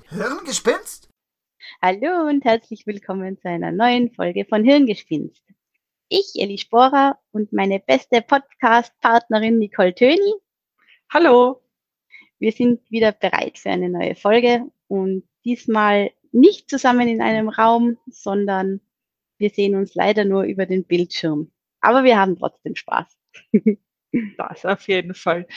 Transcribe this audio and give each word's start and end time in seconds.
Hirngespinst? 0.10 1.10
Hallo 1.82 2.30
und 2.30 2.46
herzlich 2.46 2.88
willkommen 2.88 3.38
zu 3.38 3.50
einer 3.50 3.74
neuen 3.74 4.10
Folge 4.12 4.46
von 4.46 4.64
Hirngespinst. 4.64 5.44
Ich, 6.08 6.32
Elli 6.36 6.58
Sporer 6.58 7.20
und 7.34 7.52
meine 7.52 7.82
beste 7.82 8.22
Podcast-Partnerin 8.22 9.60
Nicole 9.60 9.94
Töni. 9.94 10.36
Hallo. 11.12 11.62
Wir 12.40 12.54
sind 12.54 12.90
wieder 12.90 13.12
bereit 13.12 13.58
für 13.58 13.72
eine 13.72 13.90
neue 13.90 14.16
Folge 14.16 14.72
und 14.88 15.28
diesmal 15.46 16.12
nicht 16.32 16.70
zusammen 16.70 17.08
in 17.08 17.22
einem 17.22 17.50
Raum, 17.50 17.98
sondern 18.08 18.82
wir 19.38 19.50
sehen 19.50 19.76
uns 19.76 19.96
leider 19.96 20.26
nur 20.26 20.44
über 20.44 20.66
den 20.66 20.84
Bildschirm. 20.84 21.52
Aber 21.82 22.04
wir 22.04 22.18
haben 22.20 22.38
trotzdem 22.38 22.76
Spaß. 22.76 23.18
Das 24.38 24.64
auf 24.64 24.88
jeden 24.88 25.16
Fall. 25.16 25.48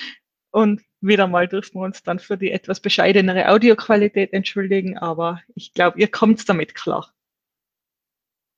Und 0.51 0.81
wieder 1.03 1.27
mal 1.27 1.47
dürfen 1.47 1.79
wir 1.79 1.85
uns 1.85 2.03
dann 2.03 2.19
für 2.19 2.39
die 2.39 2.51
etwas 2.51 2.81
bescheidenere 2.81 3.51
Audioqualität 3.51 4.33
entschuldigen, 4.33 4.97
aber 4.97 5.43
ich 5.55 5.75
glaube, 5.75 6.01
ihr 6.01 6.11
kommt 6.11 6.49
damit 6.49 6.75
klar. 6.75 7.13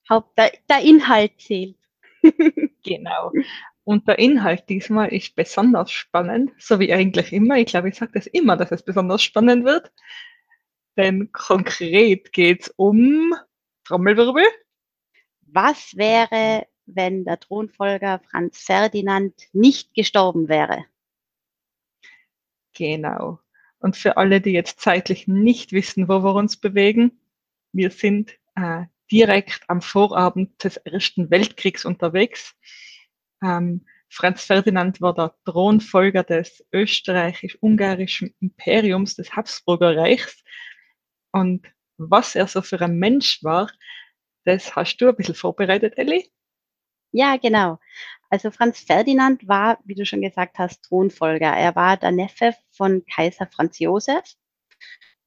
Haupt, 0.09 0.39
der, 0.39 0.53
der 0.71 0.81
Inhalt 0.83 1.33
zählt. 1.41 1.77
Genau. 2.85 3.33
Und 3.85 4.07
der 4.07 4.19
Inhalt 4.19 4.69
diesmal 4.69 5.13
ist 5.13 5.35
besonders 5.35 5.91
spannend, 5.91 6.53
so 6.59 6.79
wie 6.79 6.93
eigentlich 6.93 7.33
immer. 7.33 7.57
Ich 7.57 7.67
glaube, 7.67 7.89
ich 7.89 7.97
sage 7.97 8.13
das 8.15 8.27
immer, 8.27 8.57
dass 8.57 8.71
es 8.71 8.83
besonders 8.83 9.23
spannend 9.23 9.65
wird. 9.65 9.93
Denn 10.99 11.31
konkret 11.33 12.33
geht 12.33 12.63
es 12.63 12.75
um 12.77 13.33
Trommelwirbel. 13.85 14.43
Was 15.43 15.97
wäre, 15.97 16.67
wenn 16.87 17.25
der 17.25 17.39
Thronfolger 17.39 18.21
Franz 18.31 18.59
Ferdinand 18.59 19.33
nicht 19.53 19.95
gestorben 19.95 20.49
wäre? 20.49 20.85
Genau. 22.75 23.39
Und 23.79 23.97
für 23.97 24.17
alle, 24.17 24.41
die 24.41 24.51
jetzt 24.51 24.81
zeitlich 24.81 25.29
nicht 25.29 25.73
wissen, 25.73 26.09
wo 26.09 26.25
wir 26.25 26.35
uns 26.35 26.57
bewegen, 26.57 27.21
wir 27.73 27.93
sind 27.93 28.37
äh, 28.57 28.85
direkt 29.11 29.63
am 29.69 29.81
Vorabend 29.81 30.63
des 30.65 30.79
Ersten 30.79 31.31
Weltkriegs 31.31 31.85
unterwegs. 31.85 32.57
Ähm, 33.43 33.87
Franz 34.09 34.45
Ferdinand 34.45 35.01
war 35.01 35.15
der 35.15 35.35
Thronfolger 35.45 36.25
des 36.25 36.65
österreichisch-ungarischen 36.73 38.35
Imperiums 38.41 39.15
des 39.15 39.37
Habsburger 39.37 39.97
Reichs. 39.97 40.43
Und 41.33 41.67
was 41.99 42.35
er 42.35 42.47
so 42.47 42.63
für 42.63 42.81
ein 42.81 42.99
Mensch 42.99 43.43
war, 43.43 43.71
das 44.45 44.75
hast 44.75 44.97
du 44.99 45.09
ein 45.09 45.17
bisschen 45.17 45.35
vorbereitet, 45.35 45.99
Elli? 45.99 46.31
Ja, 47.13 47.37
genau. 47.37 47.79
Also 48.31 48.51
Franz 48.51 48.81
Ferdinand 48.81 49.47
war, 49.49 49.79
wie 49.85 49.95
du 49.95 50.05
schon 50.05 50.21
gesagt 50.21 50.59
hast, 50.59 50.83
Thronfolger. 50.83 51.49
Er 51.49 51.75
war 51.75 51.97
der 51.97 52.13
Neffe 52.13 52.55
von 52.71 53.05
Kaiser 53.07 53.47
Franz 53.47 53.79
Josef. 53.79 54.35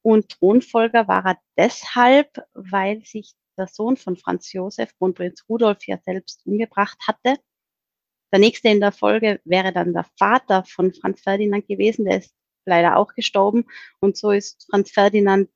Und 0.02 0.28
Thronfolger 0.28 1.08
war 1.08 1.24
er 1.26 1.38
deshalb, 1.56 2.42
weil 2.54 3.04
sich 3.04 3.34
der 3.56 3.66
Sohn 3.66 3.96
von 3.96 4.16
Franz 4.16 4.52
Josef, 4.52 4.96
Kronprinz 4.98 5.44
Rudolf, 5.48 5.86
ja 5.86 5.98
selbst 5.98 6.44
umgebracht 6.46 6.98
hatte. 7.06 7.36
Der 8.32 8.40
nächste 8.40 8.68
in 8.68 8.80
der 8.80 8.92
Folge 8.92 9.40
wäre 9.44 9.72
dann 9.72 9.92
der 9.92 10.06
Vater 10.18 10.64
von 10.64 10.92
Franz 10.94 11.20
Ferdinand 11.20 11.68
gewesen, 11.68 12.06
der 12.06 12.18
ist 12.18 12.34
leider 12.64 12.96
auch 12.96 13.14
gestorben. 13.14 13.66
Und 14.00 14.16
so 14.16 14.30
ist 14.30 14.66
Franz 14.70 14.90
Ferdinand 14.90 15.50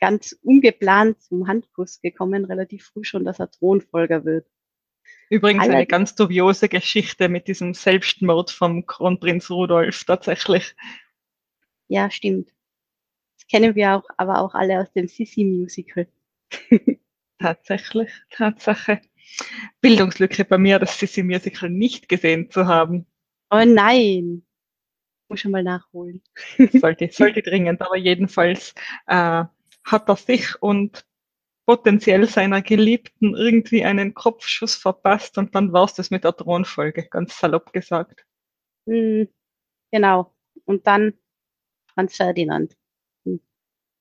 ganz 0.00 0.38
ungeplant 0.42 1.20
zum 1.22 1.46
Handkuss 1.48 2.00
gekommen, 2.00 2.44
relativ 2.44 2.86
früh 2.86 3.04
schon, 3.04 3.24
dass 3.24 3.38
er 3.40 3.50
Thronfolger 3.50 4.24
wird. 4.24 4.46
Übrigens 5.30 5.62
eine 5.64 5.74
Allerdings- 5.74 5.90
ganz 5.90 6.14
dubiose 6.14 6.68
Geschichte 6.68 7.28
mit 7.28 7.48
diesem 7.48 7.74
Selbstmord 7.74 8.50
vom 8.50 8.86
Kronprinz 8.86 9.50
Rudolf 9.50 10.04
tatsächlich. 10.04 10.74
Ja, 11.88 12.10
stimmt. 12.10 12.50
Das 13.36 13.46
kennen 13.48 13.74
wir 13.74 13.96
auch, 13.96 14.04
aber 14.16 14.40
auch 14.40 14.54
alle 14.54 14.80
aus 14.80 14.92
dem 14.92 15.08
Sissi-Musical. 15.08 16.08
Tatsächlich, 17.38 18.10
Tatsache. 18.30 19.00
Bildungslücke 19.80 20.44
bei 20.44 20.58
mir, 20.58 20.78
das 20.78 20.98
Sissy 20.98 21.22
Musical 21.22 21.68
nicht 21.68 22.08
gesehen 22.08 22.50
zu 22.50 22.66
haben. 22.66 23.06
Oh 23.50 23.64
nein! 23.64 24.44
Muss 25.28 25.40
schon 25.40 25.50
mal 25.50 25.62
nachholen. 25.62 26.22
Sollte, 26.72 27.08
sollte 27.10 27.42
dringend, 27.42 27.80
aber 27.82 27.96
jedenfalls 27.96 28.74
äh, 29.06 29.44
hat 29.84 30.08
er 30.08 30.16
sich 30.16 30.60
und 30.62 31.06
potenziell 31.66 32.26
seiner 32.26 32.62
Geliebten 32.62 33.34
irgendwie 33.34 33.84
einen 33.84 34.14
Kopfschuss 34.14 34.74
verpasst 34.74 35.38
und 35.38 35.54
dann 35.54 35.72
war 35.72 35.84
es 35.84 35.94
das 35.94 36.10
mit 36.10 36.24
der 36.24 36.36
Thronfolge, 36.36 37.08
ganz 37.08 37.38
salopp 37.38 37.72
gesagt. 37.72 38.26
Hm, 38.86 39.28
genau. 39.90 40.34
Und 40.66 40.86
dann 40.86 41.14
Franz 41.94 42.16
Ferdinand. 42.16 42.76
Hm. 43.24 43.40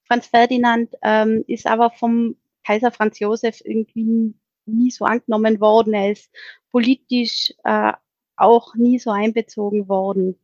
Franz 0.05 0.27
Ferdinand 0.27 0.93
ähm, 1.01 1.43
ist 1.47 1.67
aber 1.67 1.91
vom 1.91 2.35
Kaiser 2.65 2.91
Franz 2.91 3.19
Josef 3.19 3.61
irgendwie 3.63 4.33
nie 4.65 4.91
so 4.91 5.05
angenommen 5.05 5.59
worden. 5.59 5.93
Er 5.93 6.11
ist 6.11 6.31
politisch 6.71 7.53
äh, 7.63 7.93
auch 8.35 8.75
nie 8.75 8.99
so 8.99 9.11
einbezogen 9.11 9.87
worden. 9.87 10.39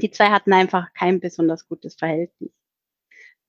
Die 0.00 0.10
zwei 0.10 0.26
hatten 0.26 0.52
einfach 0.52 0.92
kein 0.92 1.20
besonders 1.20 1.66
gutes 1.66 1.94
Verhältnis. 1.94 2.50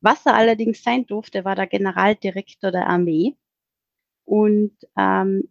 Was 0.02 0.26
er 0.26 0.36
allerdings 0.36 0.84
sein 0.84 1.06
durfte, 1.06 1.44
war 1.46 1.56
der 1.56 1.68
Generaldirektor 1.68 2.72
der 2.72 2.88
Armee. 2.88 3.36
Und 4.26 4.78
ähm, 4.98 5.50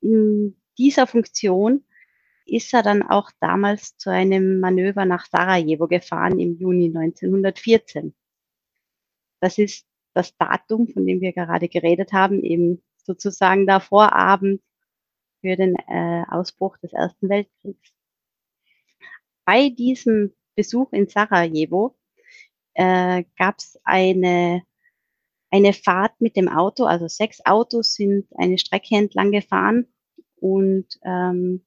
in 0.00 0.56
dieser 0.78 1.06
Funktion 1.06 1.84
ist 2.46 2.72
er 2.74 2.82
dann 2.82 3.02
auch 3.02 3.30
damals 3.40 3.96
zu 3.96 4.10
einem 4.10 4.60
Manöver 4.60 5.04
nach 5.04 5.26
Sarajevo 5.26 5.86
gefahren 5.86 6.38
im 6.40 6.56
Juni 6.58 6.86
1914. 6.86 8.14
Das 9.40 9.58
ist 9.58 9.86
das 10.14 10.36
Datum, 10.36 10.88
von 10.88 11.06
dem 11.06 11.20
wir 11.20 11.32
gerade 11.32 11.68
geredet 11.68 12.12
haben, 12.12 12.42
eben 12.42 12.82
sozusagen 13.04 13.66
der 13.66 13.80
Vorabend 13.80 14.62
für 15.40 15.56
den 15.56 15.76
äh, 15.88 16.24
Ausbruch 16.28 16.76
des 16.78 16.92
Ersten 16.92 17.28
Weltkriegs. 17.28 17.92
Bei 19.44 19.68
diesem 19.70 20.34
Besuch 20.54 20.92
in 20.92 21.08
Sarajevo 21.08 21.96
äh, 22.74 23.24
gab 23.36 23.58
es 23.58 23.78
eine, 23.84 24.62
eine 25.50 25.72
Fahrt 25.72 26.20
mit 26.20 26.36
dem 26.36 26.48
Auto, 26.48 26.84
also 26.84 27.08
sechs 27.08 27.44
Autos 27.44 27.94
sind 27.94 28.28
eine 28.36 28.58
Strecke 28.58 28.96
entlang 28.96 29.32
gefahren 29.32 29.86
und 30.36 30.86
ähm, 31.04 31.64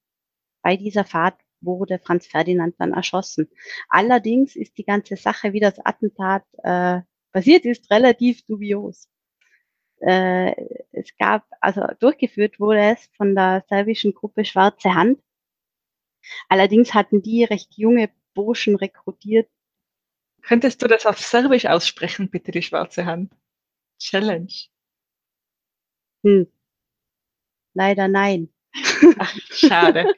bei 0.62 0.78
dieser 0.78 1.04
Fahrt 1.04 1.40
wurde 1.62 2.00
Franz 2.00 2.28
Ferdinand 2.28 2.76
dann 2.80 2.94
erschossen. 2.94 3.50
Allerdings 3.90 4.56
ist 4.56 4.78
die 4.78 4.86
ganze 4.86 5.16
Sache, 5.16 5.54
wie 5.54 5.60
das 5.60 5.80
Attentat 5.86 6.44
äh, 6.64 7.02
passiert 7.32 7.66
ist, 7.66 7.90
relativ 7.92 8.46
dubios. 8.46 9.10
Äh, 10.00 10.54
es 10.92 11.16
gab, 11.18 11.46
also 11.62 11.82
durchgeführt 12.00 12.60
wurde 12.60 12.82
es 12.82 13.10
von 13.16 13.36
der 13.36 13.64
serbischen 13.70 14.14
Gruppe 14.14 14.46
Schwarze 14.46 14.94
Hand. 14.94 15.22
Allerdings 16.50 16.94
hatten 16.94 17.22
die 17.22 17.44
recht 17.44 17.74
junge 17.78 18.10
Burschen 18.34 18.76
rekrutiert. 18.76 19.50
Könntest 20.44 20.82
du 20.82 20.88
das 20.88 21.06
auf 21.06 21.20
Serbisch 21.20 21.66
aussprechen, 21.66 22.30
bitte, 22.30 22.52
die 22.52 22.62
schwarze 22.62 23.06
Hand? 23.06 23.34
Challenge. 23.98 24.54
Hm. 26.24 26.48
Leider 27.74 28.08
nein. 28.08 28.50
Ach, 29.20 29.36
schade. 29.50 30.14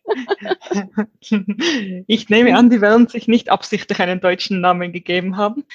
Ich 2.08 2.30
nehme 2.30 2.58
an, 2.58 2.70
die 2.70 2.82
werden 2.82 3.08
sich 3.08 3.28
nicht 3.28 3.50
absichtlich 3.50 4.00
einen 4.00 4.22
deutschen 4.22 4.62
Namen 4.62 4.94
gegeben 4.94 5.36
haben. 5.38 5.66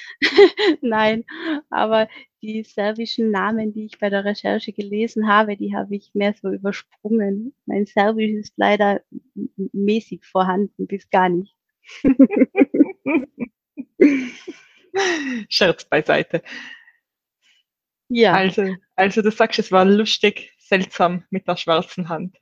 Nein, 0.81 1.25
aber 1.69 2.07
die 2.41 2.63
serbischen 2.63 3.29
Namen, 3.29 3.73
die 3.73 3.85
ich 3.85 3.99
bei 3.99 4.09
der 4.09 4.25
Recherche 4.25 4.73
gelesen 4.73 5.27
habe, 5.27 5.57
die 5.57 5.75
habe 5.75 5.95
ich 5.95 6.11
mehr 6.13 6.33
so 6.33 6.49
übersprungen. 6.49 7.53
Mein 7.65 7.85
Serbisch 7.85 8.31
ist 8.31 8.53
leider 8.57 9.01
mäßig 9.73 10.25
vorhanden, 10.25 10.87
bis 10.87 11.09
gar 11.09 11.29
nicht. 11.29 11.55
Scherz 15.49 15.85
beiseite. 15.85 16.43
Ja, 18.09 18.33
Also, 18.33 18.75
also 18.95 19.21
du 19.21 19.31
sagst, 19.31 19.59
es 19.59 19.71
war 19.71 19.85
lustig, 19.85 20.51
seltsam 20.59 21.23
mit 21.29 21.47
der 21.47 21.55
schwarzen 21.57 22.09
Hand. 22.09 22.37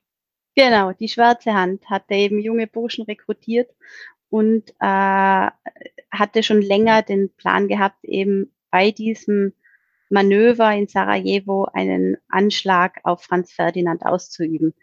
genau. 0.56 0.92
Die 0.92 1.08
Schwarze 1.08 1.54
Hand 1.54 1.88
hatte 1.88 2.14
eben 2.14 2.40
junge 2.40 2.66
Burschen 2.66 3.04
rekrutiert 3.04 3.70
und 4.30 4.70
äh, 4.80 5.50
hatte 6.10 6.42
schon 6.42 6.62
länger 6.62 7.02
den 7.02 7.34
Plan 7.36 7.68
gehabt, 7.68 8.04
eben 8.04 8.52
bei 8.70 8.90
diesem 8.90 9.52
Manöver 10.08 10.72
in 10.74 10.88
Sarajevo 10.88 11.68
einen 11.72 12.16
Anschlag 12.28 13.00
auf 13.04 13.22
Franz 13.22 13.52
Ferdinand 13.52 14.04
auszuüben. 14.04 14.74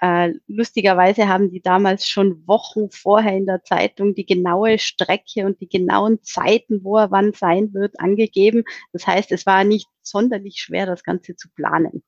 Äh, 0.00 0.32
lustigerweise 0.46 1.28
haben 1.28 1.50
die 1.50 1.60
damals 1.60 2.08
schon 2.08 2.46
Wochen 2.46 2.90
vorher 2.90 3.36
in 3.36 3.44
der 3.44 3.62
Zeitung 3.64 4.14
die 4.14 4.24
genaue 4.24 4.78
Strecke 4.78 5.44
und 5.44 5.60
die 5.60 5.68
genauen 5.68 6.22
Zeiten, 6.22 6.82
wo 6.84 6.96
er 6.96 7.10
wann 7.10 7.34
sein 7.34 7.74
wird, 7.74 8.00
angegeben. 8.00 8.64
Das 8.92 9.06
heißt, 9.06 9.30
es 9.32 9.44
war 9.44 9.62
nicht 9.64 9.88
sonderlich 10.02 10.60
schwer, 10.60 10.86
das 10.86 11.04
Ganze 11.04 11.36
zu 11.36 11.50
planen. 11.50 12.02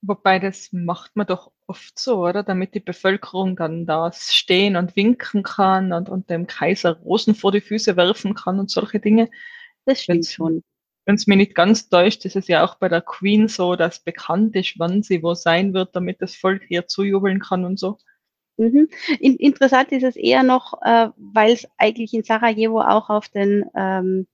Wobei 0.00 0.38
das 0.38 0.72
macht 0.72 1.14
man 1.16 1.26
doch 1.26 1.52
oft 1.66 1.98
so, 1.98 2.24
oder? 2.26 2.42
Damit 2.42 2.74
die 2.74 2.80
Bevölkerung 2.80 3.56
dann 3.56 3.86
da 3.86 4.10
stehen 4.12 4.76
und 4.76 4.96
winken 4.96 5.42
kann 5.42 5.92
und, 5.92 6.08
und 6.08 6.30
dem 6.30 6.46
Kaiser 6.46 6.98
Rosen 7.00 7.34
vor 7.34 7.52
die 7.52 7.60
Füße 7.60 7.96
werfen 7.96 8.34
kann 8.34 8.58
und 8.58 8.70
solche 8.70 9.00
Dinge. 9.00 9.28
Das 9.84 10.02
stimmt 10.02 10.18
Wenn's, 10.18 10.32
schon. 10.32 10.62
Wenn 11.08 11.14
es 11.14 11.26
mir 11.26 11.36
nicht 11.36 11.54
ganz 11.54 11.88
täuscht, 11.88 12.26
ist 12.26 12.36
es 12.36 12.48
ja 12.48 12.62
auch 12.62 12.74
bei 12.74 12.90
der 12.90 13.00
Queen 13.00 13.48
so, 13.48 13.76
dass 13.76 13.98
bekannt 13.98 14.54
ist, 14.54 14.78
wann 14.78 15.02
sie 15.02 15.22
wo 15.22 15.32
sein 15.32 15.72
wird, 15.72 15.96
damit 15.96 16.20
das 16.20 16.36
Volk 16.36 16.62
hier 16.68 16.86
zujubeln 16.86 17.40
kann 17.40 17.64
und 17.64 17.78
so. 17.78 17.96
Mhm. 18.58 18.90
In, 19.18 19.36
interessant 19.36 19.90
ist 19.90 20.02
es 20.02 20.16
eher 20.16 20.42
noch, 20.42 20.74
äh, 20.82 21.08
weil 21.16 21.52
es 21.52 21.66
eigentlich 21.78 22.12
in 22.12 22.24
Sarajevo 22.24 22.82
auch 22.82 23.08
auf 23.08 23.30
den 23.30 23.64
ähm, 23.74 24.26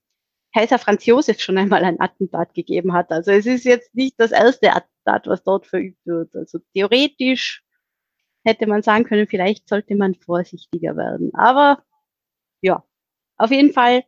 Kaiser 0.53 0.77
Franz 0.77 1.05
Josef 1.05 1.39
schon 1.39 1.57
einmal 1.57 1.85
ein 1.85 2.01
Attentat 2.01 2.53
gegeben 2.53 2.91
hat. 2.91 3.09
Also 3.09 3.31
es 3.31 3.45
ist 3.45 3.63
jetzt 3.63 3.95
nicht 3.95 4.15
das 4.17 4.33
erste 4.33 4.75
Attentat, 4.75 5.27
was 5.27 5.45
dort 5.45 5.67
verübt 5.67 6.05
wird. 6.05 6.35
Also 6.35 6.59
theoretisch 6.73 7.63
hätte 8.43 8.67
man 8.67 8.81
sagen 8.81 9.05
können, 9.05 9.27
vielleicht 9.27 9.69
sollte 9.69 9.95
man 9.95 10.13
vorsichtiger 10.15 10.97
werden. 10.97 11.33
Aber 11.35 11.81
ja, 12.59 12.83
auf 13.37 13.51
jeden 13.51 13.71
Fall, 13.71 14.03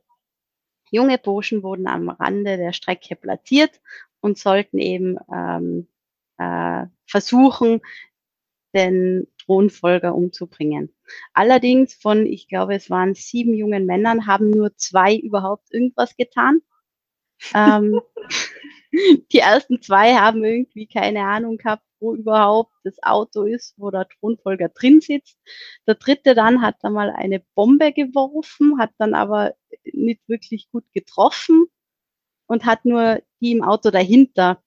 junge 0.91 1.17
Burschen 1.17 1.63
wurden 1.63 1.87
am 1.87 2.09
Rande 2.09 2.57
der 2.57 2.73
Strecke 2.73 3.15
platziert 3.15 3.81
und 4.19 4.37
sollten 4.37 4.79
eben 4.79 5.17
ähm, 5.31 5.87
äh, 6.37 6.85
versuchen, 7.05 7.81
den 8.73 9.27
Thronfolger 9.39 10.13
umzubringen. 10.13 10.93
Allerdings 11.33 11.93
von, 11.93 12.25
ich 12.25 12.47
glaube, 12.47 12.75
es 12.75 12.89
waren 12.89 13.15
sieben 13.15 13.53
jungen 13.53 13.85
Männern, 13.85 14.27
haben 14.27 14.49
nur 14.49 14.75
zwei 14.75 15.15
überhaupt 15.15 15.73
irgendwas 15.73 16.15
getan. 16.15 16.61
ähm, 17.53 18.01
die 19.31 19.39
ersten 19.39 19.81
zwei 19.81 20.15
haben 20.15 20.43
irgendwie 20.43 20.87
keine 20.87 21.25
Ahnung 21.25 21.57
gehabt, 21.57 21.83
wo 21.99 22.13
überhaupt 22.15 22.73
das 22.83 23.01
Auto 23.03 23.43
ist, 23.43 23.73
wo 23.77 23.91
der 23.91 24.07
Thronfolger 24.07 24.69
drin 24.69 25.01
sitzt. 25.01 25.37
Der 25.87 25.95
dritte 25.95 26.35
dann 26.35 26.61
hat 26.61 26.75
dann 26.81 26.93
mal 26.93 27.09
eine 27.11 27.41
Bombe 27.55 27.91
geworfen, 27.93 28.79
hat 28.79 28.91
dann 28.97 29.13
aber 29.13 29.55
nicht 29.83 30.21
wirklich 30.27 30.69
gut 30.71 30.85
getroffen 30.93 31.65
und 32.47 32.65
hat 32.65 32.85
nur 32.85 33.21
die 33.41 33.51
im 33.51 33.63
Auto 33.63 33.91
dahinter 33.91 34.63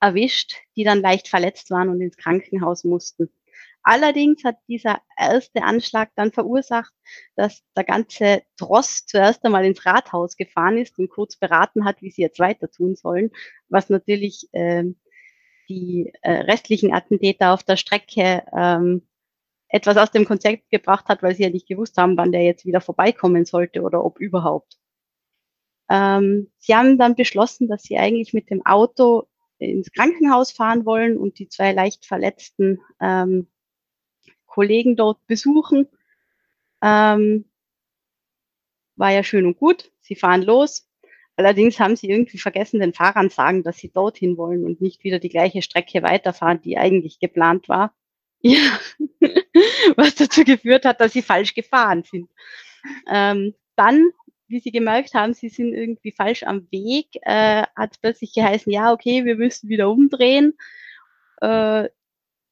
erwischt, 0.00 0.56
die 0.76 0.84
dann 0.84 1.00
leicht 1.00 1.28
verletzt 1.28 1.70
waren 1.70 1.88
und 1.88 2.00
ins 2.00 2.16
Krankenhaus 2.16 2.84
mussten. 2.84 3.30
Allerdings 3.82 4.44
hat 4.44 4.56
dieser 4.68 5.00
erste 5.16 5.62
Anschlag 5.62 6.10
dann 6.14 6.32
verursacht, 6.32 6.92
dass 7.34 7.62
der 7.76 7.84
ganze 7.84 8.42
Tross 8.56 9.06
zuerst 9.06 9.44
einmal 9.44 9.64
ins 9.64 9.86
Rathaus 9.86 10.36
gefahren 10.36 10.78
ist 10.78 10.98
und 10.98 11.08
kurz 11.08 11.36
beraten 11.36 11.84
hat, 11.84 12.02
wie 12.02 12.10
sie 12.10 12.22
jetzt 12.22 12.38
weiter 12.38 12.70
tun 12.70 12.94
sollen, 12.94 13.30
was 13.68 13.88
natürlich 13.88 14.48
äh, 14.52 14.84
die 15.68 16.12
äh, 16.22 16.32
restlichen 16.32 16.92
Attentäter 16.92 17.52
auf 17.52 17.62
der 17.62 17.76
Strecke 17.76 18.42
ähm, 18.54 19.06
etwas 19.68 19.96
aus 19.96 20.10
dem 20.10 20.24
Konzept 20.24 20.68
gebracht 20.70 21.06
hat, 21.06 21.22
weil 21.22 21.34
sie 21.34 21.44
ja 21.44 21.50
nicht 21.50 21.68
gewusst 21.68 21.96
haben, 21.96 22.16
wann 22.16 22.32
der 22.32 22.42
jetzt 22.42 22.66
wieder 22.66 22.80
vorbeikommen 22.80 23.44
sollte 23.44 23.82
oder 23.82 24.04
ob 24.04 24.18
überhaupt. 24.18 24.78
Ähm, 25.88 26.50
sie 26.58 26.74
haben 26.74 26.98
dann 26.98 27.14
beschlossen, 27.14 27.68
dass 27.68 27.84
sie 27.84 27.96
eigentlich 27.96 28.34
mit 28.34 28.50
dem 28.50 28.64
Auto 28.66 29.28
ins 29.58 29.92
Krankenhaus 29.92 30.50
fahren 30.52 30.84
wollen 30.84 31.16
und 31.16 31.38
die 31.38 31.48
zwei 31.48 31.72
leicht 31.72 32.04
Verletzten 32.04 32.80
ähm, 33.00 33.48
Kollegen 34.50 34.96
dort 34.96 35.26
besuchen. 35.26 35.88
Ähm, 36.82 37.46
war 38.96 39.10
ja 39.10 39.22
schön 39.22 39.46
und 39.46 39.56
gut. 39.56 39.90
Sie 40.00 40.14
fahren 40.14 40.42
los. 40.42 40.86
Allerdings 41.36 41.80
haben 41.80 41.96
sie 41.96 42.10
irgendwie 42.10 42.36
vergessen, 42.36 42.80
den 42.80 42.92
Fahrern 42.92 43.30
sagen, 43.30 43.62
dass 43.62 43.78
sie 43.78 43.90
dorthin 43.90 44.36
wollen 44.36 44.64
und 44.64 44.82
nicht 44.82 45.04
wieder 45.04 45.18
die 45.18 45.30
gleiche 45.30 45.62
Strecke 45.62 46.02
weiterfahren, 46.02 46.60
die 46.60 46.76
eigentlich 46.76 47.18
geplant 47.18 47.68
war. 47.68 47.94
Ja, 48.42 48.80
was 49.96 50.14
dazu 50.14 50.44
geführt 50.44 50.86
hat, 50.86 50.98
dass 51.02 51.12
sie 51.12 51.20
falsch 51.20 51.52
gefahren 51.52 52.04
sind. 52.04 52.30
Ähm, 53.06 53.54
dann, 53.76 54.10
wie 54.48 54.60
sie 54.60 54.70
gemerkt 54.70 55.12
haben, 55.12 55.34
sie 55.34 55.50
sind 55.50 55.74
irgendwie 55.74 56.10
falsch 56.10 56.44
am 56.44 56.66
Weg, 56.70 57.08
äh, 57.20 57.64
hat 57.76 58.00
plötzlich 58.00 58.32
geheißen, 58.32 58.72
ja, 58.72 58.94
okay, 58.94 59.26
wir 59.26 59.36
müssen 59.36 59.68
wieder 59.68 59.90
umdrehen. 59.90 60.56
Äh, 61.42 61.90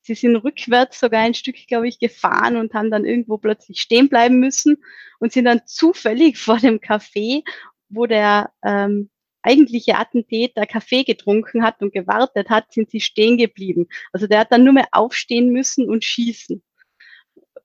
sie 0.09 0.15
sind 0.15 0.37
rückwärts 0.37 1.01
sogar 1.01 1.21
ein 1.21 1.35
Stück, 1.35 1.57
glaube 1.69 1.87
ich, 1.87 1.99
gefahren 1.99 2.57
und 2.57 2.73
haben 2.73 2.91
dann 2.91 3.05
irgendwo 3.05 3.37
plötzlich 3.37 3.81
stehen 3.81 4.09
bleiben 4.09 4.41
müssen 4.41 4.83
und 5.19 5.33
sind 5.33 5.45
dann 5.45 5.67
zufällig 5.67 6.39
vor 6.39 6.57
dem 6.57 6.81
Café, 6.81 7.45
wo 7.91 8.07
der 8.07 8.51
ähm, 8.65 9.11
eigentliche 9.43 9.97
Attentäter 9.97 10.67
Kaffee 10.67 11.05
getrunken 11.05 11.63
hat 11.63 11.81
und 11.83 11.93
gewartet 11.93 12.49
hat, 12.49 12.73
sind 12.73 12.91
sie 12.91 13.01
stehen 13.01 13.37
geblieben. 13.37 13.87
Also 14.13 14.27
der 14.27 14.41
hat 14.41 14.53
dann 14.53 14.65
nur 14.65 14.73
mehr 14.73 14.89
aufstehen 14.93 15.51
müssen 15.51 15.89
und 15.89 16.05
schießen. 16.05 16.63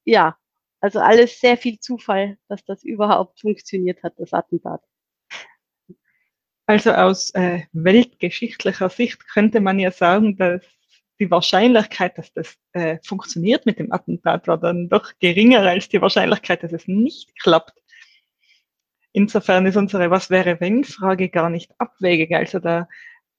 Ja, 0.05 0.37
also 0.81 0.99
alles 0.99 1.39
sehr 1.39 1.57
viel 1.57 1.79
Zufall, 1.79 2.37
dass 2.49 2.63
das 2.65 2.83
überhaupt 2.83 3.39
funktioniert 3.39 4.03
hat, 4.03 4.13
das 4.17 4.33
Attentat. 4.33 4.81
Also 6.65 6.91
aus 6.91 7.31
äh, 7.31 7.63
weltgeschichtlicher 7.71 8.89
Sicht 8.89 9.27
könnte 9.29 9.61
man 9.61 9.79
ja 9.79 9.91
sagen, 9.91 10.35
dass 10.37 10.63
die 11.23 11.31
Wahrscheinlichkeit, 11.31 12.17
dass 12.17 12.33
das 12.33 12.57
äh, 12.73 12.97
funktioniert 13.05 13.65
mit 13.65 13.79
dem 13.79 13.93
Attentat, 13.93 14.47
war 14.47 14.57
dann 14.57 14.89
doch 14.89 15.13
geringer 15.19 15.61
als 15.61 15.87
die 15.87 16.01
Wahrscheinlichkeit, 16.01 16.63
dass 16.63 16.73
es 16.73 16.87
nicht 16.87 17.39
klappt. 17.39 17.73
Insofern 19.13 19.65
ist 19.65 19.77
unsere 19.77 20.09
Was 20.11 20.29
wäre 20.29 20.59
wenn 20.59 20.83
Frage 20.83 21.29
gar 21.29 21.49
nicht 21.49 21.71
abwegig. 21.77 22.33
Also 22.33 22.59
der, 22.59 22.89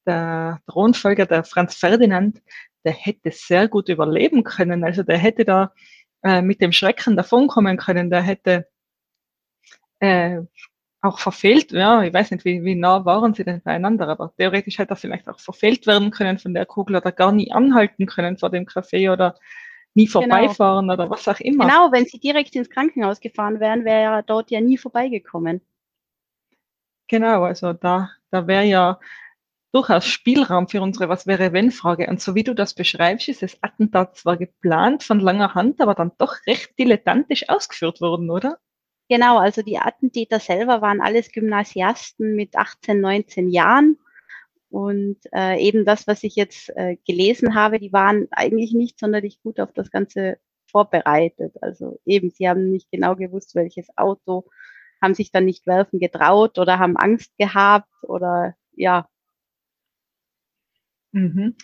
der 0.07 0.63
Thronfolger, 0.67 1.27
der 1.27 1.45
Franz 1.45 1.75
Ferdinand, 1.75 2.41
der 2.85 2.93
hätte 2.93 3.31
sehr 3.33 3.69
gut 3.69 3.89
überleben 3.89 4.45
können. 4.45 4.83
Also 4.85 5.03
der 5.03 5.19
hätte 5.19 5.45
da 5.45 5.75
äh, 6.23 6.41
mit 6.41 6.63
dem 6.63 6.73
Schrecken 6.73 7.17
davonkommen 7.17 7.77
können. 7.77 8.09
Der 8.09 8.23
hätte 8.23 8.67
äh, 9.99 10.41
auch 11.05 11.19
verfehlt, 11.19 11.73
ja, 11.73 12.03
ich 12.03 12.13
weiß 12.13 12.31
nicht, 12.31 12.45
wie, 12.45 12.65
wie 12.65 12.75
nah 12.75 13.05
waren 13.05 13.35
sie 13.35 13.45
denn 13.45 13.63
beieinander, 13.63 14.09
aber 14.09 14.33
theoretisch 14.37 14.79
hätte 14.79 14.95
er 14.95 14.97
vielleicht 14.97 15.29
auch 15.29 15.39
verfehlt 15.39 15.87
werden 15.87 16.11
können 16.11 16.39
von 16.39 16.55
der 16.55 16.67
Kugel 16.67 16.97
oder 16.97 17.13
gar 17.13 17.33
nie 17.33 17.53
anhalten 17.53 18.07
können 18.07 18.39
vor 18.39 18.51
dem 18.51 18.65
Café 18.65 19.13
oder 19.13 19.37
nie 19.95 20.07
genau. 20.07 20.21
vorbeifahren 20.21 20.89
genau. 20.89 20.95
oder 20.95 21.11
was 21.11 21.29
auch 21.29 21.41
immer. 21.41 21.67
Genau, 21.67 21.93
wenn 21.93 22.07
sie 22.07 22.19
direkt 22.19 22.57
ins 22.57 22.71
Krankenhaus 22.71 23.21
gefahren 23.21 23.61
wären, 23.61 23.85
wäre 23.85 24.17
er 24.17 24.23
dort 24.23 24.51
ja 24.51 24.61
nie 24.61 24.79
vorbeigekommen. 24.79 25.61
Genau, 27.07 27.45
also 27.45 27.75
da, 27.75 28.11
da 28.31 28.47
wäre 28.47 28.65
ja 28.65 28.99
durchaus 29.73 30.07
Spielraum 30.07 30.69
für 30.69 30.81
unsere 30.81 31.09
Was 31.09 31.27
wäre 31.27 31.53
wenn 31.53 31.71
Frage. 31.71 32.07
Und 32.07 32.21
so 32.21 32.35
wie 32.35 32.45
du 32.45 32.55
das 32.55 32.75
beschreibst, 32.75 33.29
ist 33.29 33.43
das 33.43 33.63
Attentat 33.63 34.17
zwar 34.17 34.37
geplant 34.37 35.03
von 35.03 35.21
langer 35.21 35.55
Hand, 35.55 35.81
aber 35.81 35.95
dann 35.95 36.13
doch 36.17 36.37
recht 36.47 36.79
dilettantisch 36.79 37.49
ausgeführt 37.49 38.01
worden, 38.01 38.31
oder? 38.31 38.59
Genau, 39.09 39.39
also 39.39 39.63
die 39.63 39.79
Attentäter 39.79 40.41
selber 40.41 40.81
waren 40.81 41.01
alles 41.01 41.31
Gymnasiasten 41.31 42.35
mit 42.37 42.57
18, 42.57 43.01
19 43.01 43.51
Jahren. 43.51 43.99
Und 44.71 45.19
äh, 45.33 45.61
eben 45.61 45.85
das, 45.85 46.07
was 46.07 46.25
ich 46.25 46.35
jetzt 46.37 46.71
äh, 46.77 46.97
gelesen 47.07 47.55
habe, 47.55 47.79
die 47.79 47.93
waren 47.93 48.27
eigentlich 48.33 48.73
nicht 48.73 48.99
sonderlich 48.99 49.41
gut 49.43 49.61
auf 49.61 49.73
das 49.73 49.91
Ganze 49.91 50.39
vorbereitet. 50.67 51.55
Also 51.63 52.01
eben, 52.05 52.31
sie 52.31 52.49
haben 52.49 52.71
nicht 52.71 52.91
genau 52.91 53.15
gewusst, 53.15 53.55
welches 53.55 53.87
Auto, 53.97 54.47
haben 55.01 55.15
sich 55.15 55.31
dann 55.31 55.45
nicht 55.45 55.67
werfen 55.67 56.01
getraut 56.01 56.59
oder 56.59 56.79
haben 56.79 56.97
Angst 56.97 57.37
gehabt 57.39 57.89
oder 58.03 58.57
ja. 58.73 59.09
Mhm. 61.13 61.55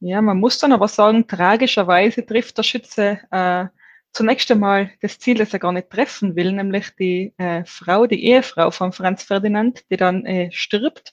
Ja, 0.00 0.20
man 0.20 0.38
muss 0.38 0.58
dann 0.58 0.72
aber 0.72 0.88
sagen, 0.88 1.26
tragischerweise 1.28 2.26
trifft 2.26 2.58
der 2.58 2.62
Schütze 2.64 3.20
äh, 3.30 3.66
zunächst 4.14 4.50
einmal 4.50 4.90
das 5.02 5.18
Ziel, 5.18 5.36
das 5.36 5.52
er 5.52 5.58
gar 5.58 5.72
nicht 5.72 5.90
treffen 5.90 6.36
will, 6.36 6.52
nämlich 6.52 6.90
die 6.98 7.34
äh, 7.36 7.64
Frau, 7.66 8.06
die 8.06 8.24
Ehefrau 8.24 8.70
von 8.70 8.92
Franz 8.92 9.24
Ferdinand, 9.24 9.82
die 9.90 9.96
dann 9.96 10.24
äh, 10.24 10.50
stirbt, 10.52 11.12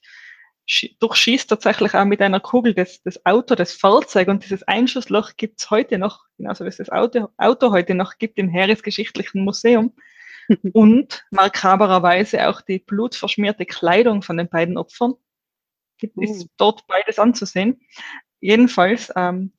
durchschießt 0.99 1.49
tatsächlich 1.49 1.95
auch 1.95 2.05
mit 2.05 2.21
einer 2.21 2.39
Kugel 2.39 2.73
das, 2.73 3.01
das 3.03 3.25
Auto, 3.25 3.55
das 3.55 3.73
Fahrzeug 3.73 4.29
und 4.29 4.43
dieses 4.43 4.63
Einschussloch 4.63 5.31
gibt's 5.35 5.69
heute 5.69 5.97
noch, 5.97 6.25
genauso 6.37 6.63
wie 6.63 6.69
es 6.69 6.77
das 6.77 6.89
Auto, 6.89 7.29
Auto 7.37 7.71
heute 7.71 7.95
noch 7.95 8.17
gibt 8.19 8.37
im 8.37 8.47
Heeresgeschichtlichen 8.47 9.43
Museum. 9.43 9.93
und 10.73 11.25
makabererweise 11.31 12.47
auch 12.47 12.61
die 12.61 12.79
blutverschmierte 12.79 13.65
Kleidung 13.65 14.21
von 14.21 14.37
den 14.37 14.49
beiden 14.49 14.77
Opfern. 14.77 15.13
Gibt, 15.97 16.17
uh. 16.17 16.21
Ist 16.21 16.47
dort 16.57 16.85
beides 16.87 17.19
anzusehen. 17.19 17.81
Jedenfalls 18.39 19.11
ähm, 19.15 19.53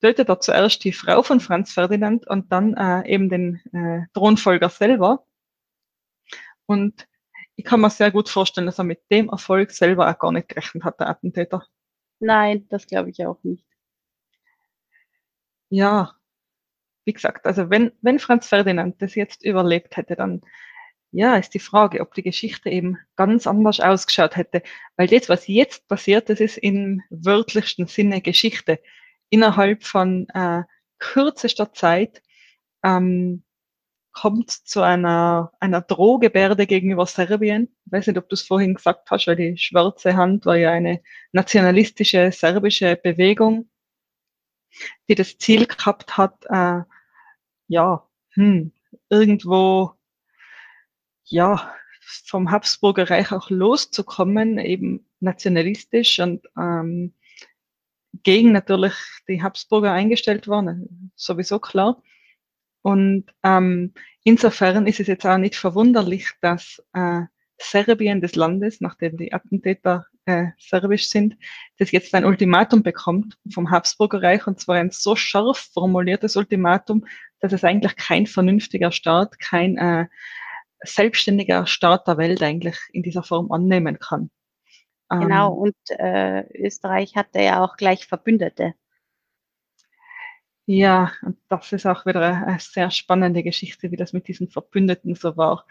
tötet 0.00 0.28
er 0.28 0.40
zuerst 0.40 0.84
die 0.84 0.92
Frau 0.92 1.22
von 1.22 1.40
Franz 1.40 1.72
Ferdinand 1.72 2.26
und 2.26 2.52
dann 2.52 2.74
äh, 2.74 3.08
eben 3.08 3.28
den 3.28 3.60
äh, 3.72 4.06
Thronfolger 4.14 4.68
selber. 4.68 5.24
Und 6.66 7.08
ich 7.56 7.64
kann 7.64 7.80
mir 7.80 7.90
sehr 7.90 8.10
gut 8.10 8.28
vorstellen, 8.28 8.66
dass 8.66 8.78
er 8.78 8.84
mit 8.84 9.00
dem 9.10 9.28
Erfolg 9.30 9.72
selber 9.72 10.08
auch 10.08 10.18
gar 10.18 10.32
nicht 10.32 10.48
gerechnet 10.48 10.84
hat, 10.84 11.00
der 11.00 11.08
Attentäter. 11.08 11.66
Nein, 12.20 12.66
das 12.68 12.86
glaube 12.86 13.10
ich 13.10 13.24
auch 13.26 13.42
nicht. 13.42 13.64
ja, 15.70 16.14
wie 17.04 17.12
gesagt, 17.12 17.46
also 17.46 17.70
wenn, 17.70 17.92
wenn 18.02 18.18
Franz 18.18 18.48
Ferdinand 18.48 19.00
das 19.00 19.14
jetzt 19.14 19.42
überlebt 19.44 19.96
hätte, 19.96 20.14
dann 20.16 20.42
ja, 21.10 21.36
ist 21.36 21.54
die 21.54 21.58
Frage, 21.58 22.00
ob 22.00 22.12
die 22.14 22.22
Geschichte 22.22 22.68
eben 22.68 22.98
ganz 23.16 23.46
anders 23.46 23.80
ausgeschaut 23.80 24.36
hätte. 24.36 24.62
Weil 24.96 25.06
das, 25.06 25.28
was 25.28 25.46
jetzt 25.46 25.88
passiert, 25.88 26.28
das 26.28 26.40
ist 26.40 26.58
im 26.58 27.02
wörtlichsten 27.08 27.86
Sinne 27.86 28.20
Geschichte. 28.20 28.78
Innerhalb 29.30 29.84
von 29.84 30.28
äh, 30.30 30.62
kürzester 30.98 31.72
Zeit 31.72 32.22
ähm, 32.82 33.44
kommt 34.12 34.50
zu 34.50 34.82
einer, 34.82 35.52
einer 35.60 35.80
Drohgebärde 35.80 36.66
gegenüber 36.66 37.06
Serbien. 37.06 37.68
Ich 37.86 37.92
weiß 37.92 38.06
nicht, 38.08 38.18
ob 38.18 38.28
du 38.28 38.34
es 38.34 38.42
vorhin 38.42 38.74
gesagt 38.74 39.10
hast, 39.10 39.26
weil 39.26 39.36
die 39.36 39.56
Schwarze 39.56 40.16
Hand 40.16 40.44
war 40.44 40.56
ja 40.56 40.72
eine 40.72 41.02
nationalistische 41.32 42.32
serbische 42.32 42.96
Bewegung, 42.96 43.70
die 45.08 45.14
das 45.14 45.38
Ziel 45.38 45.66
gehabt 45.66 46.16
hat, 46.16 46.44
äh, 46.48 46.82
ja, 47.68 48.08
hm, 48.30 48.72
irgendwo, 49.08 49.92
ja, 51.24 51.72
vom 52.00 52.50
Habsburger 52.50 53.10
Reich 53.10 53.32
auch 53.32 53.50
loszukommen, 53.50 54.58
eben 54.58 55.06
nationalistisch 55.20 56.18
und 56.20 56.46
ähm, 56.56 57.14
gegen 58.28 58.52
natürlich 58.52 58.92
die 59.26 59.42
Habsburger 59.42 59.90
eingestellt 59.90 60.48
waren, 60.48 61.10
sowieso 61.16 61.58
klar. 61.58 62.02
Und 62.82 63.24
ähm, 63.42 63.94
insofern 64.22 64.86
ist 64.86 65.00
es 65.00 65.06
jetzt 65.06 65.24
auch 65.24 65.38
nicht 65.38 65.56
verwunderlich, 65.56 66.32
dass 66.42 66.84
äh, 66.92 67.22
Serbien 67.56 68.20
des 68.20 68.36
Landes, 68.36 68.82
nachdem 68.82 69.16
die 69.16 69.32
Attentäter 69.32 70.04
äh, 70.26 70.48
serbisch 70.58 71.08
sind, 71.08 71.38
das 71.78 71.90
jetzt 71.90 72.14
ein 72.14 72.26
Ultimatum 72.26 72.82
bekommt 72.82 73.38
vom 73.50 73.70
Habsburger 73.70 74.22
Reich 74.22 74.46
und 74.46 74.60
zwar 74.60 74.76
ein 74.76 74.90
so 74.90 75.16
scharf 75.16 75.70
formuliertes 75.72 76.36
Ultimatum, 76.36 77.06
dass 77.40 77.54
es 77.54 77.64
eigentlich 77.64 77.96
kein 77.96 78.26
vernünftiger 78.26 78.92
Staat, 78.92 79.38
kein 79.38 79.78
äh, 79.78 80.04
selbstständiger 80.82 81.66
Staat 81.66 82.06
der 82.06 82.18
Welt 82.18 82.42
eigentlich 82.42 82.76
in 82.92 83.02
dieser 83.02 83.22
Form 83.22 83.50
annehmen 83.50 83.98
kann. 83.98 84.30
Genau, 85.10 85.52
ähm, 85.52 85.58
und 85.58 85.76
äh, 85.90 86.42
Österreich 86.54 87.16
hatte 87.16 87.40
ja 87.40 87.64
auch 87.64 87.76
gleich 87.76 88.06
Verbündete. 88.06 88.74
Ja, 90.66 91.12
und 91.22 91.38
das 91.48 91.72
ist 91.72 91.86
auch 91.86 92.04
wieder 92.04 92.20
eine, 92.20 92.46
eine 92.46 92.58
sehr 92.60 92.90
spannende 92.90 93.42
Geschichte, 93.42 93.90
wie 93.90 93.96
das 93.96 94.12
mit 94.12 94.28
diesen 94.28 94.50
Verbündeten 94.50 95.14
so 95.14 95.36
war. 95.38 95.64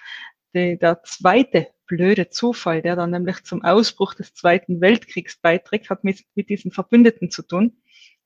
Die, 0.56 0.80
der 0.80 1.04
zweite 1.04 1.68
blöde 1.86 2.30
Zufall, 2.30 2.82
der 2.82 2.96
dann 2.96 3.12
nämlich 3.12 3.44
zum 3.44 3.64
Ausbruch 3.64 4.16
des 4.16 4.34
Zweiten 4.34 4.82
Weltkriegs 4.82 5.38
beiträgt, 5.40 5.92
hat 5.92 6.04
mit, 6.04 6.26
mit 6.34 6.50
diesen 6.50 6.72
Verbündeten 6.72 7.30
zu 7.30 7.44
tun. 7.44 7.78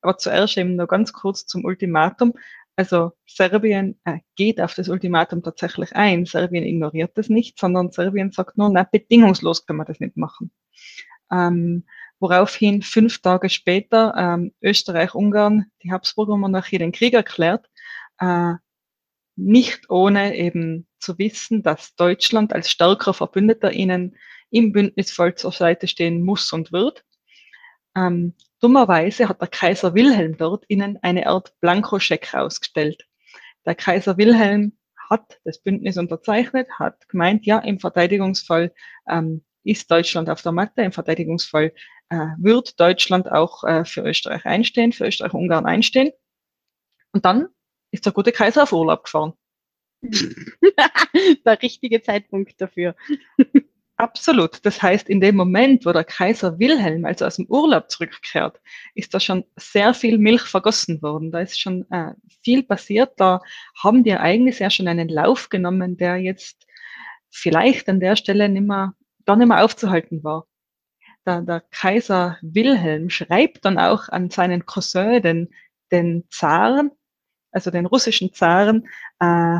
Aber 0.01 0.17
zuerst 0.17 0.57
eben 0.57 0.77
nur 0.77 0.87
ganz 0.87 1.11
kurz 1.11 1.45
zum 1.45 1.65
Ultimatum. 1.65 2.33
Also 2.77 3.11
Serbien 3.27 3.99
äh, 4.05 4.19
geht 4.35 4.61
auf 4.61 4.73
das 4.73 4.87
Ultimatum 4.87 5.43
tatsächlich 5.43 5.93
ein. 5.95 6.25
Serbien 6.25 6.63
ignoriert 6.63 7.17
das 7.17 7.27
nicht, 7.27 7.59
sondern 7.59 7.91
Serbien 7.91 8.31
sagt 8.31 8.57
nur, 8.57 8.69
na, 8.69 8.83
bedingungslos 8.83 9.65
können 9.65 9.79
wir 9.79 9.85
das 9.85 9.99
nicht 9.99 10.15
machen. 10.15 10.51
Ähm, 11.31 11.85
woraufhin 12.19 12.81
fünf 12.81 13.21
Tage 13.21 13.49
später 13.49 14.13
ähm, 14.15 14.53
Österreich-Ungarn, 14.61 15.71
die 15.83 15.91
Habsburger 15.91 16.37
Monarchie, 16.37 16.77
den 16.77 16.91
Krieg 16.91 17.13
erklärt, 17.13 17.67
äh, 18.19 18.53
nicht 19.35 19.89
ohne 19.89 20.35
eben 20.35 20.87
zu 20.99 21.17
wissen, 21.17 21.63
dass 21.63 21.95
Deutschland 21.95 22.53
als 22.53 22.69
stärkerer 22.69 23.13
Verbündeter 23.13 23.71
ihnen 23.71 24.15
im 24.51 24.71
Bündnis 24.71 25.11
voll 25.11 25.35
zur 25.35 25.51
Seite 25.51 25.87
stehen 25.87 26.23
muss 26.23 26.51
und 26.53 26.71
wird. 26.71 27.03
Ähm, 27.95 28.35
dummerweise 28.59 29.27
hat 29.27 29.41
der 29.41 29.47
Kaiser 29.47 29.95
Wilhelm 29.95 30.37
dort 30.37 30.65
ihnen 30.67 30.99
eine 31.01 31.27
Art 31.27 31.53
Blankoscheck 31.59 32.33
ausgestellt. 32.33 33.07
Der 33.65 33.75
Kaiser 33.75 34.17
Wilhelm 34.17 34.77
hat 35.09 35.39
das 35.43 35.59
Bündnis 35.59 35.97
unterzeichnet, 35.97 36.67
hat 36.77 37.07
gemeint, 37.09 37.45
ja, 37.45 37.59
im 37.59 37.79
Verteidigungsfall 37.79 38.73
ähm, 39.09 39.43
ist 39.63 39.89
Deutschland 39.89 40.29
auf 40.29 40.41
der 40.41 40.51
Matte, 40.51 40.81
im 40.81 40.91
Verteidigungsfall 40.91 41.73
äh, 42.09 42.27
wird 42.37 42.79
Deutschland 42.79 43.31
auch 43.31 43.63
äh, 43.63 43.85
für 43.85 44.01
Österreich 44.01 44.45
einstehen, 44.45 44.91
für 44.91 45.07
Österreich-Ungarn 45.07 45.65
einstehen. 45.65 46.11
Und 47.13 47.25
dann 47.25 47.47
ist 47.91 48.05
der 48.05 48.13
gute 48.13 48.31
Kaiser 48.31 48.63
auf 48.63 48.73
Urlaub 48.73 49.03
gefahren. 49.03 49.33
der 51.45 51.61
richtige 51.61 52.01
Zeitpunkt 52.01 52.59
dafür. 52.59 52.95
Absolut. 54.01 54.65
Das 54.65 54.81
heißt, 54.81 55.07
in 55.09 55.21
dem 55.21 55.35
Moment, 55.35 55.85
wo 55.85 55.91
der 55.91 56.03
Kaiser 56.03 56.57
Wilhelm 56.57 57.05
also 57.05 57.23
aus 57.25 57.35
dem 57.35 57.45
Urlaub 57.45 57.91
zurückkehrt, 57.91 58.59
ist 58.95 59.13
da 59.13 59.19
schon 59.19 59.45
sehr 59.57 59.93
viel 59.93 60.17
Milch 60.17 60.41
vergossen 60.41 61.03
worden. 61.03 61.31
Da 61.31 61.41
ist 61.41 61.59
schon 61.59 61.85
äh, 61.91 62.13
viel 62.43 62.63
passiert. 62.63 63.11
Da 63.17 63.41
haben 63.83 64.03
die 64.03 64.09
Ereignisse 64.09 64.63
ja 64.63 64.69
schon 64.71 64.87
einen 64.87 65.07
Lauf 65.07 65.49
genommen, 65.49 65.97
der 65.97 66.17
jetzt 66.17 66.65
vielleicht 67.29 67.87
an 67.89 67.99
der 67.99 68.15
Stelle 68.15 68.49
nimmer, 68.49 68.95
gar 69.25 69.35
nicht 69.35 69.47
mehr 69.47 69.63
aufzuhalten 69.63 70.23
war 70.23 70.47
der, 71.25 71.41
der 71.41 71.61
Kaiser 71.71 72.37
Wilhelm 72.41 73.09
schreibt 73.09 73.65
dann 73.65 73.77
auch 73.77 74.09
an 74.09 74.29
seinen 74.29 74.65
Cousin, 74.65 75.21
den, 75.21 75.49
den 75.91 76.25
Zaren, 76.29 76.91
also 77.51 77.71
den 77.71 77.85
russischen 77.85 78.33
Zaren, 78.33 78.87
äh, 79.19 79.59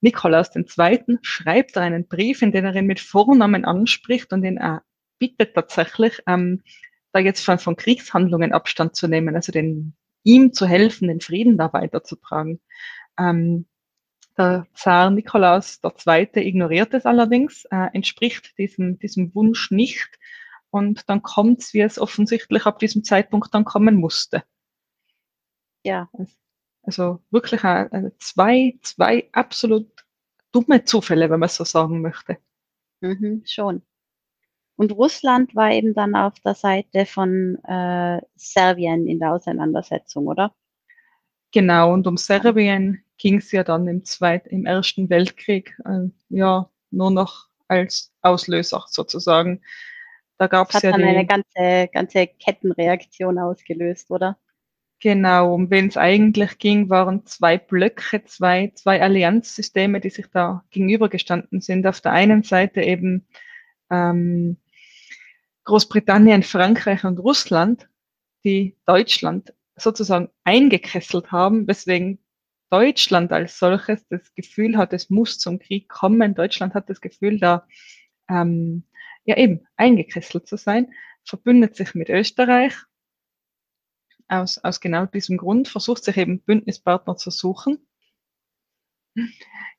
Nikolaus 0.00 0.50
II., 0.54 1.18
schreibt 1.22 1.76
er 1.76 1.82
einen 1.82 2.06
Brief, 2.06 2.42
in 2.42 2.52
dem 2.52 2.64
er 2.64 2.74
ihn 2.74 2.86
mit 2.86 3.00
Vornamen 3.00 3.64
anspricht 3.64 4.32
und 4.32 4.44
ihn 4.44 4.58
äh, 4.58 4.78
bittet 5.18 5.54
tatsächlich, 5.54 6.20
ähm, 6.26 6.62
da 7.12 7.18
jetzt 7.18 7.44
von, 7.44 7.58
von 7.58 7.76
Kriegshandlungen 7.76 8.52
Abstand 8.52 8.94
zu 8.94 9.08
nehmen, 9.08 9.34
also 9.34 9.52
den, 9.52 9.96
ihm 10.22 10.52
zu 10.52 10.66
helfen, 10.66 11.08
den 11.08 11.20
Frieden 11.20 11.58
da 11.58 11.72
weiterzutragen. 11.72 12.60
Ähm, 13.18 13.66
der 14.38 14.66
Zar 14.74 15.10
Nikolaus 15.10 15.80
II. 15.84 16.28
ignoriert 16.34 16.94
es 16.94 17.06
allerdings, 17.06 17.64
äh, 17.66 17.88
entspricht 17.92 18.56
diesem, 18.58 18.98
diesem 18.98 19.34
Wunsch 19.34 19.70
nicht 19.70 20.18
und 20.70 21.08
dann 21.08 21.22
kommt 21.22 21.60
es, 21.60 21.74
wie 21.74 21.80
es 21.80 21.98
offensichtlich 21.98 22.66
ab 22.66 22.78
diesem 22.78 23.04
Zeitpunkt 23.04 23.54
dann 23.54 23.64
kommen 23.64 23.96
musste. 23.96 24.42
Ja. 25.84 26.08
Also 26.82 27.22
wirklich 27.30 27.62
also 27.64 28.10
zwei, 28.18 28.78
zwei 28.82 29.28
absolut 29.32 29.88
dumme 30.50 30.84
Zufälle, 30.84 31.30
wenn 31.30 31.40
man 31.40 31.48
so 31.48 31.64
sagen 31.64 32.00
möchte. 32.02 32.38
Mhm, 33.00 33.42
schon. 33.46 33.82
Und 34.76 34.92
Russland 34.92 35.54
war 35.54 35.70
eben 35.70 35.94
dann 35.94 36.14
auf 36.16 36.40
der 36.40 36.54
Seite 36.54 37.06
von 37.06 37.56
äh, 37.64 38.20
Serbien 38.36 39.06
in 39.06 39.18
der 39.18 39.32
Auseinandersetzung, 39.32 40.26
oder? 40.26 40.54
Genau, 41.52 41.92
und 41.92 42.06
um 42.06 42.16
Serbien 42.16 43.04
ging 43.18 43.38
es 43.38 43.52
ja 43.52 43.64
dann 43.64 43.86
im, 43.88 44.04
Zweit-, 44.04 44.46
im 44.46 44.66
Ersten 44.66 45.10
Weltkrieg 45.10 45.76
äh, 45.84 46.08
ja 46.28 46.70
nur 46.90 47.10
noch 47.10 47.48
als 47.68 48.12
Auslöser 48.20 48.84
sozusagen. 48.88 49.62
Da 50.38 50.46
gab 50.46 50.74
es 50.74 50.82
ja 50.82 50.90
dann 50.90 51.02
eine 51.02 51.26
ganze, 51.26 51.88
ganze 51.92 52.26
Kettenreaktion 52.26 53.38
ausgelöst, 53.38 54.10
oder? 54.10 54.38
Genau, 55.00 55.54
um 55.54 55.68
wen 55.70 55.88
es 55.88 55.96
eigentlich 55.96 56.58
ging, 56.58 56.88
waren 56.88 57.26
zwei 57.26 57.58
Blöcke, 57.58 58.24
zwei, 58.24 58.72
zwei 58.74 59.02
Allianzsysteme, 59.02 60.00
die 60.00 60.10
sich 60.10 60.26
da 60.28 60.64
gegenübergestanden 60.70 61.60
sind. 61.60 61.86
Auf 61.86 62.00
der 62.00 62.12
einen 62.12 62.44
Seite 62.44 62.82
eben 62.82 63.26
ähm, 63.90 64.58
Großbritannien, 65.64 66.44
Frankreich 66.44 67.04
und 67.04 67.18
Russland, 67.18 67.88
die 68.44 68.76
Deutschland 68.86 69.52
sozusagen 69.76 70.28
eingekesselt 70.44 71.32
haben, 71.32 71.66
weswegen 71.66 72.21
Deutschland 72.72 73.32
als 73.32 73.58
solches 73.58 74.08
das 74.08 74.34
Gefühl 74.34 74.78
hat, 74.78 74.94
es 74.94 75.10
muss 75.10 75.38
zum 75.38 75.58
Krieg 75.58 75.90
kommen. 75.90 76.34
Deutschland 76.34 76.72
hat 76.72 76.88
das 76.88 77.02
Gefühl, 77.02 77.38
da 77.38 77.66
ähm, 78.30 78.84
ja 79.24 79.36
eben 79.36 79.66
eingekesselt 79.76 80.46
zu 80.48 80.56
sein, 80.56 80.90
verbündet 81.22 81.76
sich 81.76 81.94
mit 81.94 82.08
Österreich 82.08 82.74
aus, 84.26 84.56
aus 84.58 84.80
genau 84.80 85.04
diesem 85.04 85.36
Grund, 85.36 85.68
versucht 85.68 86.02
sich 86.02 86.16
eben 86.16 86.40
Bündnispartner 86.40 87.16
zu 87.16 87.30
suchen. 87.30 87.86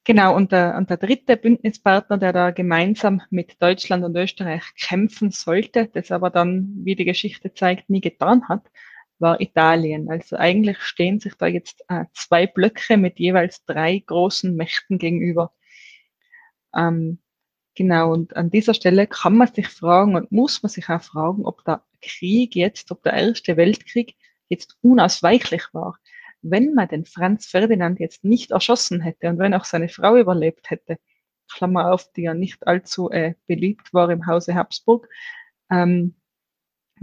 Genau, 0.03 0.35
und 0.35 0.51
der, 0.51 0.75
und 0.77 0.91
der 0.91 0.97
dritte 0.97 1.35
Bündnispartner, 1.35 2.19
der 2.19 2.31
da 2.31 2.51
gemeinsam 2.51 3.23
mit 3.31 3.59
Deutschland 3.59 4.03
und 4.03 4.15
Österreich 4.15 4.63
kämpfen 4.75 5.31
sollte, 5.31 5.87
das 5.87 6.11
aber 6.11 6.29
dann, 6.29 6.73
wie 6.85 6.95
die 6.95 7.05
Geschichte 7.05 7.53
zeigt, 7.55 7.89
nie 7.89 8.01
getan 8.01 8.47
hat, 8.49 8.69
war 9.23 9.41
Italien. 9.41 10.11
Also 10.11 10.37
eigentlich 10.37 10.79
stehen 10.81 11.19
sich 11.19 11.33
da 11.35 11.47
jetzt 11.47 11.83
äh, 11.89 12.05
zwei 12.13 12.45
Blöcke 12.45 12.97
mit 12.97 13.19
jeweils 13.19 13.65
drei 13.65 13.97
großen 14.05 14.55
Mächten 14.55 14.99
gegenüber. 14.99 15.53
Ähm, 16.75 17.19
Genau, 17.75 18.11
und 18.13 18.35
an 18.35 18.51
dieser 18.51 18.73
Stelle 18.75 19.07
kann 19.07 19.35
man 19.35 19.47
sich 19.51 19.67
fragen 19.67 20.15
und 20.15 20.31
muss 20.31 20.61
man 20.61 20.69
sich 20.69 20.89
auch 20.89 21.01
fragen, 21.01 21.45
ob 21.45 21.63
der 21.65 21.83
Krieg 22.01 22.55
jetzt, 22.55 22.91
ob 22.91 23.01
der 23.03 23.13
Erste 23.13 23.57
Weltkrieg 23.57 24.15
jetzt 24.47 24.77
unausweichlich 24.81 25.63
war. 25.73 25.97
Wenn 26.43 26.73
man 26.75 26.87
den 26.87 27.05
Franz 27.05 27.47
Ferdinand 27.47 27.99
jetzt 27.99 28.23
nicht 28.23 28.51
erschossen 28.51 29.01
hätte 29.01 29.29
und 29.29 29.39
wenn 29.39 29.53
auch 29.55 29.65
seine 29.65 29.89
Frau 29.89 30.17
überlebt 30.17 30.69
hätte, 30.69 30.99
Klammer 31.51 31.91
auf, 31.91 32.11
die 32.13 32.23
ja 32.23 32.33
nicht 32.35 32.67
allzu 32.67 33.09
äh, 33.09 33.35
beliebt 33.47 33.93
war 33.93 34.09
im 34.11 34.27
Hause 34.27 34.53
Habsburg, 34.55 35.09
ähm, 35.71 36.15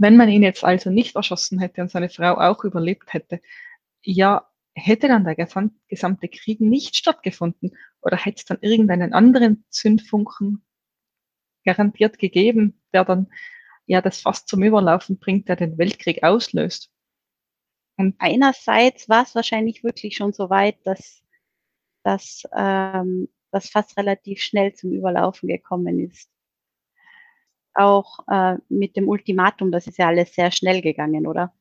wenn 0.01 0.17
man 0.17 0.29
ihn 0.29 0.41
jetzt 0.41 0.63
also 0.63 0.89
nicht 0.89 1.15
erschossen 1.15 1.59
hätte 1.59 1.81
und 1.81 1.91
seine 1.91 2.09
Frau 2.09 2.33
auch 2.33 2.63
überlebt 2.63 3.13
hätte, 3.13 3.39
ja, 4.01 4.49
hätte 4.73 5.07
dann 5.07 5.25
der 5.25 5.35
gesamte 5.35 6.27
Krieg 6.27 6.59
nicht 6.59 6.95
stattgefunden 6.95 7.77
oder 8.01 8.17
hätte 8.17 8.37
es 8.37 8.45
dann 8.45 8.57
irgendeinen 8.61 9.13
anderen 9.13 9.63
Zündfunken 9.69 10.65
garantiert 11.65 12.17
gegeben, 12.17 12.81
der 12.93 13.05
dann 13.05 13.27
ja 13.85 14.01
das 14.01 14.21
fast 14.21 14.47
zum 14.47 14.63
Überlaufen 14.63 15.19
bringt, 15.19 15.49
der 15.49 15.55
den 15.55 15.77
Weltkrieg 15.77 16.23
auslöst. 16.23 16.91
Und 17.97 18.15
einerseits 18.17 19.07
war 19.07 19.23
es 19.23 19.35
wahrscheinlich 19.35 19.83
wirklich 19.83 20.15
schon 20.15 20.33
so 20.33 20.49
weit, 20.49 20.77
dass, 20.83 21.23
dass 22.03 22.43
ähm, 22.57 23.29
das 23.51 23.69
fast 23.69 23.95
relativ 23.97 24.41
schnell 24.41 24.73
zum 24.73 24.93
Überlaufen 24.93 25.47
gekommen 25.47 25.99
ist. 25.99 26.31
Auch 27.73 28.19
äh, 28.27 28.57
mit 28.69 28.95
dem 28.95 29.07
Ultimatum, 29.07 29.71
das 29.71 29.87
ist 29.87 29.97
ja 29.97 30.07
alles 30.07 30.33
sehr 30.33 30.51
schnell 30.51 30.81
gegangen, 30.81 31.27
oder? 31.27 31.53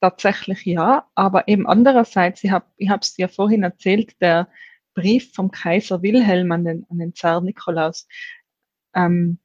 Tatsächlich 0.00 0.64
ja, 0.64 1.08
aber 1.14 1.48
eben 1.48 1.66
andererseits, 1.66 2.44
ich 2.44 2.50
habe 2.50 2.66
es 3.00 3.14
dir 3.14 3.28
vorhin 3.28 3.62
erzählt, 3.62 4.20
der 4.20 4.48
Brief 4.94 5.32
vom 5.32 5.50
Kaiser 5.50 6.02
Wilhelm 6.02 6.52
an 6.52 6.64
den, 6.64 6.86
an 6.90 6.98
den 6.98 7.14
Zar 7.14 7.40
Nikolaus. 7.40 8.06
Ähm, 8.94 9.38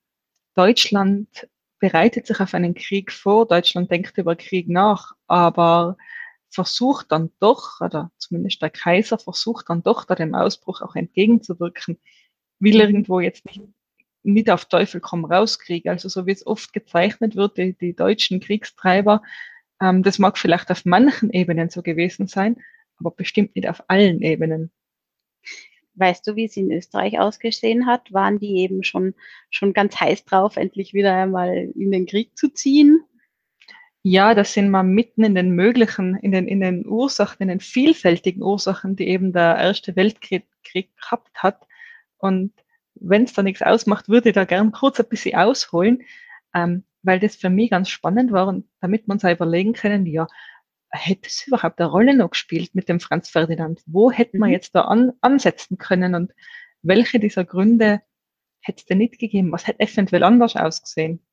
Deutschland 0.55 1.49
bereitet 1.79 2.27
sich 2.27 2.39
auf 2.39 2.53
einen 2.53 2.73
Krieg 2.73 3.11
vor, 3.11 3.47
Deutschland 3.47 3.91
denkt 3.91 4.17
über 4.17 4.35
Krieg 4.35 4.69
nach, 4.69 5.13
aber 5.27 5.97
versucht 6.49 7.11
dann 7.11 7.31
doch, 7.39 7.81
oder 7.81 8.11
zumindest 8.17 8.61
der 8.61 8.69
Kaiser 8.69 9.17
versucht 9.17 9.69
dann 9.69 9.83
doch, 9.83 10.05
da 10.05 10.15
dem 10.15 10.35
Ausbruch 10.35 10.81
auch 10.81 10.95
entgegenzuwirken, 10.95 11.99
will 12.59 12.79
irgendwo 12.79 13.19
jetzt 13.19 13.45
nicht, 13.45 13.61
nicht 14.23 14.49
auf 14.49 14.65
Teufel 14.65 15.01
komm 15.01 15.25
raus 15.25 15.59
Krieg. 15.59 15.87
Also 15.87 16.09
so 16.09 16.25
wie 16.25 16.31
es 16.31 16.45
oft 16.45 16.73
gezeichnet 16.73 17.35
wird, 17.35 17.57
die, 17.57 17.73
die 17.73 17.95
deutschen 17.95 18.39
Kriegstreiber, 18.39 19.21
ähm, 19.81 20.03
das 20.03 20.19
mag 20.19 20.37
vielleicht 20.37 20.69
auf 20.71 20.85
manchen 20.85 21.31
Ebenen 21.31 21.69
so 21.69 21.81
gewesen 21.81 22.27
sein, 22.27 22.57
aber 22.97 23.11
bestimmt 23.11 23.55
nicht 23.55 23.67
auf 23.67 23.83
allen 23.87 24.21
Ebenen. 24.21 24.71
Weißt 25.95 26.25
du, 26.25 26.35
wie 26.35 26.45
es 26.45 26.55
in 26.55 26.71
Österreich 26.71 27.19
ausgesehen 27.19 27.85
hat? 27.85 28.13
Waren 28.13 28.39
die 28.39 28.57
eben 28.59 28.83
schon, 28.83 29.13
schon 29.49 29.73
ganz 29.73 29.99
heiß 29.99 30.23
drauf, 30.23 30.55
endlich 30.55 30.93
wieder 30.93 31.13
einmal 31.13 31.71
in 31.75 31.91
den 31.91 32.05
Krieg 32.05 32.37
zu 32.37 32.49
ziehen? 32.49 33.03
Ja, 34.03 34.33
das 34.33 34.53
sind 34.53 34.71
wir 34.71 34.81
mitten 34.81 35.23
in 35.23 35.35
den 35.35 35.51
möglichen, 35.51 36.15
in 36.15 36.31
den, 36.31 36.47
in 36.47 36.59
den 36.59 36.87
Ursachen, 36.87 37.37
in 37.39 37.49
den 37.49 37.59
vielfältigen 37.59 38.41
Ursachen, 38.41 38.95
die 38.95 39.07
eben 39.07 39.31
der 39.31 39.57
Erste 39.57 39.95
Weltkrieg 39.95 40.47
gehabt 40.95 41.35
hat. 41.35 41.67
Und 42.17 42.53
wenn 43.01 43.23
es 43.23 43.33
da 43.33 43.43
nichts 43.43 43.61
ausmacht, 43.61 44.09
würde 44.09 44.29
ich 44.29 44.35
da 44.35 44.45
gern 44.45 44.71
kurz 44.71 44.99
ein 44.99 45.09
bisschen 45.09 45.37
ausholen, 45.37 46.03
ähm, 46.53 46.83
weil 47.03 47.19
das 47.19 47.35
für 47.35 47.49
mich 47.49 47.71
ganz 47.71 47.89
spannend 47.89 48.31
war 48.31 48.47
und 48.47 48.67
damit 48.79 49.07
man 49.07 49.19
sich 49.19 49.31
überlegen 49.31 49.73
können, 49.73 50.05
ja, 50.05 50.27
hätte 50.91 51.27
es 51.27 51.47
überhaupt 51.47 51.79
eine 51.79 51.89
Rolle 51.89 52.15
noch 52.15 52.31
gespielt 52.31 52.75
mit 52.75 52.89
dem 52.89 52.99
Franz 52.99 53.29
Ferdinand? 53.29 53.81
Wo 53.85 54.11
hätte 54.11 54.37
man 54.37 54.49
mhm. 54.49 54.53
jetzt 54.53 54.75
da 54.75 54.81
an, 54.81 55.13
ansetzen 55.21 55.77
können 55.77 56.15
und 56.15 56.33
welche 56.81 57.19
dieser 57.19 57.45
Gründe 57.45 58.01
hätte 58.61 58.79
es 58.79 58.85
denn 58.85 58.99
nicht 58.99 59.19
gegeben? 59.19 59.51
Was 59.51 59.67
hätte 59.67 59.79
eventuell 59.79 60.23
anders 60.23 60.55
ausgesehen? 60.55 61.25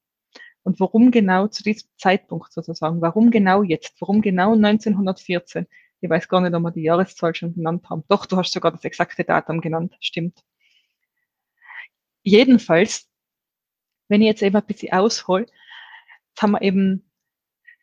Und 0.63 0.81
warum 0.81 1.11
genau 1.11 1.49
zu 1.49 1.63
diesem 1.63 1.89
Zeitpunkt 1.97 2.53
sozusagen? 2.53 3.01
Warum 3.01 3.31
genau 3.31 3.63
jetzt? 3.63 4.01
Warum 4.01 4.21
genau 4.23 4.55
1914? 4.55 5.67
Ich 6.01 6.11
weiß 6.11 6.29
gar 6.29 6.41
nicht, 6.41 6.55
ob 6.55 6.63
wir 6.63 6.71
die 6.71 6.83
Jahreszahl 6.83 7.35
schon 7.35 7.55
genannt 7.55 7.89
haben. 7.91 8.05
Doch, 8.09 8.27
du 8.27 8.37
hast 8.37 8.53
sogar 8.53 8.73
das 8.73 8.85
exakte 8.85 9.25
Datum 9.25 9.61
genannt. 9.61 9.97
Stimmt. 10.01 10.45
Jedenfalls, 12.23 13.09
wenn 14.09 14.23
ich 14.23 14.29
jetzt 14.29 14.43
eben 14.43 14.57
ein 14.57 14.67
bisschen 14.67 14.93
aushole, 14.93 15.47
jetzt 15.47 16.43
haben 16.43 16.53
wir 16.53 16.63
eben, 16.63 17.11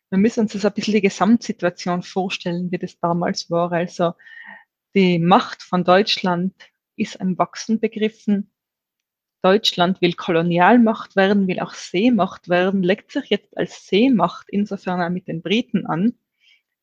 wir 0.09 0.19
müssen 0.19 0.41
uns 0.41 0.53
das 0.53 0.65
ein 0.65 0.73
bisschen 0.73 0.93
die 0.95 1.01
Gesamtsituation 1.01 2.03
vorstellen, 2.03 2.71
wie 2.71 2.77
das 2.77 2.99
damals 2.99 3.49
war. 3.49 3.71
Also 3.71 4.13
die 4.93 5.19
Macht 5.19 5.61
von 5.61 5.83
Deutschland 5.83 6.53
ist 6.95 7.19
ein 7.19 7.37
Wachsen 7.37 7.79
begriffen. 7.79 8.51
Deutschland 9.41 10.01
will 10.01 10.13
Kolonialmacht 10.13 11.15
werden, 11.15 11.47
will 11.47 11.59
auch 11.59 11.75
Seemacht 11.75 12.49
werden, 12.49 12.81
legt 12.81 13.11
sich 13.11 13.25
jetzt 13.29 13.55
als 13.57 13.85
Seemacht 13.85 14.47
insofern 14.49 15.01
auch 15.01 15.09
mit 15.09 15.27
den 15.27 15.43
Briten 15.43 15.85
an, 15.85 16.17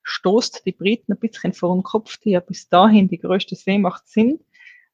stoßt 0.04 0.64
die 0.64 0.72
Briten 0.72 1.12
ein 1.12 1.18
bisschen 1.18 1.54
vor 1.54 1.74
den 1.74 1.82
Kopf, 1.82 2.18
die 2.18 2.30
ja 2.30 2.40
bis 2.40 2.68
dahin 2.68 3.08
die 3.08 3.18
größte 3.18 3.56
Seemacht 3.56 4.06
sind, 4.06 4.44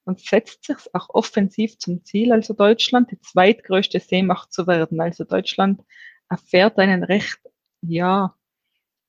und 0.09 0.21
setzt 0.21 0.65
sich 0.65 0.79
auch 0.95 1.11
offensiv 1.11 1.79
zum 1.79 2.03
Ziel, 2.03 2.33
also 2.33 2.55
Deutschland 2.55 3.11
die 3.11 3.21
zweitgrößte 3.21 4.01
Seemacht 4.01 4.51
zu 4.55 4.67
werden. 4.67 5.03
Also 5.03 5.25
Deutschland 5.25 5.83
erfährt 6.31 6.79
einen 6.79 7.05
recht, 7.05 7.39
ja, 7.83 8.35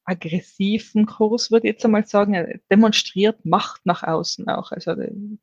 aggressiven 0.04 1.06
Kurs, 1.06 1.52
würde 1.52 1.68
ich 1.68 1.76
jetzt 1.76 1.86
einmal 1.86 2.06
sagen. 2.06 2.34
Er 2.34 2.60
demonstriert 2.70 3.46
Macht 3.46 3.86
nach 3.86 4.04
außen 4.04 4.50
auch. 4.50 4.74
Also 4.74 4.94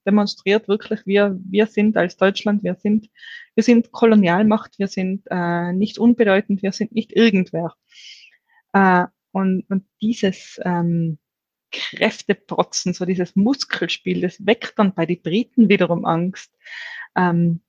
demonstriert 0.05 0.69
wirklich, 0.69 1.07
wir, 1.07 1.39
wir 1.43 1.67
sind 1.67 1.97
als 1.97 2.19
Deutschland, 2.19 2.63
wir 2.63 2.75
sind, 2.75 3.09
wir 3.55 3.65
sind 3.65 3.93
Kolonialmacht, 3.93 4.79
wir 4.79 4.89
sind 4.89 5.23
äh, 5.31 5.73
nicht 5.73 5.99
unbedeutend, 5.99 6.63
wir 6.63 6.73
sind 6.73 6.93
nicht 6.93 7.17
irgendwer. 7.17 7.73
Äh, 8.75 9.07
und, 9.33 9.65
und 9.71 9.87
dieses 10.03 10.61
ähm, 10.63 11.19
Kräfteprotzen, 11.73 12.95
so 12.95 13.05
dieses 13.05 13.37
Muskelspiel, 13.37 14.21
das 14.23 14.45
weckt 14.45 14.79
dann 14.79 14.95
bei 14.95 15.07
den 15.07 15.21
Briten 15.23 15.69
wiederum 15.69 16.05
Angst. 16.05 16.53
Ähm, 17.17 17.61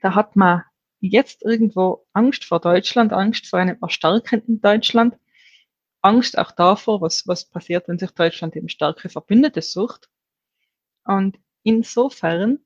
da 0.00 0.14
hat 0.14 0.36
man 0.36 0.62
jetzt 1.00 1.42
irgendwo 1.42 2.06
Angst 2.12 2.44
vor 2.44 2.60
Deutschland, 2.60 3.12
Angst 3.12 3.46
vor 3.48 3.58
einem 3.58 3.78
erstarkenden 3.80 4.60
Deutschland 4.60 5.16
Angst 6.02 6.36
auch 6.36 6.50
davor, 6.50 7.00
was, 7.00 7.26
was 7.26 7.48
passiert, 7.48 7.88
wenn 7.88 7.98
sich 7.98 8.10
Deutschland 8.10 8.56
eben 8.56 8.68
starke 8.68 9.08
Verbündete 9.08 9.62
sucht. 9.62 10.10
Und 11.04 11.38
insofern 11.62 12.58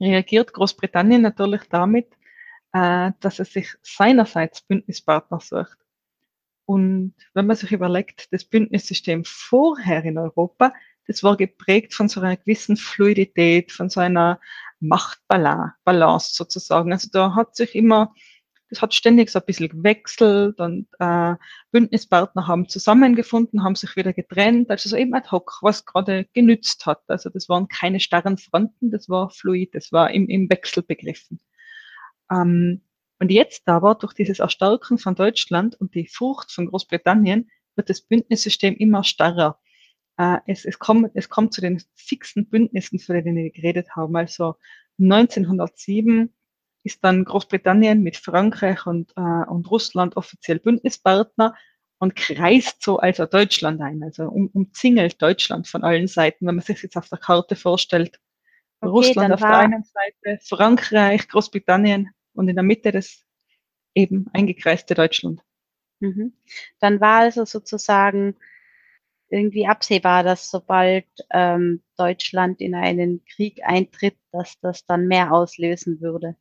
reagiert 0.00 0.52
Großbritannien 0.52 1.22
natürlich 1.22 1.62
damit, 1.70 2.12
äh, 2.72 3.12
dass 3.20 3.38
es 3.38 3.52
sich 3.52 3.74
seinerseits 3.82 4.60
Bündnispartner 4.60 5.40
sucht. 5.40 5.78
Und 6.68 7.14
wenn 7.32 7.46
man 7.46 7.56
sich 7.56 7.72
überlegt, 7.72 8.30
das 8.30 8.44
Bündnissystem 8.44 9.24
vorher 9.24 10.04
in 10.04 10.18
Europa, 10.18 10.74
das 11.06 11.22
war 11.22 11.38
geprägt 11.38 11.94
von 11.94 12.10
so 12.10 12.20
einer 12.20 12.36
gewissen 12.36 12.76
Fluidität, 12.76 13.72
von 13.72 13.88
so 13.88 14.00
einer 14.00 14.38
Machtbalance 14.78 16.34
sozusagen. 16.34 16.92
Also 16.92 17.08
da 17.10 17.34
hat 17.34 17.56
sich 17.56 17.74
immer 17.74 18.12
das 18.70 18.82
hat 18.82 18.92
ständig 18.92 19.30
so 19.30 19.38
ein 19.38 19.46
bisschen 19.46 19.70
gewechselt 19.70 20.60
und 20.60 20.88
äh, 20.98 21.36
Bündnispartner 21.70 22.46
haben 22.46 22.68
zusammengefunden, 22.68 23.64
haben 23.64 23.76
sich 23.76 23.96
wieder 23.96 24.12
getrennt, 24.12 24.70
also 24.70 24.90
so 24.90 24.96
eben 24.96 25.14
ad 25.14 25.30
hoc, 25.30 25.60
was 25.62 25.86
gerade 25.86 26.26
genützt 26.34 26.84
hat. 26.84 27.00
Also 27.06 27.30
das 27.30 27.48
waren 27.48 27.68
keine 27.68 27.98
starren 27.98 28.36
Fronten, 28.36 28.90
das 28.90 29.08
war 29.08 29.30
fluid, 29.30 29.74
das 29.74 29.90
war 29.90 30.10
im, 30.10 30.28
im 30.28 30.50
Wechsel 30.50 30.82
begriffen. 30.82 31.40
Ähm, 32.30 32.82
und 33.18 33.30
jetzt 33.30 33.66
aber 33.66 33.94
durch 33.94 34.12
dieses 34.14 34.38
Erstarken 34.38 34.98
von 34.98 35.14
Deutschland 35.14 35.74
und 35.80 35.94
die 35.94 36.06
Frucht 36.06 36.52
von 36.52 36.66
Großbritannien 36.66 37.50
wird 37.74 37.90
das 37.90 38.00
Bündnissystem 38.00 38.76
immer 38.76 39.02
starrer. 39.04 39.58
Äh, 40.18 40.38
es, 40.46 40.64
es, 40.64 40.78
kommt, 40.78 41.10
es 41.14 41.28
kommt 41.28 41.52
zu 41.52 41.60
den 41.60 41.82
fixen 41.94 42.48
Bündnissen, 42.48 42.98
von 42.98 43.16
denen 43.16 43.36
wir 43.36 43.50
geredet 43.50 43.96
haben. 43.96 44.16
Also 44.16 44.56
1907 45.00 46.32
ist 46.84 47.02
dann 47.02 47.24
Großbritannien 47.24 48.02
mit 48.02 48.16
Frankreich 48.16 48.86
und, 48.86 49.12
äh, 49.16 49.20
und 49.20 49.70
Russland 49.70 50.16
offiziell 50.16 50.60
Bündnispartner 50.60 51.54
und 51.98 52.14
kreist 52.14 52.82
so 52.82 52.98
also 52.98 53.26
Deutschland 53.26 53.80
ein, 53.80 54.02
also 54.04 54.24
um, 54.24 54.48
umzingelt 54.48 55.20
Deutschland 55.20 55.66
von 55.66 55.82
allen 55.82 56.06
Seiten, 56.06 56.46
wenn 56.46 56.54
man 56.54 56.64
sich 56.64 56.82
jetzt 56.82 56.96
auf 56.96 57.08
der 57.08 57.18
Karte 57.18 57.56
vorstellt. 57.56 58.20
Okay, 58.80 58.90
Russland 58.90 59.34
auf 59.34 59.40
der 59.40 59.56
einen 59.56 59.82
Seite, 59.82 60.38
Frankreich, 60.44 61.28
Großbritannien 61.28 62.10
und 62.38 62.48
in 62.48 62.56
der 62.56 62.64
Mitte 62.64 62.92
das 62.92 63.24
eben 63.94 64.26
eingekreiste 64.32 64.94
Deutschland. 64.94 65.42
Mhm. 66.00 66.32
Dann 66.80 67.00
war 67.00 67.20
also 67.20 67.44
sozusagen 67.44 68.36
irgendwie 69.30 69.66
absehbar, 69.66 70.22
dass 70.22 70.50
sobald 70.50 71.06
ähm, 71.30 71.82
Deutschland 71.96 72.60
in 72.60 72.74
einen 72.74 73.24
Krieg 73.24 73.60
eintritt, 73.62 74.16
dass 74.32 74.58
das 74.60 74.86
dann 74.86 75.06
mehr 75.06 75.32
auslösen 75.32 76.00
würde 76.00 76.36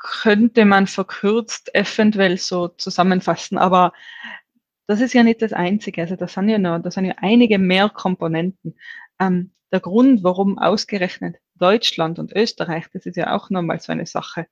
könnte 0.00 0.64
man 0.64 0.86
verkürzt 0.86 1.74
eventuell 1.74 2.38
so 2.38 2.68
zusammenfassen, 2.68 3.58
aber 3.58 3.92
das 4.86 5.00
ist 5.00 5.12
ja 5.12 5.22
nicht 5.22 5.42
das 5.42 5.52
Einzige. 5.52 6.00
Also 6.00 6.16
das 6.16 6.32
sind 6.32 6.48
ja 6.48 6.58
noch, 6.58 6.80
das 6.80 6.94
sind 6.94 7.04
ja 7.04 7.14
einige 7.18 7.58
mehr 7.58 7.88
Komponenten. 7.90 8.76
Ähm, 9.20 9.52
der 9.70 9.80
Grund, 9.80 10.24
warum 10.24 10.58
ausgerechnet 10.58 11.36
Deutschland 11.60 12.18
und 12.18 12.32
Österreich, 12.34 12.86
das 12.92 13.06
ist 13.06 13.16
ja 13.16 13.34
auch 13.34 13.50
nochmal 13.50 13.80
so 13.80 13.92
eine 13.92 14.06
Sache. 14.06 14.46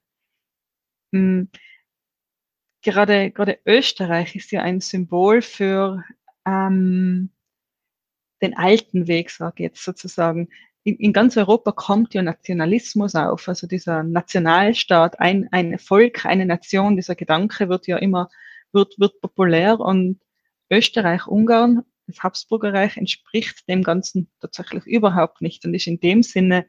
Mhm. 1.13 1.51
Gerade, 2.83 3.31
gerade 3.31 3.59
Österreich 3.67 4.37
ist 4.37 4.53
ja 4.53 4.63
ein 4.63 4.81
Symbol 4.81 5.43
für 5.43 6.05
ähm, 6.47 7.31
den 8.41 8.57
alten 8.57 9.09
Weg, 9.09 9.31
sage 9.31 9.55
ich 9.59 9.65
jetzt 9.71 9.85
sozusagen 9.85 10.49
in, 10.85 10.97
in 10.97 11.13
ganz 11.13 11.37
Europa 11.37 11.73
kommt 11.73 12.15
ja 12.15 12.23
Nationalismus 12.23 13.15
auf, 13.15 13.49
also 13.49 13.67
dieser 13.67 14.05
Nationalstaat, 14.05 15.21
ein, 15.21 15.49
ein 15.53 15.79
Volk, 15.79 16.25
eine 16.25 16.47
Nation, 16.47 16.97
dieser 16.97 17.15
Gedanke 17.15 17.69
wird 17.69 17.87
ja 17.89 17.99
immer, 17.99 18.31
wird, 18.73 18.99
wird 18.99 19.21
populär 19.21 19.81
und, 19.81 20.21
Österreich-Ungarn, 20.71 21.83
das 22.09 22.23
Habsburgerreich 22.23 22.97
entspricht 22.97 23.69
dem 23.69 23.83
Ganzen 23.83 24.31
tatsächlich 24.41 24.85
überhaupt 24.87 25.41
nicht 25.41 25.65
und 25.65 25.75
ist 25.75 25.87
in 25.87 26.01
dem 26.01 26.23
Sinne 26.23 26.67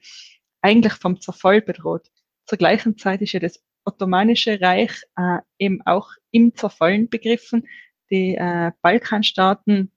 eigentlich 0.62 0.94
vom 0.94 1.20
Zerfall 1.20 1.62
bedroht. 1.62 2.08
Zur 2.46 2.58
gleichen 2.58 2.98
Zeit 2.98 3.22
ist 3.22 3.32
ja 3.32 3.40
das 3.40 3.64
Ottomanische 3.86 4.60
Reich 4.62 4.92
äh, 5.16 5.40
eben 5.58 5.82
auch 5.86 6.10
im 6.32 6.54
Zerfallen 6.54 7.10
begriffen. 7.10 7.68
Die 8.12 8.36
äh, 8.36 8.72
Balkanstaaten 8.82 9.92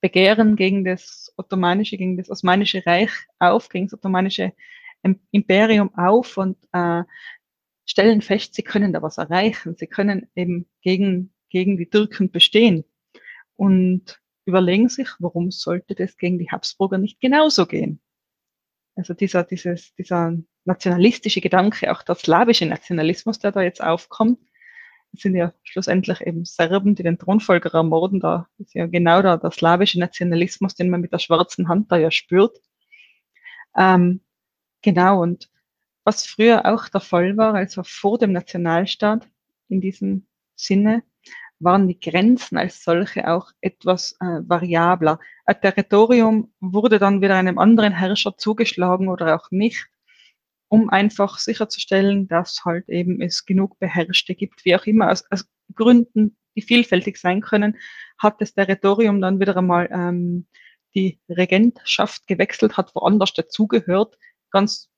begehren 0.00 0.56
gegen 0.56 0.84
das 0.84 1.32
Ottomanische, 1.36 1.96
gegen 1.96 2.16
das 2.16 2.30
Osmanische 2.30 2.84
Reich 2.84 3.10
auf, 3.38 3.68
gegen 3.68 3.86
das 3.86 3.94
Ottomanische 3.94 4.52
Imperium 5.30 5.94
auf 5.94 6.36
und 6.36 6.56
äh, 6.72 7.04
stellen 7.84 8.20
fest, 8.20 8.54
sie 8.54 8.62
können 8.62 8.92
da 8.92 9.02
was 9.02 9.18
erreichen. 9.18 9.76
Sie 9.76 9.86
können 9.86 10.28
eben 10.34 10.68
gegen, 10.82 11.32
gegen 11.48 11.76
die 11.76 11.88
Türken 11.88 12.30
bestehen 12.30 12.84
und 13.56 14.20
überlegen 14.46 14.88
sich, 14.88 15.08
warum 15.18 15.50
sollte 15.50 15.94
das 15.94 16.16
gegen 16.16 16.38
die 16.38 16.50
Habsburger 16.50 16.98
nicht 16.98 17.20
genauso 17.20 17.66
gehen? 17.66 18.00
Also 18.94 19.12
dieser, 19.12 19.44
dieses, 19.44 19.94
dieser 19.94 20.34
nationalistische 20.64 21.40
Gedanke, 21.40 21.92
auch 21.92 22.02
der 22.02 22.14
slawische 22.14 22.66
Nationalismus, 22.66 23.38
der 23.38 23.52
da 23.52 23.60
jetzt 23.60 23.82
aufkommt, 23.82 24.38
sind 25.12 25.34
ja 25.34 25.52
schlussendlich 25.62 26.20
eben 26.20 26.44
Serben, 26.44 26.94
die 26.94 27.02
den 27.02 27.18
Thronfolger 27.18 27.72
ermorden. 27.74 28.20
Da 28.20 28.48
ist 28.58 28.74
ja 28.74 28.86
genau 28.86 29.22
der, 29.22 29.38
der 29.38 29.50
slawische 29.50 29.98
Nationalismus, 29.98 30.74
den 30.74 30.90
man 30.90 31.00
mit 31.00 31.12
der 31.12 31.18
schwarzen 31.18 31.68
Hand 31.68 31.90
da 31.92 31.96
ja 31.96 32.10
spürt. 32.10 32.60
Ähm, 33.76 34.20
genau, 34.82 35.22
und 35.22 35.50
was 36.04 36.26
früher 36.26 36.66
auch 36.66 36.88
der 36.88 37.00
Fall 37.00 37.36
war, 37.36 37.54
also 37.54 37.82
vor 37.82 38.18
dem 38.18 38.32
Nationalstaat 38.32 39.28
in 39.68 39.80
diesem 39.80 40.26
Sinne, 40.54 41.02
waren 41.58 41.88
die 41.88 41.98
Grenzen 41.98 42.58
als 42.58 42.84
solche 42.84 43.30
auch 43.30 43.50
etwas 43.60 44.12
äh, 44.20 44.40
variabler. 44.46 45.18
Ein 45.46 45.60
Territorium 45.60 46.52
wurde 46.60 46.98
dann 46.98 47.22
wieder 47.22 47.36
einem 47.36 47.58
anderen 47.58 47.92
Herrscher 47.92 48.36
zugeschlagen 48.36 49.08
oder 49.08 49.34
auch 49.36 49.50
nicht, 49.50 49.86
um 50.68 50.90
einfach 50.90 51.38
sicherzustellen, 51.38 52.28
dass 52.28 52.64
halt 52.64 52.88
eben 52.88 53.20
es 53.22 53.46
genug 53.46 53.78
Beherrschte 53.78 54.34
gibt, 54.34 54.64
wie 54.64 54.76
auch 54.76 54.84
immer, 54.86 55.10
aus, 55.10 55.24
aus 55.30 55.48
Gründen, 55.74 56.36
die 56.56 56.62
vielfältig 56.62 57.18
sein 57.18 57.40
können, 57.40 57.76
hat 58.18 58.40
das 58.40 58.54
Territorium 58.54 59.20
dann 59.20 59.40
wieder 59.40 59.56
einmal 59.56 59.88
ähm, 59.92 60.46
die 60.94 61.20
Regentschaft 61.28 62.26
gewechselt, 62.26 62.76
hat 62.76 62.94
woanders 62.94 63.34
dazugehört, 63.34 64.16
ganz 64.50 64.90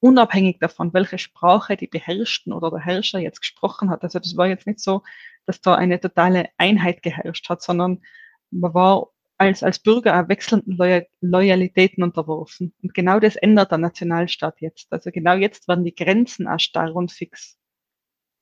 unabhängig 0.00 0.58
davon, 0.58 0.92
welche 0.94 1.18
Sprache 1.18 1.76
die 1.76 1.86
Beherrschten 1.86 2.52
oder 2.52 2.70
der 2.70 2.80
Herrscher 2.80 3.20
jetzt 3.20 3.40
gesprochen 3.40 3.88
hat. 3.90 4.02
Also 4.02 4.18
das 4.18 4.36
war 4.36 4.48
jetzt 4.48 4.66
nicht 4.66 4.80
so, 4.80 5.02
dass 5.46 5.60
da 5.60 5.74
eine 5.74 6.00
totale 6.00 6.48
Einheit 6.58 7.02
geherrscht 7.02 7.48
hat, 7.48 7.62
sondern 7.62 8.02
man 8.50 8.74
war 8.74 9.08
als, 9.38 9.62
als 9.62 9.78
Bürger 9.80 10.20
auch 10.20 10.28
wechselnden 10.28 10.76
Loyal 10.76 11.06
Loyalitäten 11.20 12.04
unterworfen. 12.04 12.74
Und 12.82 12.94
genau 12.94 13.18
das 13.18 13.36
ändert 13.36 13.70
der 13.70 13.78
Nationalstaat 13.78 14.60
jetzt. 14.60 14.92
Also 14.92 15.10
genau 15.10 15.34
jetzt 15.34 15.68
werden 15.68 15.84
die 15.84 15.94
Grenzen 15.94 16.46
auch 16.46 16.60
starr 16.60 16.94
und 16.94 17.10
fix. 17.10 17.58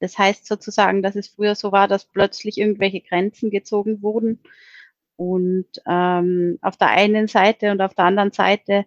Das 0.00 0.18
heißt 0.18 0.46
sozusagen, 0.46 1.02
dass 1.02 1.16
es 1.16 1.28
früher 1.28 1.54
so 1.54 1.72
war, 1.72 1.88
dass 1.88 2.06
plötzlich 2.06 2.58
irgendwelche 2.58 3.00
Grenzen 3.00 3.50
gezogen 3.50 4.02
wurden 4.02 4.40
und 5.16 5.66
ähm, 5.86 6.58
auf 6.62 6.78
der 6.78 6.88
einen 6.88 7.28
Seite 7.28 7.72
und 7.72 7.82
auf 7.82 7.94
der 7.94 8.06
anderen 8.06 8.32
Seite 8.32 8.86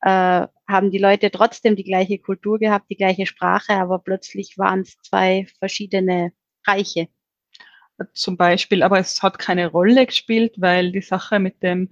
äh, 0.00 0.46
haben 0.66 0.90
die 0.90 0.98
Leute 0.98 1.30
trotzdem 1.30 1.76
die 1.76 1.84
gleiche 1.84 2.18
Kultur 2.18 2.58
gehabt, 2.58 2.90
die 2.90 2.96
gleiche 2.96 3.26
Sprache, 3.26 3.74
aber 3.74 4.00
plötzlich 4.00 4.58
waren 4.58 4.80
es 4.80 4.98
zwei 5.02 5.46
verschiedene 5.60 6.32
Reiche. 6.66 7.08
Zum 8.14 8.36
Beispiel, 8.36 8.82
aber 8.82 8.98
es 8.98 9.22
hat 9.22 9.38
keine 9.38 9.68
Rolle 9.68 10.06
gespielt, 10.06 10.54
weil 10.58 10.92
die 10.92 11.02
Sache 11.02 11.38
mit 11.38 11.62
dem 11.62 11.90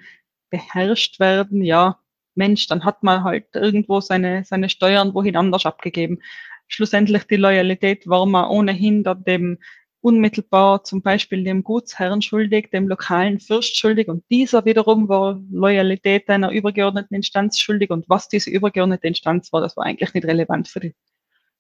beherrscht 0.51 1.21
werden, 1.21 1.63
ja, 1.63 2.01
Mensch, 2.35 2.67
dann 2.67 2.85
hat 2.85 3.03
man 3.03 3.25
halt 3.25 3.47
irgendwo 3.55 4.01
seine, 4.01 4.45
seine 4.45 4.69
Steuern 4.69 5.15
wohin 5.15 5.37
anders 5.37 5.67
abgegeben. 5.67 6.21
Schlussendlich 6.69 7.25
die 7.25 7.37
Loyalität 7.37 8.09
war 8.09 8.27
man 8.27 8.49
ohnehin 8.49 9.05
dem 9.27 9.59
unmittelbar 10.01 10.83
zum 10.85 11.03
Beispiel 11.03 11.45
dem 11.45 11.63
Gutsherrn 11.63 12.23
schuldig, 12.23 12.71
dem 12.71 12.89
lokalen 12.89 13.39
Fürst 13.39 13.77
schuldig 13.79 14.09
und 14.09 14.25
dieser 14.31 14.65
wiederum 14.65 15.09
war 15.09 15.41
Loyalität 15.51 16.29
einer 16.31 16.51
übergeordneten 16.51 17.17
Instanz 17.17 17.59
schuldig 17.59 17.91
und 17.91 18.09
was 18.09 18.29
diese 18.29 18.51
übergeordnete 18.51 19.09
Instanz 19.09 19.53
war, 19.53 19.61
das 19.61 19.77
war 19.77 19.85
eigentlich 19.85 20.15
nicht 20.15 20.27
relevant 20.27 20.69
für 20.69 20.81
die 20.81 20.95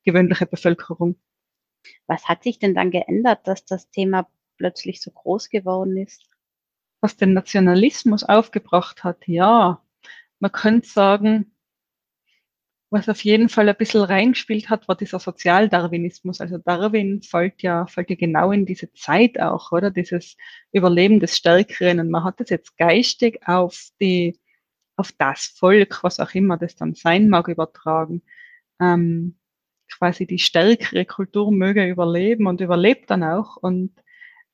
gewöhnliche 0.05 0.47
Bevölkerung. 0.47 1.17
Was 2.11 2.27
hat 2.29 2.43
sich 2.43 2.59
denn 2.59 2.75
dann 2.75 2.91
geändert, 2.91 3.47
dass 3.47 3.65
das 3.65 3.89
Thema 3.89 4.29
plötzlich 4.57 5.01
so 5.01 5.13
groß 5.13 5.49
geworden 5.49 5.97
ist? 5.97 6.29
Was 7.01 7.17
den 7.17 7.35
Nationalismus 7.35 8.25
aufgebracht 8.25 9.05
hat, 9.05 9.29
ja, 9.29 9.81
man 10.41 10.51
könnte 10.51 10.89
sagen, 10.89 11.55
was 12.91 13.09
auf 13.09 13.23
jeden 13.23 13.49
Fall 13.49 13.69
ein 13.69 13.77
bisschen 13.77 14.03
reingespielt 14.03 14.71
hat, 14.71 14.89
war 14.89 14.97
dieser 14.97 15.21
Sozialdarwinismus. 15.21 16.41
Also 16.41 16.59
Darwin 16.59 17.23
fällt 17.23 17.63
ja, 17.63 17.87
fällt 17.87 18.11
ja 18.11 18.17
genau 18.17 18.51
in 18.51 18.67
diese 18.67 18.93
Zeit 18.93 19.39
auch, 19.39 19.71
oder? 19.71 19.93
Dieses 19.93 20.37
Überleben 20.73 21.21
des 21.21 21.37
Stärkeren. 21.37 22.01
Und 22.01 22.11
man 22.11 22.25
hat 22.25 22.41
das 22.41 22.51
jetzt 22.51 22.77
geistig 22.77 23.47
auf 23.47 23.91
die, 24.01 24.37
auf 24.97 25.13
das 25.13 25.47
Volk, 25.47 26.03
was 26.03 26.19
auch 26.19 26.35
immer 26.35 26.57
das 26.57 26.75
dann 26.75 26.95
sein 26.95 27.29
mag, 27.29 27.47
übertragen. 27.47 28.23
Ähm, 28.81 29.40
quasi 30.01 30.27
die 30.27 30.39
stärkere 30.39 31.05
Kultur 31.05 31.53
möge 31.53 31.87
überleben 31.87 32.47
und 32.47 32.63
überlebt 32.63 33.11
dann 33.11 33.23
auch. 33.23 33.59
Und 33.59 33.93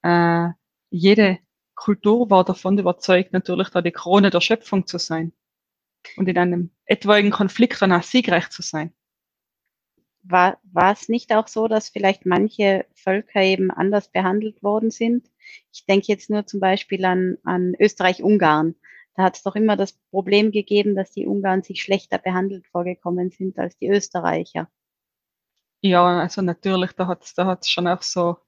äh, 0.03 0.49
jede 0.91 1.39
Kultur 1.77 2.29
war 2.31 2.45
davon 2.45 2.77
überzeugt, 2.79 3.33
natürlich 3.33 3.69
da 3.69 3.81
die 3.81 3.93
Krone 3.93 4.31
der 4.31 4.41
Schöpfung 4.41 4.87
zu 4.89 4.99
sein 4.99 5.33
und 6.17 6.29
in 6.29 6.37
einem 6.37 6.71
etwaigen 6.85 7.31
Konflikt 7.31 7.81
danach 7.81 8.03
siegreich 8.03 8.51
zu 8.51 8.63
sein. 8.63 8.93
War, 10.25 10.59
war 10.65 10.93
es 10.93 11.09
nicht 11.09 11.33
auch 11.33 11.47
so, 11.47 11.69
dass 11.69 11.91
vielleicht 11.91 12.27
manche 12.27 12.85
Völker 12.95 13.43
eben 13.43 13.71
anders 13.71 14.11
behandelt 14.11 14.65
worden 14.65 14.91
sind? 14.91 15.31
Ich 15.73 15.87
denke 15.87 16.07
jetzt 16.09 16.29
nur 16.29 16.45
zum 16.45 16.59
Beispiel 16.59 17.05
an, 17.05 17.37
an 17.45 17.75
Österreich-Ungarn. 17.79 18.75
Da 19.15 19.23
hat 19.23 19.37
es 19.37 19.45
doch 19.45 19.55
immer 19.55 19.77
das 19.77 19.93
Problem 20.11 20.51
gegeben, 20.51 20.97
dass 20.97 21.13
die 21.13 21.27
Ungarn 21.27 21.63
sich 21.63 21.83
schlechter 21.83 22.19
behandelt 22.19 22.67
vorgekommen 22.67 23.31
sind 23.31 23.57
als 23.61 23.79
die 23.79 23.89
Österreicher. 23.89 24.69
Ja, 25.83 26.21
also 26.21 26.43
natürlich, 26.43 26.93
da 26.93 27.07
hat 27.07 27.25
es 27.25 27.35
da 27.35 27.47
hat's 27.47 27.71
schon 27.71 27.87
auch 27.87 28.03
so 28.03 28.39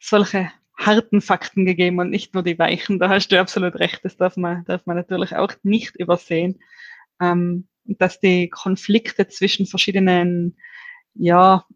solche 0.00 0.50
harten 0.76 1.20
Fakten 1.20 1.64
gegeben 1.66 2.00
und 2.00 2.10
nicht 2.10 2.34
nur 2.34 2.42
die 2.42 2.58
weichen. 2.58 2.98
Da 2.98 3.08
hast 3.08 3.28
du 3.28 3.40
absolut 3.40 3.76
recht. 3.76 4.04
Das 4.04 4.16
darf 4.16 4.36
man, 4.36 4.64
darf 4.64 4.84
man 4.86 4.96
natürlich 4.96 5.36
auch 5.36 5.52
nicht 5.62 5.96
übersehen 5.96 6.58
ähm, 7.22 7.68
dass 7.84 8.20
die 8.20 8.48
Konflikte 8.50 9.28
zwischen 9.28 9.66
verschiedenen 9.66 10.56
ja, 11.14 11.66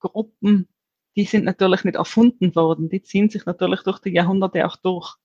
Gruppen, 0.00 0.68
die 1.16 1.24
sind 1.24 1.44
natürlich 1.44 1.84
nicht 1.84 1.96
erfunden 1.96 2.54
worden, 2.54 2.88
die 2.88 3.02
ziehen 3.02 3.30
sich 3.30 3.46
natürlich 3.46 3.82
durch 3.82 4.00
die 4.00 4.12
Jahrhunderte 4.12 4.66
auch 4.66 4.76
durch. 4.76 5.16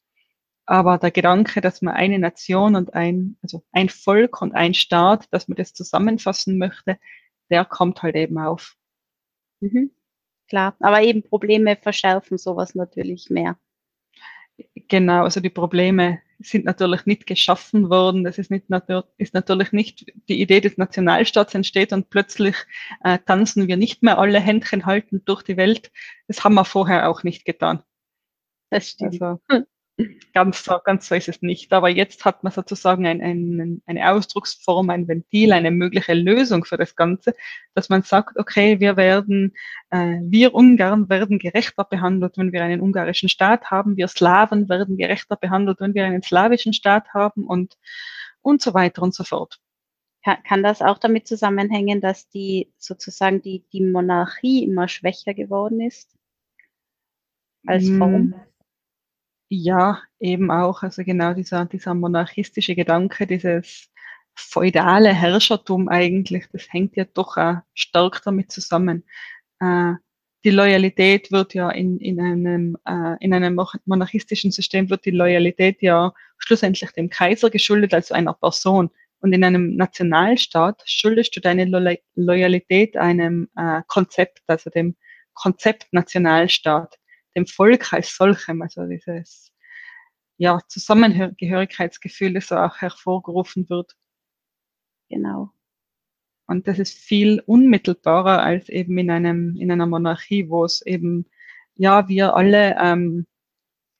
Aber 0.66 0.98
der 0.98 1.12
Gedanke, 1.12 1.62
dass 1.62 1.82
man 1.82 1.96
eine 1.96 2.20
Nation 2.20 2.76
und 2.76 2.94
ein, 2.94 3.38
also 3.42 3.64
ein 3.72 3.90
Volk 3.90 4.42
und 4.42 4.54
ein 4.54 4.74
Staat, 4.74 5.28
dass 5.32 5.48
man 5.48 5.58
das 5.58 5.74
zusammenfassen 5.74 6.58
möchte, 6.58 6.98
der 7.50 7.66
kommt 7.66 8.02
halt 8.04 8.16
eben 8.16 8.38
auf. 8.40 8.76
Mhm. 9.64 9.92
Klar, 10.50 10.76
aber 10.80 11.02
eben 11.04 11.24
Probleme 11.24 11.78
verschärfen 11.78 12.38
sowas 12.38 12.76
natürlich 12.76 13.30
mehr. 13.30 13.58
Genau, 14.76 15.24
also 15.24 15.40
die 15.40 15.50
Probleme 15.50 16.20
sind 16.40 16.66
natürlich 16.66 17.06
nicht 17.06 17.26
geschaffen 17.26 17.90
worden. 17.90 18.26
Das 18.26 18.38
ist, 18.38 18.52
nicht, 18.52 18.66
ist 19.18 19.34
natürlich 19.34 19.72
nicht 19.72 20.12
die 20.28 20.42
Idee 20.42 20.60
des 20.60 20.78
Nationalstaats 20.78 21.56
entsteht 21.56 21.94
und 21.94 22.10
plötzlich 22.10 22.56
äh, 23.04 23.18
tanzen 23.26 23.68
wir 23.70 23.78
nicht 23.78 24.04
mehr 24.04 24.20
alle 24.20 24.42
Händchen 24.42 24.86
haltend 24.86 25.28
durch 25.30 25.44
die 25.44 25.56
Welt. 25.56 25.92
Das 26.28 26.44
haben 26.44 26.56
wir 26.56 26.66
vorher 26.66 27.10
auch 27.10 27.24
nicht 27.24 27.46
getan. 27.46 27.82
Das 28.70 28.90
stimmt. 28.90 29.22
Also, 29.22 29.40
Ganz 30.34 30.64
so, 30.64 30.80
ganz 30.84 31.08
so 31.08 31.14
ist 31.14 31.30
es 31.30 31.44
nicht. 31.44 31.72
Aber 31.72 31.88
jetzt 31.88 32.26
hat 32.26 32.44
man 32.44 32.52
sozusagen 32.52 33.06
ein, 33.06 33.22
ein, 33.22 33.82
eine 33.86 34.10
Ausdrucksform, 34.10 34.90
ein 34.90 35.08
Ventil, 35.08 35.54
eine 35.54 35.70
mögliche 35.70 36.16
Lösung 36.16 36.66
für 36.66 36.78
das 36.78 36.96
Ganze, 36.96 37.36
dass 37.76 37.90
man 37.90 38.02
sagt, 38.02 38.38
okay, 38.40 38.80
wir 38.80 38.98
werden, 38.98 39.54
äh, 39.92 40.18
wir 40.24 40.56
Ungarn 40.56 41.10
werden 41.10 41.38
gerechter 41.38 41.84
behandelt, 41.84 42.38
wenn 42.38 42.52
wir 42.52 42.64
einen 42.64 42.82
ungarischen 42.82 43.30
Staat 43.30 43.70
haben, 43.70 43.96
wir 43.96 44.08
Slawen 44.08 44.68
werden 44.68 44.98
gerechter 44.98 45.36
behandelt, 45.36 45.80
wenn 45.80 45.94
wir 45.94 46.06
einen 46.06 46.24
slawischen 46.24 46.74
Staat 46.74 47.14
haben 47.14 47.46
und, 47.46 47.78
und 48.42 48.64
so 48.64 48.74
weiter 48.74 49.04
und 49.04 49.14
so 49.14 49.24
fort. 49.24 49.60
Kann, 50.24 50.64
das 50.64 50.82
auch 50.82 50.98
damit 50.98 51.28
zusammenhängen, 51.28 52.02
dass 52.02 52.30
die 52.30 52.72
sozusagen 52.78 53.42
die, 53.42 53.66
die 53.74 53.82
Monarchie 53.82 54.64
immer 54.64 54.88
schwächer 54.88 55.34
geworden 55.34 55.82
ist 55.82 56.18
als 57.68 57.90
Form? 57.90 58.34
Ja, 59.56 60.02
eben 60.20 60.50
auch, 60.50 60.82
also 60.82 61.04
genau 61.04 61.36
dieser, 61.36 61.66
dieser 61.66 61.94
monarchistische 61.94 62.74
Gedanke, 62.74 63.28
dieses 63.28 63.88
feudale 64.34 65.14
Herrschertum 65.14 65.90
eigentlich, 65.90 66.46
das 66.52 66.74
hängt 66.74 66.96
ja 66.96 67.06
doch 67.06 67.38
auch 67.38 67.58
stark 67.76 68.24
damit 68.26 68.52
zusammen. 68.52 69.04
Äh, 69.60 69.94
die 70.44 70.50
Loyalität 70.50 71.32
wird 71.32 71.54
ja 71.54 71.70
in, 71.70 72.00
in, 72.00 72.20
einem, 72.20 72.78
äh, 72.86 73.16
in 73.20 73.32
einem 73.32 73.60
monarchistischen 73.86 74.52
System 74.52 74.90
wird 74.90 75.06
die 75.06 75.12
Loyalität 75.12 75.84
ja 75.84 76.14
schlussendlich 76.40 76.92
dem 76.94 77.12
Kaiser 77.12 77.52
geschuldet, 77.52 77.94
also 77.94 78.16
einer 78.16 78.34
Person. 78.34 78.90
Und 79.20 79.34
in 79.34 79.44
einem 79.44 79.76
Nationalstaat 79.76 80.82
schuldest 80.86 81.36
du 81.36 81.42
deine 81.42 81.66
Lo 81.66 81.96
Loyalität 82.16 82.98
einem 82.98 83.50
äh, 83.56 83.84
Konzept, 83.86 84.42
also 84.48 84.72
dem 84.72 84.96
Konzept 85.36 85.94
Nationalstaat, 85.94 86.98
dem 87.36 87.48
Volk 87.48 87.94
als 87.94 88.16
solchem, 88.16 88.62
also 88.62 88.86
dieses 88.86 89.52
ja, 90.38 90.60
Zusammengehörigkeitsgefühl, 90.68 92.34
das 92.34 92.52
auch 92.52 92.78
hervorgerufen 92.78 93.70
wird. 93.70 93.96
Genau. 95.10 95.52
Und 96.48 96.68
das 96.68 96.80
ist 96.80 96.98
viel 96.98 97.42
unmittelbarer 97.46 98.42
als 98.42 98.70
eben 98.70 98.98
in 98.98 99.10
einem, 99.10 99.56
in 99.58 99.72
einer 99.72 99.86
Monarchie, 99.86 100.50
wo 100.50 100.66
es 100.66 100.82
eben, 100.86 101.26
ja, 101.76 102.08
wir 102.08 102.36
alle 102.36 102.76
ähm, 102.80 103.26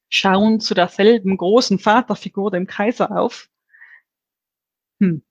schauen 0.10 0.60
zu 0.60 0.74
derselben 0.74 1.38
großen 1.38 1.80
Vaterfigur, 1.80 2.52
dem 2.52 2.68
Kaiser, 2.68 3.18
auf. 3.18 3.50
Hm. 5.00 5.24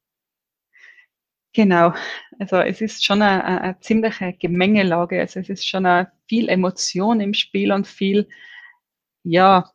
Genau. 1.55 1.93
Also 2.39 2.57
es 2.57 2.81
ist 2.81 3.05
schon 3.05 3.21
eine, 3.23 3.45
eine 3.45 3.81
ziemliche 3.81 4.33
Gemengelage. 4.33 5.21
Also 5.21 5.41
es 5.41 5.49
ist 5.51 5.69
schon 5.69 5.85
eine, 5.87 6.11
viel 6.27 6.49
Emotion 6.49 7.21
im 7.21 7.35
Spiel 7.35 7.73
und 7.73 7.87
viel, 7.87 8.29
ja, 9.25 9.71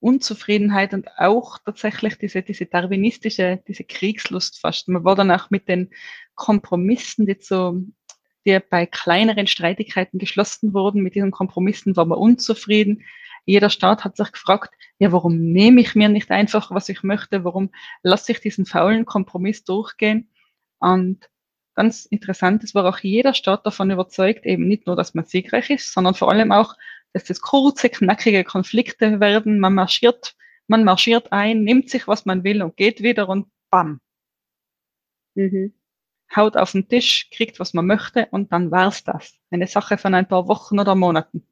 Unzufriedenheit 0.00 0.92
und 0.92 1.08
auch 1.16 1.58
tatsächlich 1.64 2.18
diese, 2.18 2.42
diese 2.42 2.66
darwinistische, 2.66 3.62
diese 3.66 3.84
Kriegslust 3.84 4.60
fast. 4.60 4.86
Man 4.88 5.04
war 5.04 5.16
dann 5.16 5.30
auch 5.30 5.48
mit 5.48 5.66
den 5.66 5.90
Kompromissen, 6.34 7.24
die 7.24 7.38
zu, 7.38 7.90
die 8.44 8.58
bei 8.68 8.84
kleineren 8.84 9.46
Streitigkeiten 9.46 10.18
geschlossen 10.18 10.74
wurden, 10.74 11.02
mit 11.02 11.14
diesen 11.14 11.30
Kompromissen 11.30 11.96
war 11.96 12.04
man 12.04 12.18
unzufrieden. 12.18 13.02
Jeder 13.46 13.70
Staat 13.70 14.04
hat 14.04 14.18
sich 14.18 14.30
gefragt, 14.32 14.74
ja, 14.98 15.10
warum 15.10 15.38
nehme 15.38 15.80
ich 15.80 15.94
mir 15.94 16.10
nicht 16.10 16.30
einfach, 16.30 16.70
was 16.70 16.90
ich 16.90 17.02
möchte? 17.02 17.44
Warum 17.44 17.70
lasse 18.02 18.32
ich 18.32 18.40
diesen 18.40 18.66
faulen 18.66 19.06
Kompromiss 19.06 19.64
durchgehen? 19.64 20.28
Und 20.78 21.28
ganz 21.74 22.06
interessant, 22.06 22.64
es 22.64 22.74
war 22.74 22.84
auch 22.86 22.98
jeder 22.98 23.34
Staat 23.34 23.66
davon 23.66 23.90
überzeugt, 23.90 24.46
eben 24.46 24.66
nicht 24.66 24.86
nur, 24.86 24.96
dass 24.96 25.14
man 25.14 25.24
siegreich 25.24 25.70
ist, 25.70 25.92
sondern 25.92 26.14
vor 26.14 26.30
allem 26.30 26.52
auch, 26.52 26.74
dass 27.12 27.24
das 27.24 27.40
kurze, 27.40 27.88
knackige 27.90 28.44
Konflikte 28.44 29.20
werden. 29.20 29.60
Man 29.60 29.74
marschiert, 29.74 30.36
man 30.66 30.84
marschiert 30.84 31.32
ein, 31.32 31.62
nimmt 31.64 31.90
sich, 31.90 32.08
was 32.08 32.26
man 32.26 32.44
will 32.44 32.62
und 32.62 32.76
geht 32.76 33.02
wieder 33.02 33.28
und 33.28 33.46
bam. 33.70 34.00
Mhm. 35.34 35.74
Haut 36.34 36.56
auf 36.56 36.72
den 36.72 36.88
Tisch, 36.88 37.30
kriegt, 37.30 37.60
was 37.60 37.74
man 37.74 37.86
möchte 37.86 38.26
und 38.30 38.52
dann 38.52 38.70
war's 38.70 39.04
das. 39.04 39.38
Eine 39.50 39.66
Sache 39.66 39.98
von 39.98 40.14
ein 40.14 40.26
paar 40.26 40.48
Wochen 40.48 40.78
oder 40.78 40.94
Monaten. 40.94 41.46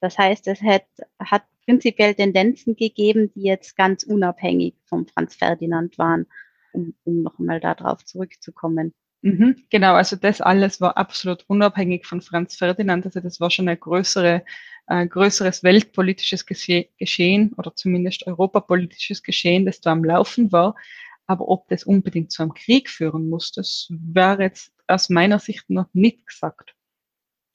Das 0.00 0.18
heißt, 0.18 0.48
es 0.48 0.62
hat, 0.62 0.86
hat 1.18 1.44
prinzipiell 1.64 2.14
Tendenzen 2.14 2.76
gegeben, 2.76 3.32
die 3.34 3.42
jetzt 3.42 3.76
ganz 3.76 4.02
unabhängig 4.04 4.74
vom 4.86 5.06
Franz 5.06 5.36
Ferdinand 5.36 5.98
waren, 5.98 6.26
um, 6.72 6.94
um 7.04 7.22
noch 7.22 7.38
einmal 7.38 7.60
darauf 7.60 8.04
zurückzukommen. 8.04 8.92
Mhm, 9.22 9.56
genau, 9.70 9.94
also 9.94 10.16
das 10.16 10.40
alles 10.40 10.80
war 10.80 10.96
absolut 10.96 11.44
unabhängig 11.48 12.06
von 12.06 12.20
Franz 12.20 12.56
Ferdinand. 12.56 13.06
Also 13.06 13.20
das 13.20 13.38
war 13.38 13.50
schon 13.50 13.68
ein 13.68 13.78
größere, 13.78 14.44
äh, 14.88 15.06
größeres 15.06 15.62
weltpolitisches 15.62 16.44
Gesche 16.44 16.88
Geschehen 16.98 17.52
oder 17.56 17.74
zumindest 17.74 18.26
europapolitisches 18.26 19.22
Geschehen, 19.22 19.64
das 19.64 19.80
da 19.80 19.92
am 19.92 20.04
Laufen 20.04 20.50
war. 20.50 20.74
Aber 21.26 21.48
ob 21.48 21.68
das 21.68 21.84
unbedingt 21.84 22.32
zu 22.32 22.42
einem 22.42 22.52
Krieg 22.52 22.90
führen 22.90 23.28
muss, 23.28 23.52
das 23.52 23.86
wäre 23.90 24.42
jetzt 24.42 24.72
aus 24.88 25.08
meiner 25.08 25.38
Sicht 25.38 25.70
noch 25.70 25.88
nicht 25.92 26.26
gesagt. 26.26 26.74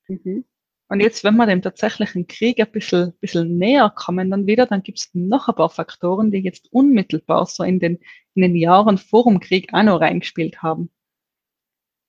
Mhm. 0.08 0.46
Und 0.90 1.02
jetzt, 1.02 1.24
wenn 1.24 1.36
wir 1.36 1.46
dem 1.46 1.62
tatsächlichen 1.62 2.28
Krieg 2.28 2.60
ein 2.60 2.72
bisschen, 2.72 3.14
bisschen 3.20 3.58
näher 3.58 3.92
kommen, 3.94 4.32
dann 4.32 4.48
wieder, 4.48 4.66
dann 4.66 4.84
gibt 4.84 5.00
es 5.00 5.10
noch 5.14 5.50
ein 5.50 5.56
paar 5.56 5.70
Faktoren, 5.70 6.32
die 6.32 6.40
jetzt 6.40 6.72
unmittelbar 6.72 7.46
so 7.46 7.64
in 7.64 7.80
den, 7.80 8.00
in 8.36 8.42
den 8.42 8.56
Jahren 8.56 8.98
vor 8.98 9.26
dem 9.26 9.42
Krieg 9.42 9.74
auch 9.74 9.84
noch 9.84 10.00
reingespielt 10.00 10.62
haben. 10.62 10.90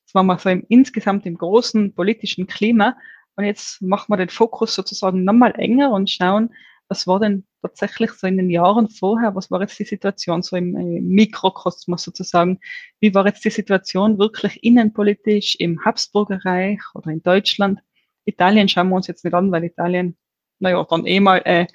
Das 0.07 0.15
war 0.15 0.23
mal 0.23 0.39
so 0.39 0.49
im, 0.49 0.65
insgesamt 0.69 1.27
im 1.27 1.37
großen 1.37 1.95
politischen 1.95 2.47
Klima. 2.47 2.97
Und 3.37 3.45
jetzt 3.45 3.83
machen 3.83 4.13
wir 4.13 4.17
den 4.17 4.29
Fokus 4.29 4.75
sozusagen 4.75 5.25
nochmal 5.25 5.55
enger 5.59 5.91
und 5.91 6.09
schauen, 6.09 6.51
was 6.89 7.07
war 7.07 7.21
denn 7.21 7.47
tatsächlich 7.63 8.13
so 8.13 8.27
in 8.27 8.37
den 8.37 8.49
Jahren 8.49 8.89
vorher, 8.89 9.35
was 9.35 9.51
war 9.51 9.61
jetzt 9.61 9.79
die 9.79 9.85
Situation 9.85 10.43
so 10.43 10.57
im 10.57 10.73
Mikrokosmos 10.73 12.05
sozusagen, 12.05 12.61
wie 13.01 13.15
war 13.15 13.27
jetzt 13.27 13.45
die 13.45 13.51
Situation 13.51 14.19
wirklich 14.19 14.63
innenpolitisch 14.65 15.57
im 15.57 15.85
Habsburgerreich 15.85 16.81
oder 16.95 17.11
in 17.11 17.23
Deutschland? 17.23 17.81
Italien 18.29 18.69
schauen 18.69 18.89
wir 18.89 18.97
uns 18.97 19.07
jetzt 19.07 19.25
nicht 19.25 19.35
an, 19.35 19.51
weil 19.51 19.65
Italien, 19.65 20.17
naja, 20.59 20.85
dann 20.89 21.07
eh 21.07 21.21
mal 21.21 21.39
äh, 21.45 21.67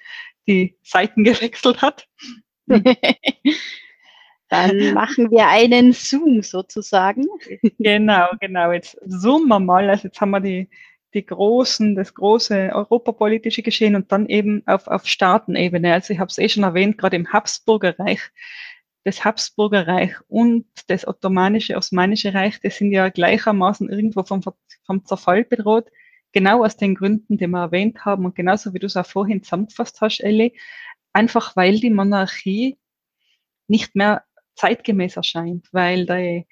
die 0.47 0.77
Seiten 0.83 1.23
gewechselt 1.23 1.81
hat. 1.81 2.07
Dann 4.49 4.93
machen 4.93 5.31
wir 5.31 5.47
einen 5.47 5.93
Zoom 5.93 6.43
sozusagen. 6.43 7.25
Genau, 7.79 8.27
genau. 8.39 8.71
Jetzt 8.71 8.99
zoomen 9.07 9.47
wir 9.47 9.59
mal. 9.59 9.89
Also 9.89 10.03
jetzt 10.09 10.21
haben 10.21 10.29
wir 10.29 10.41
die, 10.41 10.69
die 11.15 11.25
großen, 11.25 11.95
das 11.95 12.13
große 12.13 12.69
europapolitische 12.71 13.63
Geschehen 13.63 13.95
und 13.95 14.11
dann 14.11 14.27
eben 14.27 14.61
auf, 14.67 14.87
auf 14.87 15.07
Staatenebene. 15.07 15.91
Also 15.91 16.13
ich 16.13 16.19
habe 16.19 16.29
es 16.29 16.37
eh 16.37 16.49
schon 16.49 16.63
erwähnt, 16.63 16.99
gerade 16.99 17.15
im 17.15 17.33
Habsburgerreich. 17.33 18.19
Das 19.03 19.25
Habsburgerreich 19.25 20.13
und 20.27 20.67
das 20.87 21.07
ottomanische, 21.07 21.75
osmanische 21.75 22.35
Reich, 22.35 22.59
das 22.61 22.77
sind 22.77 22.91
ja 22.91 23.09
gleichermaßen 23.09 23.89
irgendwo 23.89 24.21
vom, 24.21 24.43
vom 24.85 25.05
Zerfall 25.05 25.45
bedroht. 25.45 25.87
Genau 26.33 26.65
aus 26.65 26.75
den 26.77 26.95
Gründen, 26.95 27.37
die 27.37 27.47
wir 27.47 27.59
erwähnt 27.59 28.05
haben 28.05 28.25
und 28.25 28.35
genauso 28.35 28.73
wie 28.73 28.79
du 28.79 28.87
es 28.87 28.97
auch 28.97 29.05
vorhin 29.05 29.43
zusammengefasst 29.43 30.01
hast, 30.01 30.19
Ellie. 30.19 30.51
Einfach 31.13 31.55
weil 31.55 31.79
die 31.79 31.91
Monarchie 31.91 32.77
nicht 33.67 33.95
mehr 33.95 34.23
zeitgemäß 34.55 35.15
erscheint, 35.15 35.69
weil 35.71 36.05
der, 36.05 36.43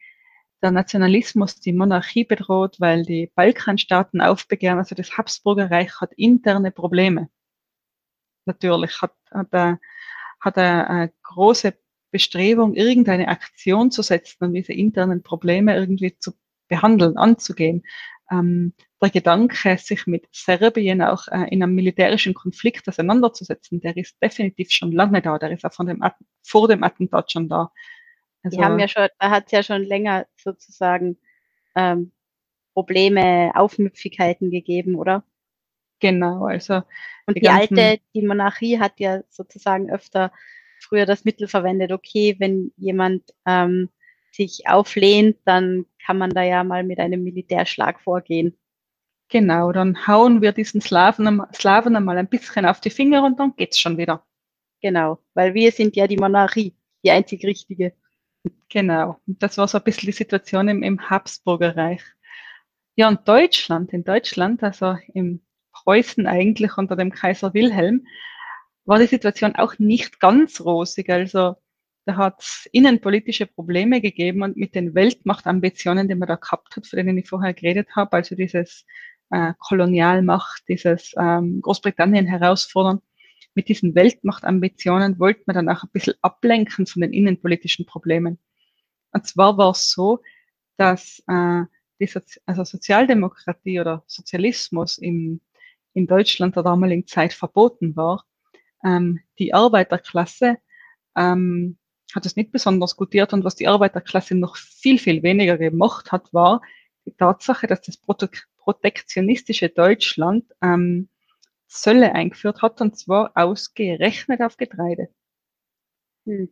der 0.61 0.71
Nationalismus 0.71 1.59
die 1.59 1.73
Monarchie 1.73 2.23
bedroht, 2.25 2.79
weil 2.79 3.03
die 3.03 3.31
Balkanstaaten 3.35 4.21
aufbegehren. 4.21 4.77
Also 4.77 4.95
das 4.95 5.17
Habsburger 5.17 5.71
Reich 5.71 5.99
hat 5.99 6.13
interne 6.13 6.71
Probleme. 6.71 7.29
Natürlich 8.45 9.01
hat, 9.01 9.15
hat, 9.31 9.47
er, 9.51 9.79
hat 10.39 10.57
er 10.57 10.89
eine 10.89 11.13
große 11.23 11.73
Bestrebung, 12.11 12.75
irgendeine 12.75 13.29
Aktion 13.29 13.91
zu 13.91 14.01
setzen 14.03 14.43
und 14.43 14.53
diese 14.53 14.73
internen 14.73 15.23
Probleme 15.23 15.75
irgendwie 15.75 16.17
zu 16.19 16.33
behandeln, 16.67 17.17
anzugehen. 17.17 17.83
Ähm, 18.31 18.73
der 19.01 19.09
Gedanke, 19.09 19.77
sich 19.77 20.07
mit 20.07 20.27
Serbien 20.31 21.01
auch 21.01 21.27
äh, 21.27 21.49
in 21.49 21.61
einem 21.61 21.75
militärischen 21.75 22.33
Konflikt 22.33 22.87
auseinanderzusetzen, 22.87 23.81
der 23.81 23.97
ist 23.97 24.21
definitiv 24.21 24.71
schon 24.71 24.91
lange 24.91 25.21
da. 25.21 25.37
Der 25.37 25.51
ist 25.51 25.65
auch 25.65 25.73
von 25.73 25.87
dem 25.87 26.03
vor 26.43 26.67
dem 26.67 26.83
Attentat 26.83 27.31
schon 27.31 27.49
da. 27.49 27.71
Also, 28.43 28.57
Die 28.57 28.63
haben 28.63 28.79
ja 28.79 28.87
schon, 28.87 29.07
da 29.19 29.29
hat 29.29 29.51
ja 29.51 29.63
schon 29.63 29.83
länger 29.83 30.25
sozusagen 30.35 31.17
ähm, 31.75 32.11
Probleme, 32.73 33.51
Aufmüpfigkeiten 33.53 34.49
gegeben, 34.49 34.95
oder? 34.95 35.23
Genau, 35.99 36.45
also. 36.45 36.81
Und 37.27 37.37
die, 37.37 37.41
die 37.41 37.49
alte, 37.49 37.99
die 38.13 38.21
Monarchie 38.21 38.79
hat 38.79 38.99
ja 38.99 39.21
sozusagen 39.29 39.91
öfter 39.91 40.31
früher 40.79 41.05
das 41.05 41.25
Mittel 41.25 41.47
verwendet, 41.47 41.91
okay, 41.91 42.35
wenn 42.39 42.71
jemand 42.75 43.23
ähm, 43.45 43.89
sich 44.31 44.67
auflehnt, 44.67 45.37
dann 45.45 45.85
kann 46.05 46.17
man 46.17 46.31
da 46.31 46.43
ja 46.43 46.63
mal 46.63 46.83
mit 46.83 46.99
einem 46.99 47.23
Militärschlag 47.23 47.99
vorgehen. 48.01 48.57
Genau, 49.29 49.71
dann 49.71 50.07
hauen 50.07 50.41
wir 50.41 50.51
diesen 50.51 50.81
Slaven, 50.81 51.41
Slaven 51.53 51.95
einmal 51.95 52.17
ein 52.17 52.27
bisschen 52.27 52.65
auf 52.65 52.81
die 52.81 52.89
Finger 52.89 53.23
und 53.23 53.39
dann 53.39 53.55
geht's 53.55 53.79
schon 53.79 53.97
wieder. 53.97 54.25
Genau, 54.81 55.19
weil 55.33 55.53
wir 55.53 55.71
sind 55.71 55.95
ja 55.95 56.07
die 56.07 56.17
Monarchie, 56.17 56.75
die 57.03 57.11
einzig 57.11 57.45
richtige. 57.45 57.93
Genau, 58.69 59.17
das 59.25 59.57
war 59.57 59.67
so 59.67 59.77
ein 59.77 59.83
bisschen 59.83 60.07
die 60.07 60.11
Situation 60.13 60.67
im, 60.67 60.83
im 60.83 61.09
Habsburger 61.09 61.77
Reich. 61.77 62.03
Ja, 62.95 63.07
und 63.07 63.27
Deutschland, 63.27 63.93
in 63.93 64.03
Deutschland, 64.03 64.63
also 64.63 64.97
im 65.13 65.41
Preußen 65.71 66.27
eigentlich 66.27 66.77
unter 66.77 66.95
dem 66.95 67.11
Kaiser 67.11 67.53
Wilhelm, 67.53 68.05
war 68.85 68.99
die 68.99 69.07
Situation 69.07 69.55
auch 69.55 69.79
nicht 69.79 70.19
ganz 70.19 70.61
rosig. 70.61 71.09
Also 71.09 71.55
da 72.05 72.15
hat 72.17 72.41
es 72.41 72.67
innenpolitische 72.71 73.45
Probleme 73.45 74.01
gegeben 74.01 74.41
und 74.41 74.57
mit 74.57 74.75
den 74.75 74.95
Weltmachtambitionen, 74.95 76.07
die 76.07 76.15
man 76.15 76.27
da 76.27 76.35
gehabt 76.35 76.75
hat, 76.75 76.87
von 76.87 76.97
denen 76.97 77.17
ich 77.17 77.29
vorher 77.29 77.53
geredet 77.53 77.89
habe, 77.95 78.13
also 78.13 78.35
dieses 78.35 78.85
äh, 79.29 79.53
Kolonialmacht, 79.59 80.63
dieses 80.67 81.13
ähm, 81.17 81.61
Großbritannien 81.61 82.25
herausfordern, 82.25 83.01
mit 83.53 83.67
diesen 83.67 83.95
Weltmachtambitionen 83.95 85.19
wollte 85.19 85.43
man 85.45 85.55
dann 85.55 85.69
auch 85.69 85.83
ein 85.83 85.89
bisschen 85.91 86.15
ablenken 86.21 86.85
von 86.85 87.01
den 87.01 87.13
innenpolitischen 87.13 87.85
Problemen. 87.85 88.39
Und 89.11 89.27
zwar 89.27 89.57
war 89.57 89.71
es 89.71 89.91
so, 89.91 90.21
dass 90.77 91.21
äh, 91.27 91.63
die 91.99 92.07
Sozi 92.07 92.39
also 92.45 92.63
Sozialdemokratie 92.63 93.79
oder 93.79 94.03
Sozialismus 94.07 94.97
im, 94.97 95.41
in 95.93 96.07
Deutschland 96.07 96.55
der 96.55 96.63
damaligen 96.63 97.05
Zeit 97.07 97.33
verboten 97.33 97.95
war. 97.95 98.25
Ähm, 98.83 99.19
die 99.37 99.53
Arbeiterklasse 99.53 100.57
ähm, 101.15 101.77
hat 102.15 102.25
es 102.25 102.35
nicht 102.35 102.51
besonders 102.51 102.95
gutiert 102.95 103.33
und 103.33 103.43
was 103.43 103.55
die 103.55 103.67
Arbeiterklasse 103.67 104.35
noch 104.35 104.57
viel, 104.57 104.97
viel 104.97 105.23
weniger 105.23 105.57
gemacht 105.57 106.11
hat, 106.11 106.33
war 106.33 106.61
die 107.05 107.13
Tatsache, 107.13 107.67
dass 107.67 107.81
das 107.81 107.97
protektionistische 108.57 109.69
Deutschland 109.69 110.45
ähm, 110.61 111.09
Zölle 111.67 112.13
eingeführt 112.13 112.61
hat, 112.61 112.81
und 112.81 112.97
zwar 112.97 113.31
ausgerechnet 113.35 114.41
auf 114.41 114.57
Getreide. 114.57 115.09
Hm. 116.25 116.49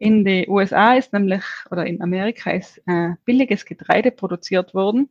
In 0.00 0.24
den 0.24 0.48
USA 0.48 0.94
ist 0.94 1.12
nämlich, 1.12 1.42
oder 1.70 1.84
in 1.86 2.00
Amerika 2.00 2.52
ist 2.52 2.80
äh, 2.86 3.14
billiges 3.24 3.64
Getreide 3.64 4.12
produziert 4.12 4.72
worden. 4.72 5.10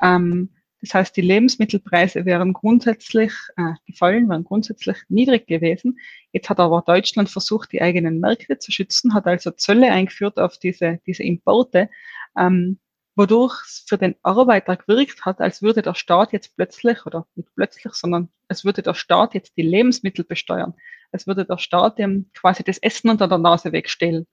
Ähm, 0.00 0.50
das 0.82 0.94
heißt, 0.94 1.16
die 1.16 1.20
Lebensmittelpreise 1.20 2.24
wären 2.24 2.52
grundsätzlich 2.52 3.32
äh, 3.56 3.74
gefallen, 3.86 4.28
wären 4.28 4.44
grundsätzlich 4.44 4.96
niedrig 5.08 5.46
gewesen. 5.46 5.98
Jetzt 6.32 6.48
hat 6.48 6.58
aber 6.58 6.82
Deutschland 6.86 7.28
versucht, 7.28 7.72
die 7.72 7.82
eigenen 7.82 8.18
Märkte 8.20 8.58
zu 8.58 8.72
schützen, 8.72 9.12
hat 9.12 9.26
also 9.26 9.50
Zölle 9.50 9.90
eingeführt 9.90 10.38
auf 10.38 10.58
diese, 10.58 11.00
diese 11.06 11.22
Importe, 11.22 11.90
ähm, 12.38 12.78
wodurch 13.14 13.52
es 13.66 13.84
für 13.86 13.98
den 13.98 14.14
Arbeiter 14.22 14.76
gewirkt 14.76 15.26
hat, 15.26 15.40
als 15.40 15.60
würde 15.60 15.82
der 15.82 15.94
Staat 15.94 16.32
jetzt 16.32 16.56
plötzlich, 16.56 17.04
oder 17.04 17.26
nicht 17.34 17.48
plötzlich, 17.54 17.92
sondern 17.92 18.30
es 18.48 18.64
würde 18.64 18.82
der 18.82 18.94
Staat 18.94 19.34
jetzt 19.34 19.56
die 19.58 19.62
Lebensmittel 19.62 20.24
besteuern. 20.24 20.74
Es 21.12 21.26
würde 21.26 21.44
der 21.44 21.58
Staat 21.58 21.98
dem 21.98 22.30
quasi 22.32 22.64
das 22.64 22.78
Essen 22.78 23.10
unter 23.10 23.28
der 23.28 23.38
Nase 23.38 23.72
wegstellen. 23.72 24.26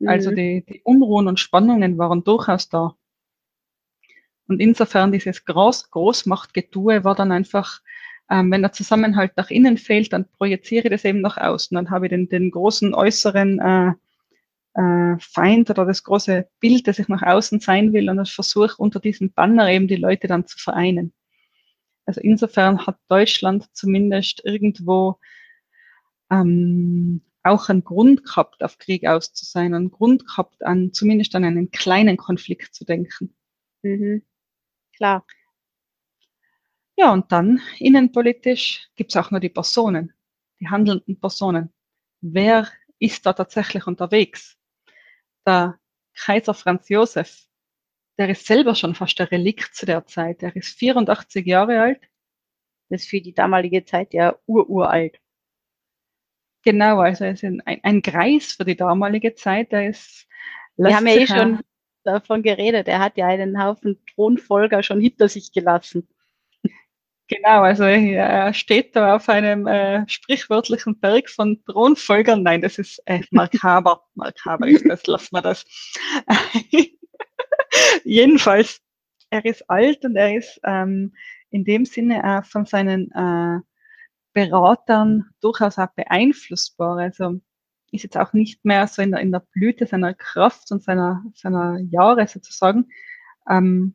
mhm. 0.00 0.08
Also 0.08 0.30
die, 0.32 0.64
die 0.68 0.82
Unruhen 0.82 1.28
und 1.28 1.38
Spannungen 1.38 1.98
waren 1.98 2.24
durchaus 2.24 2.68
da. 2.68 2.96
Und 4.50 4.58
insofern 4.58 5.12
dieses 5.12 5.44
Groß 5.44 5.92
Großmachtgetue 5.92 7.04
war 7.04 7.14
dann 7.14 7.30
einfach, 7.30 7.82
ähm, 8.28 8.50
wenn 8.50 8.62
der 8.62 8.72
Zusammenhalt 8.72 9.36
nach 9.36 9.48
innen 9.48 9.78
fehlt, 9.78 10.12
dann 10.12 10.28
projiziere 10.28 10.86
ich 10.86 10.90
das 10.90 11.04
eben 11.04 11.20
nach 11.20 11.36
außen. 11.36 11.76
Dann 11.76 11.88
habe 11.90 12.06
ich 12.06 12.10
den, 12.10 12.28
den 12.28 12.50
großen 12.50 12.92
äußeren 12.92 13.60
äh, 13.60 13.92
äh, 14.74 15.16
Feind 15.20 15.70
oder 15.70 15.86
das 15.86 16.02
große 16.02 16.48
Bild, 16.58 16.88
das 16.88 16.98
ich 16.98 17.06
nach 17.06 17.22
außen 17.22 17.60
sein 17.60 17.92
will 17.92 18.10
und 18.10 18.20
ich 18.20 18.32
versuche 18.32 18.74
unter 18.76 18.98
diesem 18.98 19.32
Banner 19.32 19.70
eben 19.70 19.86
die 19.86 19.94
Leute 19.94 20.26
dann 20.26 20.48
zu 20.48 20.58
vereinen. 20.58 21.12
Also 22.04 22.20
insofern 22.20 22.84
hat 22.88 22.98
Deutschland 23.08 23.68
zumindest 23.72 24.44
irgendwo 24.44 25.20
ähm, 26.28 27.22
auch 27.44 27.68
einen 27.68 27.84
Grund 27.84 28.24
gehabt, 28.24 28.64
auf 28.64 28.78
Krieg 28.78 29.06
aus 29.06 29.32
zu 29.32 29.44
sein, 29.44 29.74
einen 29.74 29.92
Grund 29.92 30.26
gehabt, 30.26 30.64
an 30.64 30.92
zumindest 30.92 31.36
an 31.36 31.44
einen 31.44 31.70
kleinen 31.70 32.16
Konflikt 32.16 32.74
zu 32.74 32.84
denken. 32.84 33.32
Mhm 33.82 34.22
klar. 35.00 35.24
Ja, 36.96 37.12
und 37.12 37.32
dann 37.32 37.60
innenpolitisch 37.78 38.90
gibt 38.96 39.10
es 39.10 39.16
auch 39.16 39.30
nur 39.30 39.40
die 39.40 39.48
Personen, 39.48 40.12
die 40.60 40.68
handelnden 40.68 41.18
Personen. 41.18 41.72
Wer 42.20 42.68
ist 42.98 43.24
da 43.24 43.32
tatsächlich 43.32 43.86
unterwegs? 43.86 44.58
Der 45.46 45.80
Kaiser 46.14 46.52
Franz 46.52 46.90
Josef, 46.90 47.46
der 48.18 48.28
ist 48.28 48.44
selber 48.44 48.74
schon 48.74 48.94
fast 48.94 49.18
ein 49.22 49.28
Relikt 49.28 49.74
zu 49.74 49.86
der 49.86 50.04
Zeit. 50.06 50.42
Der 50.42 50.54
ist 50.54 50.78
84 50.78 51.46
Jahre 51.46 51.80
alt. 51.80 52.02
Das 52.90 53.02
ist 53.02 53.08
für 53.08 53.22
die 53.22 53.32
damalige 53.32 53.84
Zeit 53.86 54.12
ja 54.12 54.36
ururalt. 54.46 55.18
Genau, 56.62 57.00
also 57.00 57.24
er 57.24 57.32
ist 57.32 57.44
ein, 57.44 57.62
ein 57.64 58.02
Greis 58.02 58.52
für 58.52 58.66
die 58.66 58.76
damalige 58.76 59.34
Zeit. 59.34 59.72
Der 59.72 59.88
ist. 59.88 60.26
Wir 60.76 60.94
haben 60.94 61.06
ja 61.06 61.14
eh 61.14 61.26
schon 61.26 61.60
davon 62.12 62.42
geredet. 62.42 62.88
Er 62.88 63.00
hat 63.00 63.16
ja 63.16 63.26
einen 63.26 63.62
Haufen 63.62 63.98
Thronfolger 64.14 64.82
schon 64.82 65.00
hinter 65.00 65.28
sich 65.28 65.52
gelassen. 65.52 66.08
Genau, 67.30 67.62
also 67.62 67.84
er 67.84 68.52
steht 68.54 68.96
da 68.96 69.14
auf 69.14 69.28
einem 69.28 69.68
äh, 69.68 70.02
sprichwörtlichen 70.08 70.98
Berg 70.98 71.30
von 71.30 71.62
Thronfolgern. 71.64 72.42
Nein, 72.42 72.60
das 72.60 72.76
ist 72.76 73.00
äh, 73.06 73.20
makaber. 73.30 74.02
makaber 74.14 74.66
ist 74.66 74.84
das, 74.88 75.06
lassen 75.06 75.36
wir 75.36 75.42
das. 75.42 75.64
Jedenfalls, 78.04 78.80
er 79.30 79.44
ist 79.44 79.70
alt 79.70 80.04
und 80.04 80.16
er 80.16 80.36
ist 80.36 80.60
ähm, 80.64 81.14
in 81.50 81.64
dem 81.64 81.84
Sinne 81.84 82.24
auch 82.24 82.44
von 82.44 82.66
seinen 82.66 83.12
äh, 83.12 83.60
Beratern 84.32 85.30
durchaus 85.40 85.78
auch 85.78 85.92
beeinflussbar. 85.94 86.98
Also 86.98 87.40
ist 87.92 88.04
jetzt 88.04 88.16
auch 88.16 88.32
nicht 88.32 88.64
mehr 88.64 88.86
so 88.86 89.02
in 89.02 89.10
der, 89.10 89.20
in 89.20 89.32
der 89.32 89.40
Blüte 89.40 89.86
seiner 89.86 90.14
Kraft 90.14 90.70
und 90.72 90.82
seiner, 90.82 91.24
seiner 91.34 91.78
Jahre 91.90 92.26
sozusagen. 92.26 92.88
Ähm, 93.48 93.94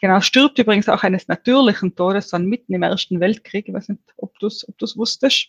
genau, 0.00 0.20
stirbt 0.20 0.58
übrigens 0.58 0.88
auch 0.88 1.02
eines 1.02 1.28
natürlichen 1.28 1.94
Todes 1.94 2.28
dann 2.28 2.46
mitten 2.46 2.74
im 2.74 2.82
Ersten 2.82 3.20
Weltkrieg. 3.20 3.68
Ich 3.68 3.74
weiß 3.74 3.88
nicht, 3.90 4.02
ob 4.16 4.38
du 4.38 4.46
es 4.46 4.68
ob 4.68 4.78
du's 4.78 4.96
wusstest. 4.96 5.48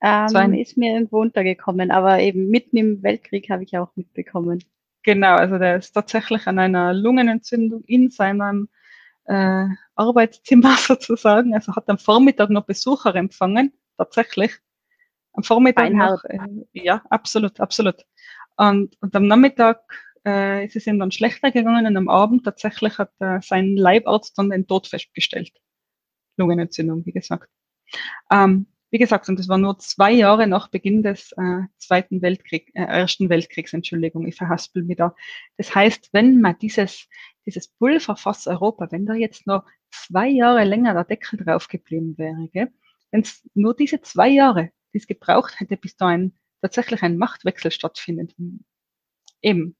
Ähm, 0.00 0.28
so 0.28 0.38
ein, 0.38 0.54
ist 0.54 0.76
mir 0.76 0.92
irgendwo 0.92 1.20
untergekommen, 1.20 1.90
aber 1.90 2.20
eben 2.20 2.48
mitten 2.48 2.76
im 2.76 3.02
Weltkrieg 3.02 3.50
habe 3.50 3.64
ich 3.64 3.76
auch 3.76 3.90
mitbekommen. 3.96 4.62
Genau, 5.02 5.36
also 5.36 5.58
der 5.58 5.76
ist 5.76 5.92
tatsächlich 5.92 6.46
an 6.46 6.58
einer 6.58 6.92
Lungenentzündung 6.92 7.82
in 7.84 8.10
seinem 8.10 8.68
äh, 9.24 9.66
Arbeitszimmer 9.94 10.76
sozusagen, 10.78 11.54
also 11.54 11.74
hat 11.74 11.88
am 11.88 11.98
Vormittag 11.98 12.50
noch 12.50 12.64
Besucher 12.64 13.14
empfangen, 13.14 13.72
tatsächlich. 13.96 14.52
Am 15.38 15.44
Vormittag 15.44 15.92
noch, 15.92 16.24
äh, 16.24 16.38
ja, 16.72 17.00
absolut, 17.10 17.60
absolut. 17.60 18.04
Und, 18.56 19.00
und 19.00 19.14
am 19.14 19.28
Nachmittag 19.28 19.78
äh, 20.26 20.66
ist 20.66 20.74
es 20.74 20.88
ihm 20.88 20.98
dann 20.98 21.12
schlechter 21.12 21.52
gegangen 21.52 21.86
und 21.86 21.96
am 21.96 22.08
Abend 22.08 22.44
tatsächlich 22.44 22.98
hat 22.98 23.12
äh, 23.20 23.40
sein 23.40 23.76
Leibarzt 23.76 24.36
dann 24.36 24.50
den 24.50 24.66
Tod 24.66 24.88
festgestellt. 24.88 25.52
Lungenentzündung, 26.38 27.06
wie 27.06 27.12
gesagt. 27.12 27.48
Ähm, 28.32 28.66
wie 28.90 28.98
gesagt, 28.98 29.28
und 29.28 29.38
das 29.38 29.48
war 29.48 29.58
nur 29.58 29.78
zwei 29.78 30.10
Jahre 30.10 30.48
nach 30.48 30.70
Beginn 30.70 31.04
des 31.04 31.30
äh, 31.36 31.60
Zweiten 31.76 32.20
Weltkriegs, 32.20 32.72
äh, 32.74 32.82
Ersten 32.82 33.28
Weltkriegs, 33.28 33.72
Entschuldigung, 33.72 34.26
ich 34.26 34.34
verhaspel 34.34 34.82
mich 34.82 34.96
da. 34.96 35.14
Das 35.56 35.72
heißt, 35.72 36.08
wenn 36.12 36.40
man 36.40 36.58
dieses, 36.58 37.06
dieses 37.46 37.68
Pulverfass 37.68 38.48
Europa, 38.48 38.88
wenn 38.90 39.06
da 39.06 39.14
jetzt 39.14 39.46
noch 39.46 39.64
zwei 39.92 40.26
Jahre 40.26 40.64
länger 40.64 40.94
der 40.94 41.04
Deckel 41.04 41.38
drauf 41.44 41.68
geblieben 41.68 42.18
wäre, 42.18 42.72
wenn 43.12 43.20
es 43.20 43.48
nur 43.54 43.76
diese 43.76 44.00
zwei 44.00 44.30
Jahre 44.30 44.72
die 44.92 44.98
es 44.98 45.06
gebraucht 45.06 45.60
hätte, 45.60 45.76
bis 45.76 45.96
da 45.96 46.08
ein, 46.08 46.34
tatsächlich 46.60 47.02
ein 47.02 47.18
Machtwechsel 47.18 47.70
stattfindet. 47.70 48.34
Eben. 49.42 49.76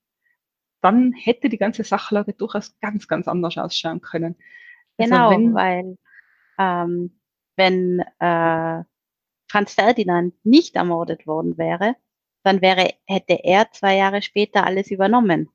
Dann 0.80 1.12
hätte 1.12 1.48
die 1.48 1.58
ganze 1.58 1.82
Sachlage 1.84 2.32
durchaus 2.32 2.78
ganz, 2.80 3.08
ganz 3.08 3.26
anders 3.26 3.58
ausschauen 3.58 4.00
können. 4.00 4.36
Also 4.96 5.10
genau, 5.10 5.30
wenn, 5.30 5.54
weil 5.54 5.98
ähm, 6.58 7.20
wenn 7.56 8.00
äh, 8.20 8.84
Franz 9.50 9.74
Ferdinand 9.74 10.34
nicht 10.44 10.76
ermordet 10.76 11.26
worden 11.26 11.58
wäre, 11.58 11.96
dann 12.44 12.62
wäre, 12.62 12.94
hätte 13.06 13.44
er 13.44 13.70
zwei 13.72 13.96
Jahre 13.96 14.22
später 14.22 14.64
alles 14.64 14.90
übernommen. 14.90 15.50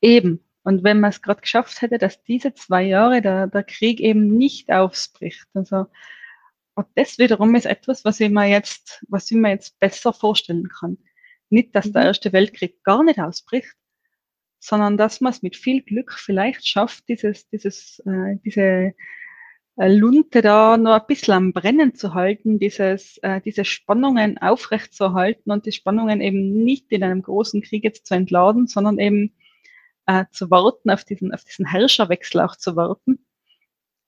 Eben. 0.00 0.44
Und 0.64 0.84
wenn 0.84 1.00
man 1.00 1.10
es 1.10 1.22
gerade 1.22 1.40
geschafft 1.40 1.82
hätte, 1.82 1.98
dass 1.98 2.22
diese 2.22 2.54
zwei 2.54 2.84
Jahre 2.84 3.20
der, 3.20 3.48
der 3.48 3.64
Krieg 3.64 3.98
eben 4.00 4.36
nicht 4.36 4.70
aufspricht, 4.70 5.46
also 5.54 5.86
und 6.74 6.86
das 6.94 7.18
wiederum 7.18 7.54
ist 7.54 7.66
etwas, 7.66 8.04
was 8.04 8.20
ich 8.20 8.30
mir 8.30 8.46
jetzt, 8.46 9.04
was 9.08 9.30
ich 9.30 9.36
mir 9.36 9.50
jetzt 9.50 9.78
besser 9.78 10.12
vorstellen 10.12 10.68
kann. 10.68 10.98
Nicht, 11.50 11.74
dass 11.74 11.92
der 11.92 12.02
mhm. 12.02 12.06
Erste 12.08 12.32
Weltkrieg 12.32 12.82
gar 12.82 13.02
nicht 13.04 13.20
ausbricht, 13.20 13.74
sondern 14.58 14.96
dass 14.96 15.20
man 15.20 15.32
es 15.32 15.42
mit 15.42 15.56
viel 15.56 15.82
Glück 15.82 16.12
vielleicht 16.12 16.66
schafft, 16.66 17.08
dieses, 17.08 17.48
dieses, 17.48 17.98
äh, 18.06 18.36
diese 18.44 18.94
äh, 19.76 19.88
Lunte 19.88 20.40
da 20.40 20.76
noch 20.78 21.00
ein 21.00 21.06
bisschen 21.06 21.34
am 21.34 21.52
Brennen 21.52 21.94
zu 21.94 22.14
halten, 22.14 22.58
dieses, 22.58 23.18
äh, 23.18 23.40
diese 23.40 23.64
Spannungen 23.64 24.38
aufrechtzuerhalten 24.38 25.50
und 25.50 25.66
die 25.66 25.72
Spannungen 25.72 26.20
eben 26.20 26.64
nicht 26.64 26.90
in 26.92 27.02
einem 27.02 27.22
großen 27.22 27.60
Krieg 27.62 27.84
jetzt 27.84 28.06
zu 28.06 28.14
entladen, 28.14 28.66
sondern 28.66 28.98
eben 28.98 29.34
äh, 30.06 30.24
zu 30.30 30.50
warten, 30.50 30.90
auf 30.90 31.04
diesen, 31.04 31.34
auf 31.34 31.44
diesen 31.44 31.66
Herrscherwechsel 31.66 32.40
auch 32.40 32.56
zu 32.56 32.76
warten. 32.76 33.24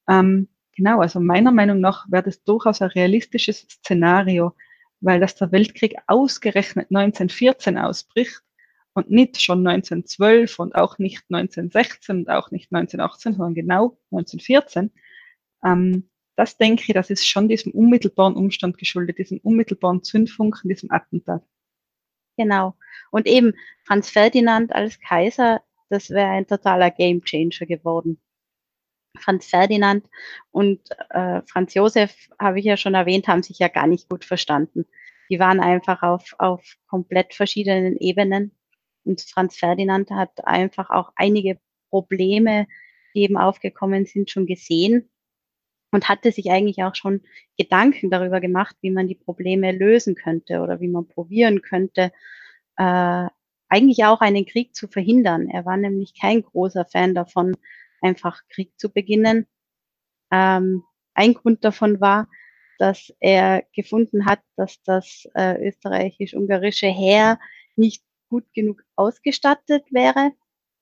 Ähm, 0.09 0.49
Genau, 0.77 1.01
also 1.01 1.21
meiner 1.21 1.53
Meinung 1.53 1.81
nach 1.81 2.07
wäre 2.11 2.25
das 2.25 2.43
durchaus 2.43 2.83
ein 2.83 2.89
realistisches 2.91 3.61
Szenario, 3.71 4.55
weil 5.01 5.21
dass 5.21 5.37
der 5.37 5.53
Weltkrieg 5.53 5.97
ausgerechnet 6.07 6.89
1914 6.91 7.79
ausbricht 7.79 8.43
und 8.95 9.11
nicht 9.11 9.41
schon 9.41 9.67
1912 9.67 10.59
und 10.59 10.75
auch 10.75 10.99
nicht 10.99 11.23
1916 11.31 12.19
und 12.19 12.31
auch 12.31 12.51
nicht 12.51 12.73
1918, 12.73 13.35
sondern 13.35 13.55
genau 13.55 13.99
1914. 14.11 14.91
Ähm, 15.65 16.11
das 16.37 16.57
denke 16.57 16.85
ich, 16.89 16.95
das 16.95 17.11
ist 17.11 17.29
schon 17.29 17.49
diesem 17.49 17.73
unmittelbaren 17.73 18.35
Umstand 18.35 18.79
geschuldet, 18.79 19.19
diesem 19.19 19.39
unmittelbaren 19.39 20.03
Zündfunken, 20.03 20.69
diesem 20.69 20.91
Attentat. 20.91 21.45
Genau. 22.37 22.77
Und 23.13 23.27
eben 23.27 23.53
Franz 23.85 24.11
Ferdinand 24.11 24.73
als 24.73 24.99
Kaiser, 24.99 25.63
das 25.89 26.11
wäre 26.11 26.31
ein 26.31 26.47
totaler 26.47 26.91
Gamechanger 26.91 27.67
geworden. 27.67 28.21
Franz 29.19 29.47
Ferdinand 29.47 30.07
und 30.51 30.81
äh, 31.11 31.43
Franz 31.47 31.75
Josef, 31.75 32.15
habe 32.39 32.59
ich 32.59 32.65
ja 32.65 32.77
schon 32.77 32.95
erwähnt, 32.95 33.29
haben 33.29 33.43
sich 33.43 33.59
ja 33.59 33.69
gar 33.69 33.87
nicht 33.87 34.09
gut 34.09 34.25
verstanden. 34.25 34.87
Die 35.31 35.39
waren 35.39 35.61
einfach 35.61 36.03
auf, 36.03 36.35
auf 36.39 36.77
komplett 36.87 37.35
verschiedenen 37.35 37.97
Ebenen. 37.97 38.53
Und 39.05 39.21
Franz 39.21 39.57
Ferdinand 39.57 40.11
hat 40.11 40.47
einfach 40.47 40.91
auch 40.91 41.13
einige 41.17 41.59
Probleme, 41.91 42.67
die 43.15 43.23
eben 43.23 43.37
aufgekommen 43.37 44.07
sind, 44.07 44.31
schon 44.31 44.47
gesehen 44.47 45.09
und 45.93 46.09
hatte 46.09 46.33
sich 46.33 46.51
eigentlich 46.51 46.83
auch 46.83 46.95
schon 46.95 47.23
Gedanken 47.57 48.11
darüber 48.11 48.41
gemacht, 48.41 48.77
wie 48.81 48.91
man 48.91 49.07
die 49.07 49.15
Probleme 49.15 49.73
lösen 49.73 50.15
könnte 50.17 50.61
oder 50.61 50.81
wie 50.81 50.89
man 50.89 51.07
probieren 51.07 51.63
könnte, 51.63 52.13
äh, 52.77 53.29
eigentlich 53.69 54.05
auch 54.05 54.21
einen 54.21 54.47
Krieg 54.47 54.75
zu 54.75 54.89
verhindern. 54.89 55.49
Er 55.49 55.65
war 55.65 55.77
nämlich 55.77 56.19
kein 56.21 56.43
großer 56.43 56.85
Fan 56.85 57.15
davon, 57.15 57.57
einfach 58.05 58.43
Krieg 58.51 58.73
zu 58.79 58.91
beginnen. 58.93 59.47
Ähm, 60.31 60.85
ein 61.15 61.35
Grund 61.35 61.65
davon 61.65 62.01
war, 62.01 62.29
dass 62.79 63.13
er 63.21 63.65
gefunden 63.75 64.27
hat, 64.27 64.41
dass 64.57 64.83
das 64.83 65.29
äh, 65.35 65.69
österreichisch-ungarische 65.69 66.89
Heer 66.89 67.39
nicht 67.77 68.03
gut 68.29 68.45
genug 68.53 68.83
ausgestattet 68.97 69.85
wäre. 69.91 70.33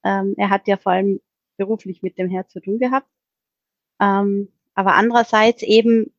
Ähm, 0.05 0.35
er 0.37 0.51
hat 0.51 0.67
ja 0.69 0.77
vor 0.77 0.93
allem 0.93 1.21
beruflich 1.59 2.03
mit 2.03 2.19
dem 2.19 2.29
Heer 2.29 2.49
zu 2.49 2.61
tun 2.61 2.79
gehabt. 2.79 3.09
Ähm, 4.01 4.49
aber 4.75 4.95
andererseits 4.95 5.63
eben 5.63 6.13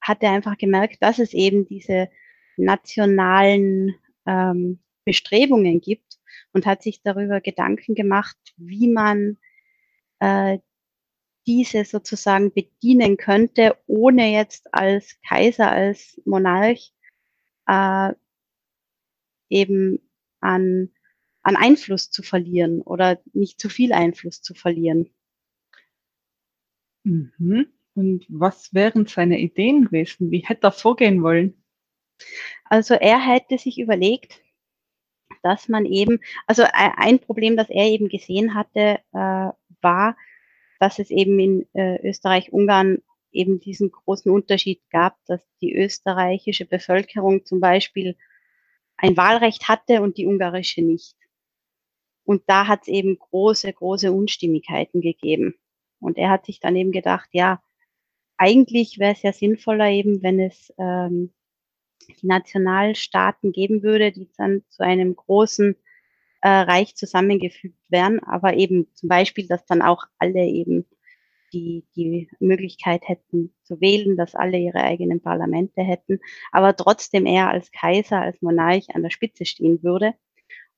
hat 0.00 0.22
er 0.22 0.30
einfach 0.30 0.56
gemerkt, 0.56 1.02
dass 1.02 1.18
es 1.18 1.34
eben 1.34 1.66
diese 1.66 2.08
nationalen 2.56 3.96
ähm, 4.24 4.78
Bestrebungen 5.04 5.80
gibt 5.80 6.18
und 6.52 6.64
hat 6.64 6.82
sich 6.82 7.02
darüber 7.02 7.40
Gedanken 7.40 7.94
gemacht, 7.94 8.38
wie 8.56 8.88
man 8.88 9.36
äh, 10.20 10.58
diese 11.46 11.84
sozusagen 11.84 12.52
bedienen 12.52 13.16
könnte, 13.16 13.76
ohne 13.86 14.32
jetzt 14.32 14.72
als 14.74 15.20
Kaiser, 15.26 15.70
als 15.70 16.20
Monarch 16.24 16.92
äh, 17.66 18.12
eben 19.48 20.00
an, 20.40 20.90
an 21.42 21.56
Einfluss 21.56 22.10
zu 22.10 22.22
verlieren 22.22 22.82
oder 22.82 23.20
nicht 23.32 23.60
zu 23.60 23.68
viel 23.68 23.92
Einfluss 23.92 24.42
zu 24.42 24.54
verlieren. 24.54 25.10
Mhm. 27.04 27.66
Und 27.94 28.26
was 28.28 28.74
wären 28.74 29.06
seine 29.06 29.38
Ideen 29.38 29.86
gewesen? 29.86 30.30
Wie 30.30 30.40
hätte 30.40 30.66
er 30.66 30.72
vorgehen 30.72 31.22
wollen? 31.22 31.62
Also 32.64 32.94
er 32.94 33.24
hätte 33.24 33.58
sich 33.58 33.78
überlegt, 33.78 34.40
dass 35.42 35.68
man 35.68 35.86
eben, 35.86 36.18
also 36.46 36.64
ein 36.72 37.20
Problem, 37.20 37.56
das 37.56 37.70
er 37.70 37.86
eben 37.86 38.08
gesehen 38.08 38.54
hatte, 38.54 39.00
äh, 39.12 39.50
war, 39.86 40.16
dass 40.80 40.98
es 40.98 41.10
eben 41.10 41.38
in 41.38 41.66
äh, 41.74 41.96
Österreich-Ungarn 42.06 42.98
eben 43.30 43.60
diesen 43.60 43.92
großen 43.92 44.30
Unterschied 44.32 44.80
gab, 44.90 45.16
dass 45.26 45.46
die 45.60 45.74
österreichische 45.74 46.66
Bevölkerung 46.66 47.44
zum 47.44 47.60
Beispiel 47.60 48.16
ein 48.96 49.16
Wahlrecht 49.16 49.68
hatte 49.68 50.02
und 50.02 50.16
die 50.16 50.26
ungarische 50.26 50.82
nicht. 50.82 51.16
Und 52.24 52.42
da 52.46 52.66
hat 52.66 52.82
es 52.82 52.88
eben 52.88 53.18
große, 53.18 53.72
große 53.72 54.10
Unstimmigkeiten 54.10 55.00
gegeben. 55.00 55.54
Und 56.00 56.18
er 56.18 56.30
hat 56.30 56.46
sich 56.46 56.58
dann 56.58 56.74
eben 56.74 56.90
gedacht, 56.92 57.28
ja, 57.32 57.62
eigentlich 58.36 58.98
wäre 58.98 59.12
es 59.12 59.22
ja 59.22 59.32
sinnvoller 59.32 59.90
eben, 59.90 60.22
wenn 60.22 60.40
es 60.40 60.72
ähm, 60.78 61.32
die 62.08 62.26
Nationalstaaten 62.26 63.52
geben 63.52 63.82
würde, 63.82 64.12
die 64.12 64.28
dann 64.36 64.62
zu 64.68 64.82
einem 64.82 65.14
großen 65.14 65.76
äh, 66.42 66.48
Reich 66.48 66.94
zusammengefügt 66.96 67.78
werden, 67.88 68.20
aber 68.22 68.54
eben 68.54 68.88
zum 68.94 69.08
Beispiel, 69.08 69.46
dass 69.46 69.64
dann 69.66 69.82
auch 69.82 70.04
alle 70.18 70.44
eben 70.46 70.86
die, 71.52 71.84
die 71.96 72.28
Möglichkeit 72.40 73.08
hätten 73.08 73.54
zu 73.62 73.80
wählen, 73.80 74.16
dass 74.16 74.34
alle 74.34 74.58
ihre 74.58 74.82
eigenen 74.82 75.20
Parlamente 75.20 75.82
hätten, 75.82 76.20
aber 76.52 76.76
trotzdem 76.76 77.26
er 77.26 77.50
als 77.50 77.70
Kaiser, 77.72 78.20
als 78.20 78.40
Monarch 78.42 78.94
an 78.94 79.02
der 79.02 79.10
Spitze 79.10 79.44
stehen 79.44 79.82
würde. 79.82 80.14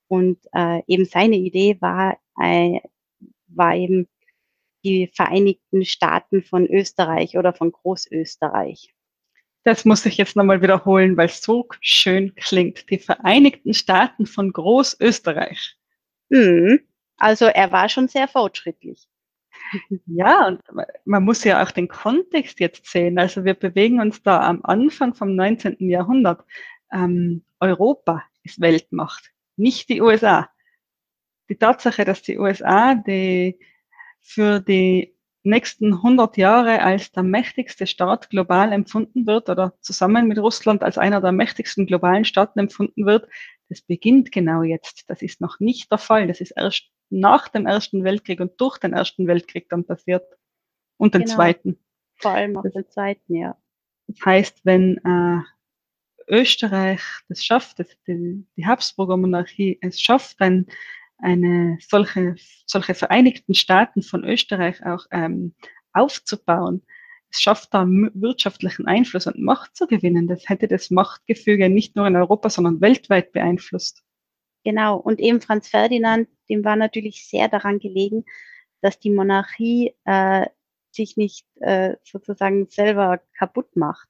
Und 0.09 0.39
äh, 0.55 0.83
eben 0.87 1.05
seine 1.05 1.37
Idee 1.37 1.77
war, 1.81 2.19
äh, 2.41 2.81
war 3.49 3.77
eben 3.77 4.09
die 4.85 5.11
Vereinigten 5.15 5.85
Staaten 5.85 6.43
von 6.43 6.67
Österreich 6.67 7.37
oder 7.37 7.53
von 7.53 7.73
Großösterreich. 7.73 8.95
Das 9.65 9.85
muss 9.85 10.07
ich 10.07 10.17
jetzt 10.17 10.37
nochmal 10.37 10.63
wiederholen, 10.63 11.17
weil 11.17 11.27
es 11.27 11.43
so 11.43 11.69
schön 11.81 12.35
klingt. 12.37 12.89
Die 12.91 12.99
Vereinigten 12.99 13.75
Staaten 13.75 14.27
von 14.27 14.53
Großösterreich. 14.53 15.77
Mhm. 16.31 16.81
Also 17.17 17.47
er 17.47 17.73
war 17.73 17.89
schon 17.89 18.09
sehr 18.09 18.29
fortschrittlich. 18.29 19.09
Ja, 20.07 20.47
und 20.47 20.63
man 21.05 21.25
muss 21.25 21.45
ja 21.45 21.63
auch 21.63 21.71
den 21.71 21.89
Kontext 21.89 22.61
jetzt 22.61 22.87
sehen. 22.87 23.19
Also 23.19 23.45
wir 23.45 23.55
bewegen 23.55 24.01
uns 24.01 24.23
da 24.23 24.41
am 24.41 24.61
Anfang 24.63 25.15
vom 25.15 25.35
19. 25.35 25.77
Jahrhundert. 25.91 26.45
Ähm, 26.93 27.45
Europa 27.61 28.23
ist 28.45 28.61
Weltmacht, 28.61 29.33
nicht 29.57 29.89
die 29.89 30.01
USA. 30.01 30.49
Die 31.49 31.57
Tatsache, 31.57 32.05
dass 32.05 32.23
die 32.23 32.39
USA 32.39 32.95
die 32.95 33.59
für 34.21 34.61
die 34.61 35.18
nächsten 35.43 35.95
100 35.95 36.37
Jahre 36.37 36.83
als 36.83 37.13
der 37.13 37.23
mächtigste 37.23 37.87
Staat 37.87 38.31
global 38.31 38.73
empfunden 38.73 39.27
wird 39.27 39.49
oder 39.49 39.75
zusammen 39.81 40.29
mit 40.29 40.39
Russland 40.39 40.83
als 40.83 40.99
einer 40.99 41.21
der 41.21 41.33
mächtigsten 41.33 41.87
globalen 41.87 42.25
Staaten 42.25 42.59
empfunden 42.59 43.07
wird, 43.07 43.29
das 43.69 43.83
beginnt 43.83 44.33
genau 44.33 44.63
jetzt. 44.63 45.09
Das 45.09 45.23
ist 45.23 45.41
noch 45.41 45.61
nicht 45.61 45.91
der 45.91 45.99
Fall. 45.99 46.27
Das 46.27 46.41
ist 46.41 46.53
erst 46.53 46.91
nach 47.11 47.49
dem 47.49 47.67
Ersten 47.67 48.05
Weltkrieg 48.05 48.41
und 48.41 48.61
durch 48.61 48.79
den 48.79 48.93
Ersten 48.93 49.27
Weltkrieg 49.27 49.69
dann 49.69 49.85
passiert. 49.85 50.25
Und 50.97 51.15
den 51.15 51.23
genau. 51.23 51.35
Zweiten. 51.35 51.79
Vor 52.17 52.33
allem 52.33 52.57
auch 52.57 52.63
den 52.63 52.89
Zweiten, 52.89 53.35
ja. 53.35 53.57
Das 54.09 54.25
heißt, 54.25 54.61
wenn 54.65 54.99
äh, 54.99 55.43
Österreich 56.29 57.03
das 57.29 57.45
schafft, 57.45 57.79
das, 57.79 57.89
die, 58.07 58.47
die 58.57 58.67
Habsburger 58.67 59.17
Monarchie 59.17 59.79
es 59.81 60.01
schafft, 60.01 60.41
ein 60.41 60.67
eine 61.19 61.79
solche, 61.81 62.37
solche 62.67 62.95
Vereinigten 62.95 63.55
Staaten 63.55 64.03
von 64.03 64.25
Österreich 64.25 64.85
auch 64.85 65.07
ähm, 65.11 65.55
aufzubauen. 65.93 66.83
Es 67.31 67.41
schafft 67.41 67.75
da 67.75 67.85
wirtschaftlichen 67.87 68.87
Einfluss 68.87 69.27
und 69.27 69.39
Macht 69.39 69.77
zu 69.77 69.87
gewinnen. 69.87 70.29
Das 70.29 70.49
hätte 70.49 70.67
das 70.67 70.91
Machtgefüge 70.91 71.69
nicht 71.69 71.95
nur 71.95 72.07
in 72.07 72.17
Europa, 72.17 72.49
sondern 72.49 72.81
weltweit 72.81 73.33
beeinflusst. 73.33 74.03
Genau. 74.65 74.97
Und 74.97 75.21
eben 75.21 75.41
Franz 75.41 75.69
Ferdinand, 75.69 76.29
dem 76.49 76.65
war 76.65 76.77
natürlich 76.77 77.29
sehr 77.29 77.49
daran 77.49 77.79
gelegen, 77.79 78.25
dass 78.81 78.99
die 78.99 79.11
Monarchie 79.11 79.95
äh, 80.05 80.47
sich 80.91 81.17
nicht 81.17 81.47
äh, 81.61 81.97
sozusagen 82.03 82.69
selber 82.71 83.21
kaputt 83.37 83.77
macht 83.77 84.09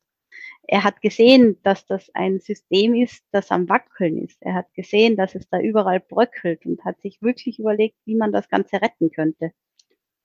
er 0.70 0.84
hat 0.84 1.00
gesehen, 1.00 1.56
dass 1.62 1.86
das 1.86 2.10
ein 2.14 2.40
System 2.40 2.94
ist, 2.94 3.24
das 3.32 3.50
am 3.50 3.70
Wackeln 3.70 4.22
ist. 4.22 4.36
Er 4.42 4.52
hat 4.52 4.72
gesehen, 4.74 5.16
dass 5.16 5.34
es 5.34 5.48
da 5.48 5.58
überall 5.58 5.98
bröckelt 5.98 6.66
und 6.66 6.84
hat 6.84 7.00
sich 7.00 7.22
wirklich 7.22 7.58
überlegt, 7.58 7.96
wie 8.04 8.14
man 8.14 8.32
das 8.32 8.50
Ganze 8.50 8.82
retten 8.82 9.10
könnte. 9.10 9.52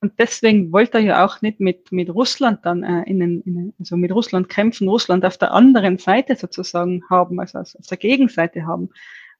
Und 0.02 0.20
deswegen 0.20 0.74
wollte 0.74 0.98
er 0.98 1.04
ja 1.04 1.26
auch 1.26 1.42
nicht 1.42 1.62
mit, 1.62 1.94
mit 1.94 2.14
Russland 2.14 2.66
dann 2.66 2.84
äh, 2.84 3.04
in, 3.04 3.22
in, 3.22 3.74
also 3.80 3.96
mit 3.96 4.12
Russland 4.12 4.50
kämpfen, 4.50 4.90
Russland 4.90 5.24
auf 5.24 5.38
der 5.38 5.54
anderen 5.54 5.98
Seite 5.98 6.36
sozusagen 6.36 7.10
haben, 7.10 7.40
also 7.40 7.60
auf 7.60 7.88
der 7.90 7.98
Gegenseite 7.98 8.66
haben. 8.66 8.90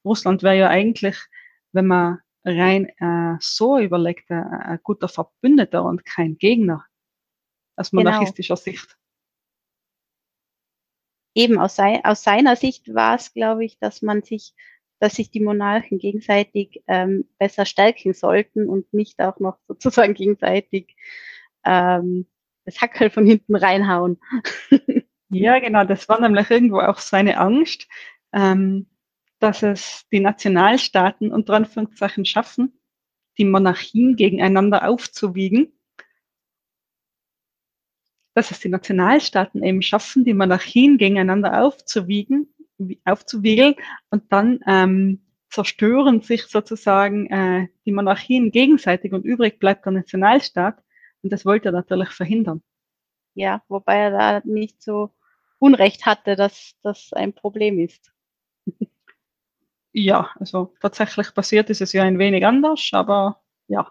Russland 0.06 0.42
wäre 0.42 0.56
ja 0.56 0.68
eigentlich, 0.68 1.18
wenn 1.72 1.86
man 1.86 2.20
rein 2.44 2.88
äh, 2.98 3.36
so 3.40 3.78
überlegt, 3.78 4.30
äh, 4.30 4.36
ein 4.36 4.80
guter 4.82 5.08
Verbündeter 5.08 5.84
und 5.84 6.06
kein 6.06 6.38
Gegner 6.38 6.82
aus 7.76 7.90
genau. 7.90 8.04
monarchistischer 8.04 8.54
genau. 8.54 8.64
Sicht 8.64 8.96
eben 11.34 11.58
aus, 11.58 11.76
sei, 11.76 12.00
aus 12.04 12.22
seiner 12.22 12.56
Sicht 12.56 12.94
war 12.94 13.16
es, 13.16 13.32
glaube 13.32 13.64
ich, 13.64 13.78
dass 13.78 14.02
man 14.02 14.22
sich, 14.22 14.54
dass 15.00 15.16
sich 15.16 15.30
die 15.30 15.40
Monarchen 15.40 15.98
gegenseitig 15.98 16.82
ähm, 16.86 17.28
besser 17.38 17.66
stärken 17.66 18.14
sollten 18.14 18.68
und 18.68 18.92
nicht 18.94 19.20
auch 19.20 19.38
noch 19.40 19.58
sozusagen 19.68 20.14
gegenseitig 20.14 20.96
ähm, 21.64 22.26
das 22.64 22.80
Hackel 22.80 23.10
von 23.10 23.26
hinten 23.26 23.56
reinhauen. 23.56 24.18
ja, 25.28 25.58
genau, 25.58 25.84
das 25.84 26.08
war 26.08 26.20
nämlich 26.20 26.50
irgendwo 26.50 26.78
auch 26.78 26.98
seine 26.98 27.38
Angst, 27.38 27.88
ähm, 28.32 28.86
dass 29.38 29.62
es 29.62 30.06
die 30.10 30.20
Nationalstaaten 30.20 31.30
unter 31.30 31.54
Anführungszeichen 31.54 32.24
schaffen, 32.24 32.80
die 33.36 33.44
Monarchien 33.44 34.16
gegeneinander 34.16 34.88
aufzuwiegen 34.88 35.72
dass 38.34 38.50
es 38.50 38.60
die 38.60 38.68
Nationalstaaten 38.68 39.62
eben 39.62 39.82
schaffen, 39.82 40.24
die 40.24 40.34
Monarchien 40.34 40.98
gegeneinander 40.98 41.62
aufzuwiegen, 41.62 42.52
aufzuwiegeln 43.04 43.74
und 44.10 44.32
dann 44.32 44.60
ähm, 44.66 45.20
zerstören 45.48 46.20
sich 46.20 46.46
sozusagen 46.46 47.26
äh, 47.30 47.68
die 47.86 47.92
Monarchien 47.92 48.50
gegenseitig 48.50 49.12
und 49.12 49.24
übrig 49.24 49.60
bleibt 49.60 49.84
der 49.84 49.92
Nationalstaat. 49.92 50.82
Und 51.22 51.32
das 51.32 51.46
wollte 51.46 51.68
er 51.68 51.72
natürlich 51.72 52.10
verhindern. 52.10 52.62
Ja, 53.34 53.62
wobei 53.68 53.96
er 53.96 54.10
da 54.10 54.42
nicht 54.44 54.82
so 54.82 55.10
Unrecht 55.58 56.06
hatte, 56.06 56.36
dass 56.36 56.74
das 56.82 57.12
ein 57.12 57.32
Problem 57.32 57.78
ist. 57.78 58.12
ja, 59.92 60.30
also 60.38 60.74
tatsächlich 60.80 61.32
passiert 61.34 61.70
ist 61.70 61.80
es 61.80 61.92
ja 61.92 62.02
ein 62.02 62.18
wenig 62.18 62.44
anders, 62.44 62.90
aber 62.92 63.40
ja. 63.68 63.90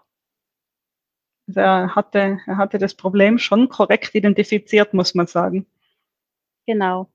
Er 1.54 1.94
hatte, 1.94 2.40
er 2.46 2.56
hatte 2.56 2.78
das 2.78 2.94
Problem 2.94 3.38
schon 3.38 3.68
korrekt 3.68 4.14
identifiziert, 4.14 4.94
muss 4.94 5.14
man 5.14 5.26
sagen. 5.26 5.66
Genau. 6.66 7.10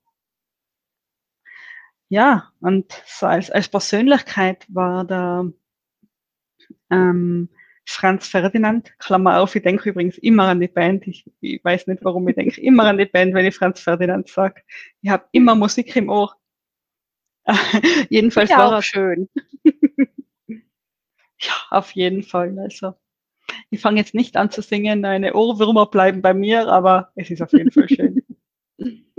Ja, 2.08 2.52
und 2.60 3.02
so 3.06 3.26
als, 3.26 3.50
als 3.50 3.68
Persönlichkeit 3.68 4.66
war 4.68 5.04
der 5.04 5.52
ähm, 6.90 7.48
Franz 7.84 8.28
Ferdinand, 8.28 8.96
Klammer 8.98 9.40
auf, 9.40 9.54
ich 9.54 9.62
denke 9.62 9.90
übrigens 9.90 10.18
immer 10.18 10.44
an 10.48 10.60
die 10.60 10.68
Band. 10.68 11.06
Ich, 11.06 11.24
ich 11.40 11.64
weiß 11.64 11.86
nicht, 11.88 12.04
warum 12.04 12.28
ich 12.28 12.36
denke 12.36 12.60
immer 12.60 12.84
an 12.84 12.98
die 12.98 13.06
Band, 13.06 13.34
wenn 13.34 13.46
ich 13.46 13.56
Franz 13.56 13.80
Ferdinand 13.80 14.28
sage. 14.28 14.62
Ich 15.02 15.10
habe 15.10 15.26
immer 15.32 15.54
Musik 15.54 15.94
im 15.96 16.08
Ohr. 16.08 16.36
Jedenfalls 18.08 18.50
war 18.50 18.74
er 18.74 18.82
schön. 18.82 19.28
ja, 20.46 21.52
auf 21.70 21.92
jeden 21.92 22.22
Fall. 22.22 22.58
Also 22.58 22.94
Ich 23.70 23.80
fange 23.80 23.98
jetzt 23.98 24.14
nicht 24.14 24.36
an 24.36 24.50
zu 24.50 24.62
singen, 24.62 25.04
eine 25.04 25.34
Ohrwürmer 25.34 25.86
bleiben 25.86 26.22
bei 26.22 26.34
mir, 26.34 26.68
aber 26.68 27.12
es 27.14 27.30
ist 27.30 27.42
auf 27.42 27.52
jeden 27.52 27.70
Fall 27.70 27.88
schön. 27.88 28.22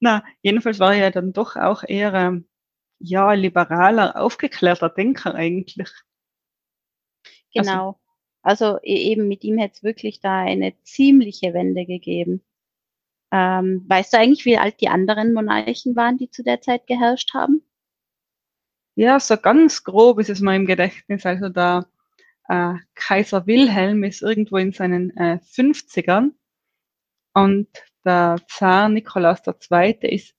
Na, 0.00 0.24
jedenfalls 0.42 0.78
war 0.78 0.94
er 0.94 1.00
ja 1.04 1.10
dann 1.10 1.32
doch 1.32 1.56
auch 1.56 1.82
eher, 1.86 2.14
ähm, 2.14 2.48
ja, 2.98 3.32
liberaler, 3.32 4.20
aufgeklärter 4.20 4.88
Denker 4.88 5.34
eigentlich. 5.34 5.88
Also 7.56 7.70
genau. 7.70 8.00
Also, 8.42 8.78
e 8.82 8.94
eben 8.94 9.28
mit 9.28 9.44
ihm 9.44 9.58
hätte 9.58 9.74
es 9.76 9.82
wirklich 9.82 10.20
da 10.20 10.40
eine 10.40 10.74
ziemliche 10.82 11.52
Wende 11.52 11.84
gegeben. 11.84 12.42
Ähm, 13.32 13.84
weißt 13.86 14.12
du 14.12 14.18
eigentlich, 14.18 14.44
wie 14.44 14.58
alt 14.58 14.80
die 14.80 14.88
anderen 14.88 15.32
Monarchen 15.32 15.94
waren, 15.94 16.16
die 16.18 16.30
zu 16.30 16.42
der 16.42 16.60
Zeit 16.60 16.86
geherrscht 16.86 17.34
haben? 17.34 17.62
Ja, 18.96 19.20
so 19.20 19.36
ganz 19.36 19.84
grob 19.84 20.18
ist 20.18 20.30
es 20.30 20.40
mal 20.40 20.56
im 20.56 20.66
Gedächtnis. 20.66 21.24
Also 21.24 21.48
der 21.48 21.86
äh, 22.50 22.74
Kaiser 22.96 23.46
Wilhelm 23.46 24.02
ist 24.02 24.22
irgendwo 24.22 24.56
in 24.56 24.72
seinen 24.72 25.16
äh, 25.16 25.38
50ern 25.54 26.32
und 27.32 27.68
der 28.04 28.40
Zar 28.48 28.88
Nikolaus 28.88 29.38
II. 29.46 29.98
ist 30.02 30.34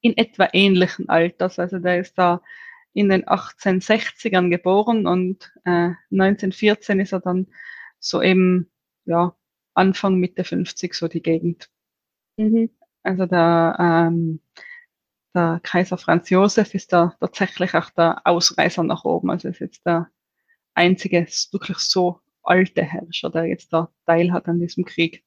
in 0.00 0.16
etwa 0.16 0.48
ähnlichen 0.52 1.08
Alters. 1.08 1.58
Also 1.60 1.78
der 1.78 2.00
ist 2.00 2.18
da 2.18 2.42
in 2.94 3.10
den 3.10 3.24
1860ern 3.26 4.50
geboren 4.50 5.06
und 5.06 5.52
äh, 5.64 5.92
1914 6.10 6.98
ist 6.98 7.12
er 7.12 7.20
dann 7.20 7.46
so 8.00 8.20
eben, 8.22 8.70
ja, 9.04 9.36
Anfang 9.74 10.16
Mitte 10.16 10.42
50 10.42 10.94
so 10.94 11.06
die 11.06 11.22
Gegend. 11.22 11.70
Mhm. 12.38 12.70
Also 13.04 13.26
der, 13.26 13.76
ähm, 13.78 14.40
der 15.34 15.60
Kaiser 15.62 15.98
Franz 15.98 16.28
Josef 16.30 16.74
ist 16.74 16.92
da 16.92 17.14
tatsächlich 17.20 17.74
auch 17.74 17.90
der 17.90 18.22
Ausreißer 18.24 18.82
nach 18.82 19.04
oben. 19.04 19.30
Also 19.30 19.48
ist 19.48 19.60
jetzt 19.60 19.86
der 19.86 20.10
einzige 20.76 21.26
wirklich 21.52 21.78
so 21.78 22.20
alte 22.42 22.82
Herrscher, 22.82 23.30
der 23.30 23.44
jetzt 23.46 23.72
da 23.72 23.92
Teil 24.06 24.32
hat 24.32 24.46
an 24.46 24.60
diesem 24.60 24.84
Krieg. 24.84 25.24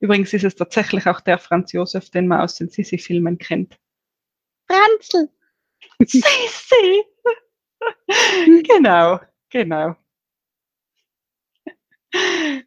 Übrigens 0.00 0.32
ist 0.32 0.44
es 0.44 0.56
tatsächlich 0.56 1.06
auch 1.06 1.20
der 1.20 1.38
Franz 1.38 1.72
Josef, 1.72 2.10
den 2.10 2.26
man 2.26 2.40
aus 2.40 2.56
den 2.56 2.68
Sissi-Filmen 2.68 3.38
kennt. 3.38 3.78
Franzl! 4.66 5.28
Sissi! 6.04 7.04
genau, 8.68 9.20
genau. 9.50 9.96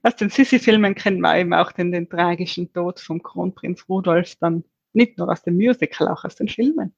Aus 0.04 0.16
den 0.16 0.30
Sissi-Filmen 0.30 0.96
kennt 0.96 1.20
man 1.20 1.38
eben 1.38 1.54
auch 1.54 1.72
den, 1.72 1.92
den 1.92 2.10
tragischen 2.10 2.72
Tod 2.72 3.00
vom 3.00 3.22
Kronprinz 3.22 3.88
Rudolf 3.90 4.36
dann 4.36 4.64
nicht 4.94 5.18
nur 5.18 5.30
aus 5.30 5.44
dem 5.44 5.56
Musical, 5.56 6.08
auch 6.08 6.24
aus 6.24 6.36
den 6.36 6.48
Filmen. 6.48 6.96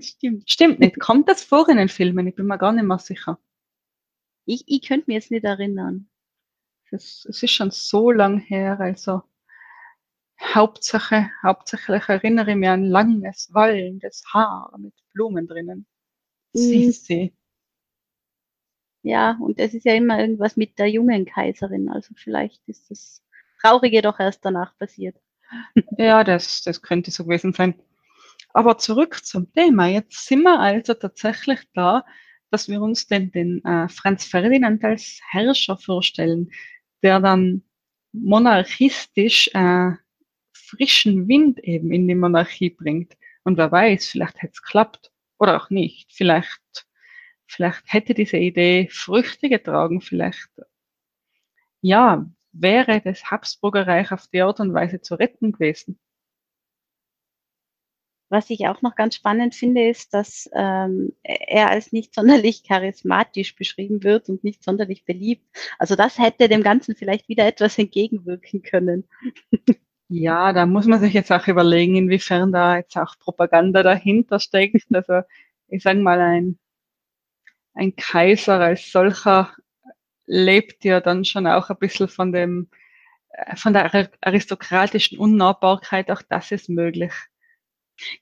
Stimmt. 0.00 0.50
Stimmt 0.50 0.80
nicht. 0.80 1.00
Kommt 1.00 1.28
das 1.28 1.42
vor 1.42 1.68
in 1.70 1.78
den 1.78 1.88
Filmen? 1.88 2.26
Ich 2.26 2.34
bin 2.34 2.46
mir 2.46 2.58
gar 2.58 2.72
nicht 2.72 2.84
mehr 2.84 2.98
sicher. 2.98 3.38
Ich, 4.46 4.64
ich 4.66 4.82
könnte 4.86 5.04
mir 5.08 5.14
jetzt 5.14 5.30
nicht 5.30 5.44
erinnern. 5.44 6.08
Es, 6.90 7.24
ist 7.24 7.50
schon 7.50 7.70
so 7.70 8.10
lang 8.10 8.38
her, 8.38 8.78
also 8.78 9.22
Hauptsache, 10.40 11.30
hauptsächlich 11.42 12.08
erinnere 12.08 12.50
ich 12.50 12.56
mich 12.56 12.68
an 12.68 12.84
langes, 12.84 13.52
wallendes 13.52 14.22
Haar 14.32 14.76
mit 14.78 14.94
Blumen 15.12 15.46
drinnen. 15.46 15.86
Mhm. 16.52 16.58
Sissi. 16.58 17.34
Ja, 19.02 19.36
und 19.40 19.58
es 19.58 19.74
ist 19.74 19.84
ja 19.84 19.94
immer 19.94 20.18
irgendwas 20.18 20.56
mit 20.56 20.78
der 20.78 20.88
jungen 20.88 21.26
Kaiserin. 21.26 21.88
Also 21.88 22.14
vielleicht 22.16 22.66
ist 22.68 22.90
das 22.90 23.22
Traurige 23.60 24.02
doch 24.02 24.18
erst 24.18 24.44
danach 24.44 24.76
passiert. 24.78 25.16
Ja, 25.98 26.24
das, 26.24 26.62
das 26.62 26.82
könnte 26.82 27.10
so 27.10 27.24
gewesen 27.24 27.52
sein. 27.52 27.74
Aber 28.54 28.78
zurück 28.78 29.24
zum 29.24 29.52
Thema. 29.52 29.88
Jetzt 29.88 30.26
sind 30.26 30.42
wir 30.42 30.58
also 30.58 30.94
tatsächlich 30.94 31.60
da, 31.74 32.04
dass 32.54 32.68
wir 32.68 32.80
uns 32.80 33.08
den, 33.08 33.32
den 33.32 33.64
äh, 33.64 33.88
Franz 33.88 34.26
Ferdinand 34.26 34.84
als 34.84 35.20
Herrscher 35.28 35.76
vorstellen, 35.76 36.52
der 37.02 37.18
dann 37.18 37.64
monarchistisch 38.12 39.50
äh, 39.54 39.90
frischen 40.52 41.26
Wind 41.26 41.58
eben 41.58 41.90
in 41.90 42.06
die 42.06 42.14
Monarchie 42.14 42.70
bringt. 42.70 43.16
Und 43.42 43.58
wer 43.58 43.72
weiß, 43.72 44.06
vielleicht 44.06 44.40
hätte 44.40 44.52
es 44.52 44.62
klappt 44.62 45.10
oder 45.40 45.60
auch 45.60 45.68
nicht. 45.68 46.12
Vielleicht, 46.12 46.86
vielleicht 47.48 47.82
hätte 47.92 48.14
diese 48.14 48.36
Idee 48.36 48.88
Früchte 48.88 49.48
getragen, 49.48 50.00
vielleicht, 50.00 50.48
ja, 51.80 52.24
wäre 52.52 53.00
das 53.00 53.32
Habsburger 53.32 53.88
Reich 53.88 54.12
auf 54.12 54.28
die 54.28 54.42
Art 54.42 54.60
und 54.60 54.72
Weise 54.72 55.00
zu 55.00 55.16
retten 55.16 55.50
gewesen. 55.50 55.98
Was 58.34 58.50
ich 58.50 58.66
auch 58.66 58.82
noch 58.82 58.96
ganz 58.96 59.14
spannend 59.14 59.54
finde, 59.54 59.88
ist, 59.88 60.12
dass 60.12 60.50
ähm, 60.56 61.12
er 61.22 61.70
als 61.70 61.92
nicht 61.92 62.12
sonderlich 62.12 62.64
charismatisch 62.64 63.54
beschrieben 63.54 64.02
wird 64.02 64.28
und 64.28 64.42
nicht 64.42 64.64
sonderlich 64.64 65.04
beliebt. 65.04 65.46
Also 65.78 65.94
das 65.94 66.18
hätte 66.18 66.48
dem 66.48 66.64
Ganzen 66.64 66.96
vielleicht 66.96 67.28
wieder 67.28 67.46
etwas 67.46 67.78
entgegenwirken 67.78 68.62
können. 68.62 69.04
Ja, 70.08 70.52
da 70.52 70.66
muss 70.66 70.86
man 70.86 71.00
sich 71.00 71.12
jetzt 71.12 71.30
auch 71.30 71.46
überlegen, 71.46 71.94
inwiefern 71.94 72.50
da 72.50 72.78
jetzt 72.78 72.96
auch 72.96 73.16
Propaganda 73.20 73.84
dahinter 73.84 74.40
steckt. 74.40 74.84
Also 74.92 75.20
ich 75.68 75.84
sage 75.84 76.00
mal, 76.00 76.20
ein, 76.20 76.58
ein 77.74 77.94
Kaiser 77.94 78.58
als 78.58 78.90
solcher 78.90 79.54
lebt 80.26 80.84
ja 80.84 81.00
dann 81.00 81.24
schon 81.24 81.46
auch 81.46 81.70
ein 81.70 81.78
bisschen 81.78 82.08
von 82.08 82.32
dem, 82.32 82.68
von 83.54 83.72
der 83.72 84.08
aristokratischen 84.22 85.18
Unnahbarkeit, 85.18 86.10
auch 86.10 86.22
das 86.22 86.50
ist 86.50 86.68
möglich. 86.68 87.12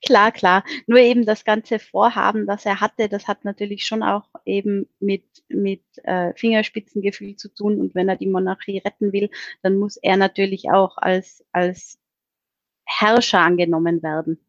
Klar, 0.05 0.31
klar. 0.31 0.63
Nur 0.87 0.99
eben 0.99 1.25
das 1.25 1.45
ganze 1.45 1.79
Vorhaben, 1.79 2.45
das 2.45 2.65
er 2.65 2.79
hatte, 2.79 3.09
das 3.09 3.27
hat 3.27 3.43
natürlich 3.43 3.85
schon 3.85 4.03
auch 4.03 4.29
eben 4.45 4.87
mit, 4.99 5.25
mit 5.47 5.83
äh, 6.03 6.33
Fingerspitzengefühl 6.35 7.35
zu 7.35 7.53
tun. 7.53 7.79
Und 7.79 7.95
wenn 7.95 8.09
er 8.09 8.17
die 8.17 8.27
Monarchie 8.27 8.79
retten 8.79 9.13
will, 9.13 9.29
dann 9.61 9.77
muss 9.77 9.97
er 9.97 10.17
natürlich 10.17 10.69
auch 10.71 10.97
als, 10.97 11.43
als 11.51 11.99
Herrscher 12.85 13.39
angenommen 13.39 14.03
werden. 14.03 14.39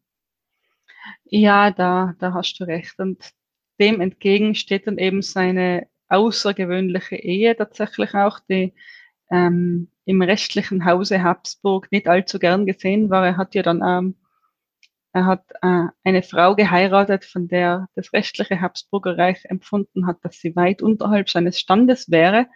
Ja, 1.25 1.71
da, 1.71 2.15
da 2.19 2.33
hast 2.33 2.59
du 2.59 2.65
recht. 2.65 2.99
Und 2.99 3.31
dem 3.79 4.01
entgegen 4.01 4.55
steht 4.55 4.87
dann 4.87 4.97
eben 4.97 5.21
seine 5.21 5.87
außergewöhnliche 6.07 7.15
Ehe 7.15 7.55
tatsächlich 7.55 8.13
auch, 8.13 8.39
die 8.39 8.73
ähm, 9.31 9.89
im 10.05 10.21
restlichen 10.21 10.85
Hause 10.85 11.23
Habsburg 11.23 11.91
nicht 11.91 12.07
allzu 12.07 12.39
gern 12.39 12.65
gesehen 12.65 13.09
war. 13.09 13.25
Er 13.25 13.37
hat 13.37 13.55
ja 13.55 13.63
dann 13.63 13.81
ähm, 13.83 14.15
er 15.15 15.25
hat 15.27 15.45
äh, 15.61 15.85
eine 16.03 16.23
Frau 16.23 16.55
geheiratet, 16.55 17.23
von 17.23 17.47
der 17.47 17.87
das 17.95 18.11
restliche 18.11 18.59
Habsburger 18.59 19.17
Reich 19.17 19.45
empfunden 19.45 20.07
hat, 20.07 20.17
dass 20.23 20.41
sie 20.41 20.57
weit 20.57 20.81
unterhalb 20.81 21.29
seines 21.29 21.57
Standes 21.57 22.11
wäre. 22.11 22.47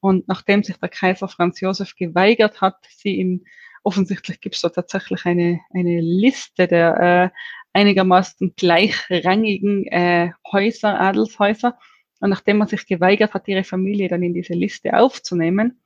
Und 0.00 0.26
nachdem 0.26 0.64
sich 0.64 0.76
der 0.78 0.88
Kaiser 0.88 1.28
Franz 1.28 1.60
Josef 1.60 1.94
geweigert 1.94 2.60
hat, 2.60 2.84
sie 2.88 3.14
ihm, 3.14 3.44
offensichtlich 3.84 4.40
gibt 4.40 4.56
es 4.56 4.62
da 4.62 4.70
tatsächlich 4.70 5.24
eine, 5.24 5.60
eine 5.72 6.00
Liste 6.00 6.66
der 6.66 7.00
äh, 7.00 7.78
einigermaßen 7.78 8.54
gleichrangigen 8.56 9.86
äh, 9.86 10.32
Häuser, 10.50 11.00
Adelshäuser, 11.00 11.78
und 12.18 12.30
nachdem 12.30 12.58
man 12.58 12.66
sich 12.66 12.86
geweigert 12.88 13.34
hat, 13.34 13.46
ihre 13.46 13.62
Familie 13.62 14.08
dann 14.08 14.24
in 14.24 14.34
diese 14.34 14.54
Liste 14.54 14.98
aufzunehmen, 14.98 15.80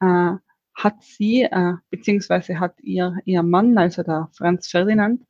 äh, 0.00 0.32
hat 0.74 1.02
sie, 1.02 1.42
äh, 1.42 1.74
beziehungsweise 1.90 2.58
hat 2.58 2.80
ihr, 2.80 3.16
ihr 3.24 3.42
Mann, 3.42 3.76
also 3.78 4.02
der 4.02 4.28
Franz 4.32 4.68
Ferdinand, 4.68 5.24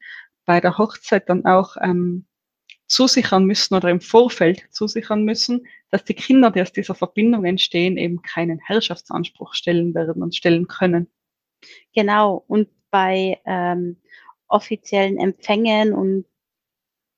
bei 0.45 0.61
der 0.61 0.79
Hochzeit 0.79 1.29
dann 1.29 1.45
auch 1.45 1.77
ähm, 1.81 2.27
zusichern 2.87 3.45
müssen 3.47 3.75
oder 3.75 3.91
im 3.91 4.01
Vorfeld 4.01 4.67
zusichern 4.71 5.25
müssen, 5.25 5.67
dass 5.91 6.05
die 6.05 6.15
Kinder, 6.15 6.51
die 6.51 6.61
aus 6.61 6.73
dieser 6.73 6.95
Verbindung 6.95 7.45
entstehen, 7.45 7.97
eben 7.97 8.23
keinen 8.23 8.59
Herrschaftsanspruch 8.59 9.55
stellen 9.55 9.95
werden 9.95 10.23
und 10.23 10.35
stellen 10.35 10.69
können. 10.69 11.11
Genau, 11.95 12.45
und 12.49 12.69
bei 12.91 13.41
ähm, 13.47 13.97
offiziellen 14.49 15.19
Empfängen 15.19 15.95
und 15.95 16.27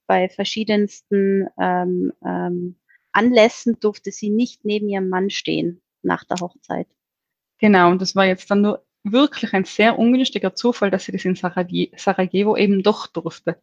bei 0.07 0.29
verschiedensten 0.29 1.49
ähm, 1.59 2.12
ähm, 2.25 2.77
Anlässen 3.12 3.79
durfte 3.81 4.12
sie 4.12 4.31
nicht 4.31 4.64
neben 4.64 4.89
ihrem 4.89 5.09
Mann 5.09 5.31
stehen 5.31 5.83
nach 6.03 6.25
der 6.25 6.39
Hochzeit. 6.41 6.87
Genau, 7.59 7.91
und 7.91 8.03
das 8.03 8.17
war 8.17 8.27
jetzt 8.27 8.51
dann 8.51 8.63
nur 8.63 8.85
wirklich 9.05 9.53
ein 9.53 9.65
sehr 9.65 9.99
ungünstiger 9.99 10.55
Zufall, 10.55 10.91
dass 10.91 11.05
sie 11.05 11.13
das 11.13 11.25
in 11.25 11.37
Sarajevo 11.37 12.57
eben 12.57 12.83
doch 12.83 13.07
durfte. 13.07 13.61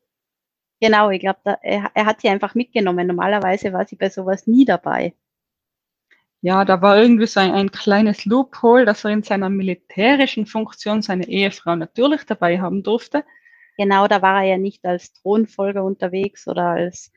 Genau, 0.79 1.09
ich 1.11 1.19
glaube, 1.19 1.39
er, 1.61 1.91
er, 1.93 2.05
hat 2.05 2.21
sie 2.21 2.29
einfach 2.29 2.55
mitgenommen. 2.55 3.05
Normalerweise 3.05 3.71
war 3.71 3.85
sie 3.85 3.95
bei 3.95 4.09
sowas 4.09 4.47
nie 4.47 4.65
dabei. 4.65 5.13
Ja, 6.41 6.65
da 6.65 6.81
war 6.81 6.97
irgendwie 6.97 7.27
so 7.27 7.39
ein, 7.39 7.51
ein 7.51 7.71
kleines 7.71 8.25
Loophole, 8.25 8.85
dass 8.85 9.05
er 9.05 9.11
in 9.11 9.21
seiner 9.21 9.49
militärischen 9.49 10.47
Funktion 10.47 11.03
seine 11.03 11.27
Ehefrau 11.27 11.75
natürlich 11.75 12.25
dabei 12.25 12.59
haben 12.59 12.81
durfte. 12.81 13.23
Genau, 13.77 14.07
da 14.07 14.23
war 14.23 14.43
er 14.43 14.49
ja 14.49 14.57
nicht 14.57 14.83
als 14.83 15.13
Thronfolger 15.13 15.83
unterwegs 15.83 16.47
oder 16.47 16.63
als 16.63 17.11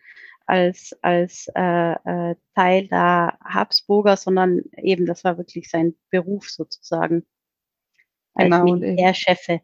als, 0.47 0.97
als 1.03 1.49
äh, 1.55 1.93
äh, 1.93 2.37
Teil 2.55 2.89
der 2.89 3.39
Habsburger, 3.43 4.17
sondern 4.17 4.63
eben, 4.77 5.07
das 5.07 5.25
war 5.25 5.39
wirklich 5.39 5.71
sein 5.71 5.95
Beruf 6.11 6.49
sozusagen. 6.49 7.25
Als 8.35 8.51
genau, 8.51 8.65
Militärchefe. 8.65 9.61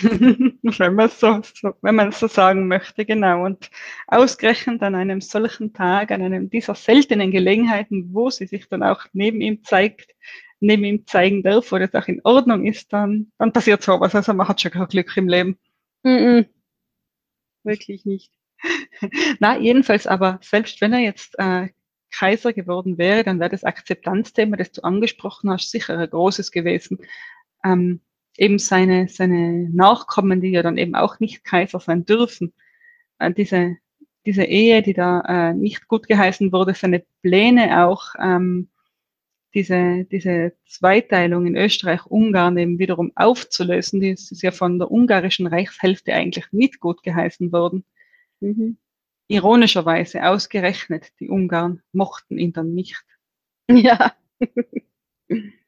wenn 0.00 0.94
man 0.94 1.10
so, 1.10 1.40
so, 1.42 1.72
wenn 1.82 1.96
man 1.96 2.12
so 2.12 2.28
sagen 2.28 2.68
möchte, 2.68 3.04
genau. 3.04 3.44
Und 3.44 3.70
ausgerechnet 4.06 4.82
an 4.82 4.94
einem 4.94 5.20
solchen 5.20 5.72
Tag, 5.72 6.12
an 6.12 6.22
einem 6.22 6.50
dieser 6.50 6.74
seltenen 6.74 7.32
Gelegenheiten, 7.32 8.14
wo 8.14 8.30
sie 8.30 8.46
sich 8.46 8.68
dann 8.68 8.82
auch 8.82 9.06
neben 9.12 9.40
ihm 9.40 9.64
zeigt, 9.64 10.14
neben 10.60 10.84
ihm 10.84 11.06
zeigen 11.06 11.42
darf, 11.42 11.72
wo 11.72 11.78
das 11.78 11.94
auch 11.94 12.06
in 12.06 12.20
Ordnung 12.24 12.64
ist, 12.64 12.92
dann, 12.92 13.32
dann 13.38 13.52
passiert 13.52 13.82
sowas. 13.82 14.14
Also 14.14 14.34
man 14.34 14.46
hat 14.46 14.60
schon 14.60 14.70
kein 14.70 14.86
Glück 14.86 15.16
im 15.16 15.28
Leben. 15.28 15.58
Mm 16.04 16.08
-mm. 16.08 16.46
Wirklich 17.64 18.04
nicht. 18.04 18.37
Na, 19.40 19.58
jedenfalls 19.58 20.06
aber, 20.06 20.38
selbst 20.42 20.80
wenn 20.80 20.92
er 20.92 21.00
jetzt 21.00 21.38
äh, 21.38 21.68
Kaiser 22.10 22.52
geworden 22.52 22.98
wäre, 22.98 23.24
dann 23.24 23.40
wäre 23.40 23.50
das 23.50 23.64
Akzeptanzthema, 23.64 24.56
das 24.56 24.72
du 24.72 24.82
angesprochen 24.82 25.50
hast, 25.50 25.70
sicher 25.70 25.98
ein 25.98 26.10
großes 26.10 26.52
gewesen. 26.52 26.98
Ähm, 27.64 28.00
eben 28.36 28.58
seine, 28.58 29.08
seine 29.08 29.68
Nachkommen, 29.70 30.40
die 30.40 30.50
ja 30.50 30.62
dann 30.62 30.78
eben 30.78 30.94
auch 30.94 31.20
nicht 31.20 31.44
Kaiser 31.44 31.80
sein 31.80 32.04
dürfen, 32.04 32.52
äh, 33.18 33.32
diese, 33.32 33.76
diese 34.26 34.44
Ehe, 34.44 34.82
die 34.82 34.94
da 34.94 35.20
äh, 35.50 35.54
nicht 35.54 35.88
gut 35.88 36.08
geheißen 36.08 36.52
wurde, 36.52 36.74
seine 36.74 37.04
Pläne 37.22 37.86
auch, 37.86 38.14
ähm, 38.20 38.68
diese, 39.54 40.04
diese 40.04 40.52
Zweiteilung 40.66 41.46
in 41.46 41.56
Österreich-Ungarn 41.56 42.58
eben 42.58 42.78
wiederum 42.78 43.12
aufzulösen, 43.16 44.00
die 44.00 44.10
ist 44.10 44.42
ja 44.42 44.50
von 44.50 44.78
der 44.78 44.90
ungarischen 44.90 45.46
Reichshälfte 45.46 46.12
eigentlich 46.12 46.46
nicht 46.52 46.80
gut 46.80 47.02
geheißen 47.02 47.50
worden. 47.50 47.84
Mhm. 48.40 48.76
Ironischerweise 49.28 50.26
ausgerechnet, 50.26 51.12
die 51.20 51.28
Ungarn 51.28 51.82
mochten 51.92 52.38
ihn 52.38 52.52
dann 52.52 52.74
nicht. 52.74 53.04
Ja. 53.70 54.14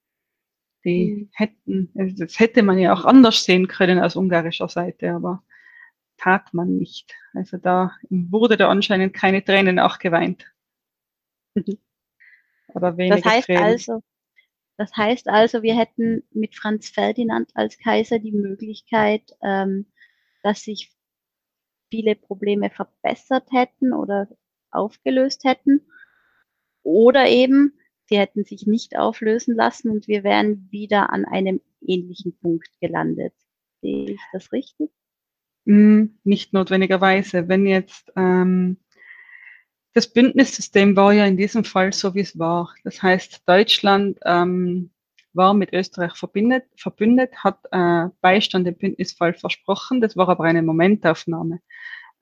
Die 0.84 1.28
hätten, 1.34 1.90
das 2.16 2.38
hätte 2.40 2.62
man 2.62 2.78
ja 2.78 2.94
auch 2.94 3.04
anders 3.04 3.44
sehen 3.44 3.68
können 3.68 3.98
aus 3.98 4.16
ungarischer 4.16 4.68
Seite, 4.68 5.12
aber 5.12 5.42
tat 6.16 6.54
man 6.54 6.78
nicht. 6.78 7.14
Also 7.34 7.58
da 7.58 7.92
wurde 8.08 8.56
da 8.56 8.68
anscheinend 8.68 9.14
keine 9.14 9.44
Tränen 9.44 9.78
auch 9.78 9.98
geweint. 9.98 10.46
Mhm. 11.56 11.78
Oder 12.74 12.96
wenige 12.96 13.20
Das 13.20 13.24
heißt 13.24 13.46
Tränen. 13.46 13.62
also, 13.64 14.02
das 14.76 14.96
heißt 14.96 15.28
also, 15.28 15.64
wir 15.64 15.76
hätten 15.76 16.22
mit 16.30 16.54
Franz 16.54 16.88
Ferdinand 16.88 17.50
als 17.54 17.76
Kaiser 17.76 18.20
die 18.20 18.30
Möglichkeit, 18.30 19.36
ähm, 19.42 19.86
dass 20.44 20.62
sich 20.62 20.92
viele 21.91 22.14
Probleme 22.14 22.70
verbessert 22.70 23.49
hätten 23.53 23.93
oder 23.93 24.28
aufgelöst 24.70 25.45
hätten. 25.45 25.82
Oder 26.82 27.28
eben, 27.28 27.74
sie 28.07 28.18
hätten 28.18 28.45
sich 28.45 28.66
nicht 28.66 28.97
auflösen 28.97 29.55
lassen 29.55 29.91
und 29.91 30.09
wir 30.09 30.24
wären 30.24 30.68
wieder 30.70 31.12
an 31.12 31.24
einem 31.24 31.61
ähnlichen 31.80 32.38
Punkt 32.38 32.70
gelandet. 32.80 33.34
Sehe 33.82 34.12
ich 34.12 34.20
das 34.32 34.53
richtig? 34.53 34.91
Mm, 35.64 36.05
Nicht 36.24 36.53
notwendigerweise. 36.53 37.49
Wenn 37.49 37.66
jetzt 37.66 38.12
ähm, 38.16 38.78
das 39.93 40.12
Bündnissystem 40.12 40.97
war 40.97 41.12
ja 41.12 41.26
in 41.26 41.36
diesem 41.36 41.64
Fall 41.64 41.93
so, 41.93 42.14
wie 42.14 42.20
es 42.20 42.38
war. 42.38 42.74
Das 42.84 43.03
heißt, 43.03 43.43
Deutschland 43.47 44.18
ähm, 44.24 44.91
war 45.33 45.55
mit 45.55 45.72
Österreich 45.72 46.14
verbindet, 46.14 46.64
verbündet, 46.76 47.37
hat 47.45 47.59
äh, 47.70 48.09
Beistand 48.20 48.66
im 48.66 48.76
Bündnisfall 48.76 49.35
versprochen. 49.35 50.01
Das 50.01 50.16
war 50.16 50.28
aber 50.28 50.45
eine 50.45 50.62
Momentaufnahme. 50.62 51.61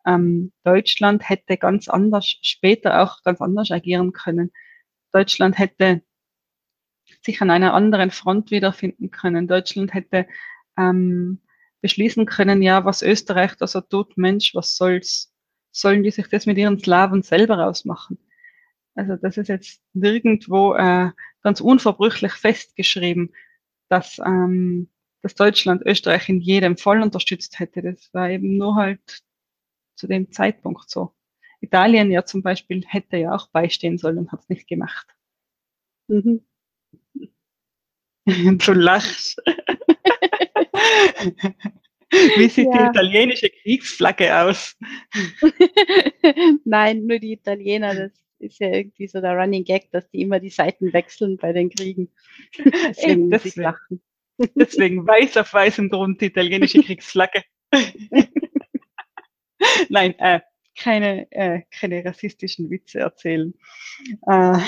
Ähm, 0.06 0.52
Deutschland 0.64 1.28
hätte 1.28 1.56
ganz 1.56 1.88
anders, 1.88 2.26
später 2.42 3.02
auch 3.02 3.22
ganz 3.22 3.40
anders 3.40 3.70
agieren 3.70 4.12
können. 4.12 4.52
Deutschland 5.12 5.58
hätte 5.58 6.02
sich 7.24 7.40
an 7.40 7.50
einer 7.50 7.74
anderen 7.74 8.10
Front 8.10 8.50
wiederfinden 8.50 9.10
können. 9.10 9.48
Deutschland 9.48 9.94
hätte 9.94 10.26
ähm, 10.76 11.40
beschließen 11.80 12.26
können, 12.26 12.62
ja, 12.62 12.84
was 12.84 13.02
Österreich 13.02 13.54
da 13.56 13.66
so 13.66 13.80
tut, 13.80 14.16
Mensch, 14.16 14.54
was 14.54 14.76
soll's? 14.76 15.32
Sollen 15.70 16.02
die 16.02 16.10
sich 16.10 16.28
das 16.28 16.46
mit 16.46 16.58
ihren 16.58 16.78
Slawen 16.78 17.22
selber 17.22 17.66
ausmachen? 17.66 18.18
Also 18.98 19.14
das 19.14 19.36
ist 19.36 19.46
jetzt 19.48 19.80
nirgendwo 19.92 20.74
äh, 20.74 21.12
ganz 21.42 21.60
unverbrüchlich 21.60 22.32
festgeschrieben, 22.32 23.32
dass, 23.88 24.18
ähm, 24.18 24.90
dass 25.22 25.36
Deutschland 25.36 25.82
Österreich 25.86 26.28
in 26.28 26.40
jedem 26.40 26.76
Fall 26.76 27.00
unterstützt 27.00 27.60
hätte. 27.60 27.80
Das 27.80 28.12
war 28.12 28.28
eben 28.28 28.56
nur 28.56 28.74
halt 28.74 29.22
zu 29.96 30.08
dem 30.08 30.32
Zeitpunkt 30.32 30.90
so. 30.90 31.14
Italien 31.60 32.10
ja 32.10 32.24
zum 32.24 32.42
Beispiel 32.42 32.84
hätte 32.86 33.18
ja 33.18 33.34
auch 33.36 33.48
beistehen 33.50 33.98
sollen 33.98 34.18
und 34.18 34.32
hat 34.32 34.40
es 34.40 34.48
nicht 34.48 34.66
gemacht. 34.66 35.06
Mhm. 36.08 36.44
Du 38.58 38.72
lachst. 38.72 39.40
Wie 42.10 42.48
sieht 42.48 42.66
Ja. 42.66 42.72
die 42.72 42.98
italienische 42.98 43.48
Kriegsflagge 43.48 44.36
aus? 44.36 44.76
Nein, 46.64 47.06
nur 47.06 47.18
die 47.18 47.32
Italiener, 47.32 47.94
das 47.94 48.12
ist 48.40 48.60
ja 48.60 48.68
irgendwie 48.68 49.08
so 49.08 49.20
der 49.20 49.36
Running 49.36 49.64
Gag, 49.64 49.90
dass 49.90 50.08
die 50.10 50.22
immer 50.22 50.40
die 50.40 50.50
Seiten 50.50 50.92
wechseln 50.92 51.36
bei 51.36 51.52
den 51.52 51.70
Kriegen. 51.70 52.10
Deswegen 52.64 53.28
muss 53.28 53.44
ich 53.44 53.54
deswegen. 53.54 53.62
lachen. 53.62 54.02
Deswegen 54.54 55.06
weiß 55.06 55.36
auf 55.36 55.52
weißem 55.52 55.88
Grund 55.88 56.20
die 56.20 56.26
italienische 56.26 56.82
Kriegsflagge. 56.82 57.42
Nein, 59.88 60.18
äh, 60.18 60.40
keine, 60.76 61.30
äh, 61.32 61.62
keine 61.70 62.04
rassistischen 62.04 62.70
Witze 62.70 63.00
erzählen. 63.00 63.52
Äh, 64.26 64.58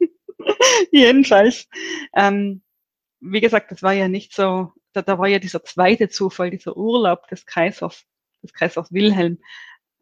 jedenfalls, 0.90 1.68
ähm, 2.14 2.62
wie 3.20 3.40
gesagt, 3.40 3.70
das 3.70 3.82
war 3.82 3.92
ja 3.92 4.08
nicht 4.08 4.34
so, 4.34 4.72
da, 4.92 5.02
da 5.02 5.18
war 5.18 5.28
ja 5.28 5.38
dieser 5.38 5.62
zweite 5.62 6.08
Zufall, 6.08 6.50
dieser 6.50 6.76
Urlaub 6.76 7.28
des 7.28 7.46
Kaisers, 7.46 8.04
des 8.42 8.52
Kaisers 8.52 8.92
Wilhelm, 8.92 9.38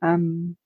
ähm, 0.02 0.56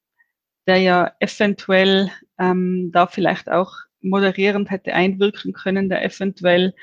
der 0.67 0.79
ja 0.79 1.13
eventuell 1.21 2.11
ähm, 2.39 2.91
da 2.93 3.07
vielleicht 3.07 3.51
auch 3.51 3.73
moderierend 4.01 4.71
hätte 4.71 4.95
einwirken 4.95 5.53
können, 5.53 5.89
der 5.89 6.05
eventuell 6.05 6.75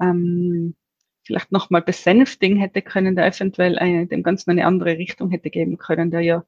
ähm, 0.00 0.74
vielleicht 1.24 1.52
nochmal 1.52 1.82
besänftigen 1.82 2.58
hätte 2.58 2.82
können, 2.82 3.16
der 3.16 3.26
eventuell 3.26 3.78
eine, 3.78 4.06
dem 4.06 4.22
Ganzen 4.22 4.50
eine 4.50 4.66
andere 4.66 4.96
Richtung 4.98 5.30
hätte 5.30 5.50
geben 5.50 5.78
können, 5.78 6.10
der 6.10 6.20
ja 6.20 6.44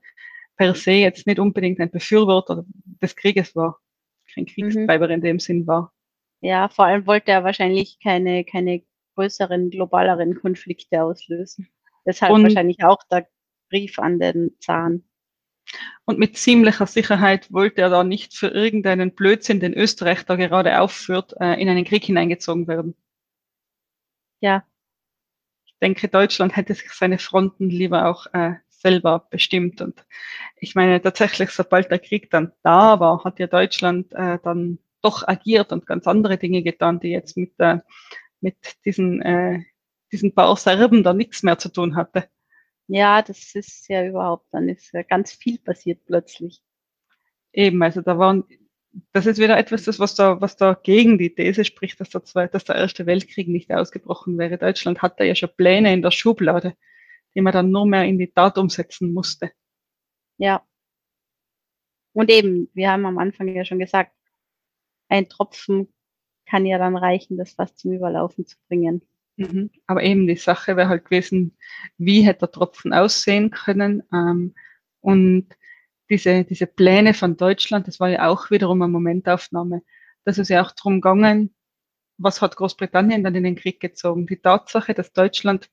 per 0.57 0.75
se 0.75 0.93
jetzt 0.93 1.27
nicht 1.27 1.39
unbedingt 1.39 1.81
ein 1.81 1.91
Befürworter 1.91 2.65
des 3.01 3.17
Krieges 3.17 3.55
war, 3.57 3.79
kein 4.35 4.47
Kriegstreiber 4.47 5.09
in 5.11 5.21
dem 5.21 5.39
Sinn 5.39 5.67
war. 5.67 5.93
Ja, 6.41 6.69
vor 6.69 6.87
allem 6.87 7.07
wollte 7.07 7.31
er 7.31 7.45
wahrscheinlich 7.45 7.99
keine, 8.03 8.45
keine 8.45 8.83
größeren, 9.15 9.71
globaleren 9.71 10.35
Konflikte 10.35 11.03
auslösen. 11.03 11.69
Deshalb 12.07 12.33
Und- 12.33 12.43
wahrscheinlich 12.43 12.83
auch 12.83 13.03
der 13.11 13.29
Brief 13.71 13.99
an 13.99 14.19
den 14.19 14.57
Zahn. 14.59 15.05
Und 16.05 16.19
mit 16.19 16.37
ziemlicher 16.37 16.87
Sicherheit 16.87 17.53
wollte 17.53 17.83
er 17.83 17.91
da 17.91 18.05
nicht 18.05 18.35
für 18.37 18.49
irgendeinen 18.49 19.15
Blödsinn, 19.15 19.61
den 19.61 19.75
Österreich 19.75 20.25
da 20.25 20.37
gerade 20.37 20.81
aufführt, 20.81 21.35
äh, 21.41 21.61
in 21.61 21.69
einen 21.69 21.85
Krieg 21.85 22.05
hineingezogen 22.05 22.69
werden. 22.69 22.95
Ja, 24.41 24.65
Ich 25.65 25.75
denke, 25.81 26.09
Deutschland 26.09 26.57
hätte 26.57 26.75
sich 26.75 26.93
seine 26.93 27.19
Fronten 27.19 27.69
lieber 27.69 28.07
auch 28.09 28.27
äh, 28.33 28.55
selber 28.69 29.27
bestimmt. 29.31 29.81
Und 29.81 30.07
ich 30.57 30.75
meine, 30.75 31.01
tatsächlich, 31.03 31.51
sobald 31.51 31.91
der 31.91 31.99
Krieg 31.99 32.31
dann 32.31 32.53
da 32.63 33.01
war, 33.01 33.25
hat 33.25 33.39
ja 33.41 33.47
Deutschland 33.49 34.13
äh, 34.13 34.39
dann 34.43 34.79
doch 35.03 35.27
agiert 35.27 35.73
und 35.73 35.87
ganz 35.87 36.07
andere 36.07 36.39
Dinge 36.39 36.63
getan, 36.63 37.01
die 37.01 37.09
jetzt 37.11 37.37
mit, 37.37 37.55
äh, 37.59 37.79
mit 38.41 38.57
diesen, 38.85 39.21
äh, 39.23 39.65
diesen 40.13 40.35
paar 40.35 40.57
Serben 40.57 41.03
da 41.03 41.13
nichts 41.15 41.43
mehr 41.43 41.59
zu 41.59 41.71
tun 41.71 41.97
hatte. 41.97 42.29
Ja, 42.87 43.23
das 43.23 43.55
ist 43.55 43.89
ja 43.89 44.07
überhaupt, 44.07 44.47
dann 44.53 44.69
ist 44.69 44.93
ja 44.93 45.03
ganz 45.03 45.33
viel 45.33 45.59
passiert 45.59 46.05
plötzlich. 46.05 46.63
Eben, 47.53 47.83
also 47.83 48.01
da 48.01 48.19
waren, 48.19 48.45
das 49.13 49.27
ist 49.27 49.39
wieder 49.39 49.59
etwas, 49.59 49.85
das, 49.85 49.99
was 49.99 50.15
da, 50.15 50.41
was 50.41 50.57
da 50.57 50.75
gegen 50.75 51.19
die 51.19 51.35
These 51.35 51.65
spricht, 51.65 52.01
dass 52.01 52.11
der, 52.11 52.25
Zweite, 52.25 52.53
dass 52.53 52.65
der 52.65 52.77
Erste 52.77 53.07
Weltkrieg 53.07 53.49
nicht 53.49 53.73
ausgebrochen 53.73 54.39
wäre. 54.39 54.59
Deutschland 54.59 55.03
hatte 55.03 55.25
ja 55.25 55.35
schon 55.35 55.51
Pläne 55.57 55.93
in 55.93 56.03
der 56.03 56.11
Schublade, 56.11 56.77
die 57.35 57.41
man 57.41 57.53
dann 57.53 57.71
nur 57.71 57.87
mehr 57.87 58.05
in 58.05 58.19
die 58.19 58.31
Tat 58.33 58.59
umsetzen 58.59 59.13
musste. 59.13 59.53
Ja. 60.39 60.67
Und 62.15 62.31
eben, 62.31 62.69
wir 62.75 62.91
haben 62.91 63.07
am 63.07 63.19
Anfang 63.19 63.49
ja 63.49 63.65
schon 63.65 63.79
gesagt, 63.79 64.13
ein 65.09 65.29
Tropfen 65.29 65.93
kann 66.47 66.67
ja 66.67 66.79
dann 66.79 66.97
reichen, 66.97 67.39
das 67.39 67.53
Fass 67.53 67.75
zum 67.77 67.93
Überlaufen 67.93 68.47
zu 68.47 68.57
bringen. 68.69 69.03
Mhm. 69.37 69.71
Aber 69.87 70.03
eben 70.03 70.27
die 70.27 70.37
Sache 70.37 70.77
wäre 70.77 70.89
halt 70.89 71.05
gewesen, 71.07 71.57
wie 71.99 72.23
hätte 72.23 72.41
der 72.41 72.51
Tropfen 72.53 72.93
aussehen 72.93 73.51
können. 73.51 74.03
Ähm, 74.13 74.55
und 75.01 75.49
diese, 76.11 76.45
diese 76.45 76.67
Pläne 76.67 77.15
von 77.15 77.37
Deutschland, 77.37 77.89
das 77.89 78.01
war 78.01 78.11
ja 78.11 78.29
auch 78.29 78.51
wiederum 78.51 78.83
eine 78.83 78.93
Momentaufnahme. 78.93 79.83
Das 80.25 80.39
ist 80.39 80.49
ja 80.51 80.63
auch 80.63 80.73
drum 80.73 81.01
gegangen, 81.01 81.55
was 82.19 82.43
hat 82.43 82.57
Großbritannien 82.57 83.25
dann 83.25 83.35
in 83.35 83.45
den 83.45 83.57
Krieg 83.57 83.81
gezogen? 83.81 84.27
Die 84.27 84.37
Tatsache, 84.37 84.95
dass 84.95 85.13
Deutschland 85.13 85.71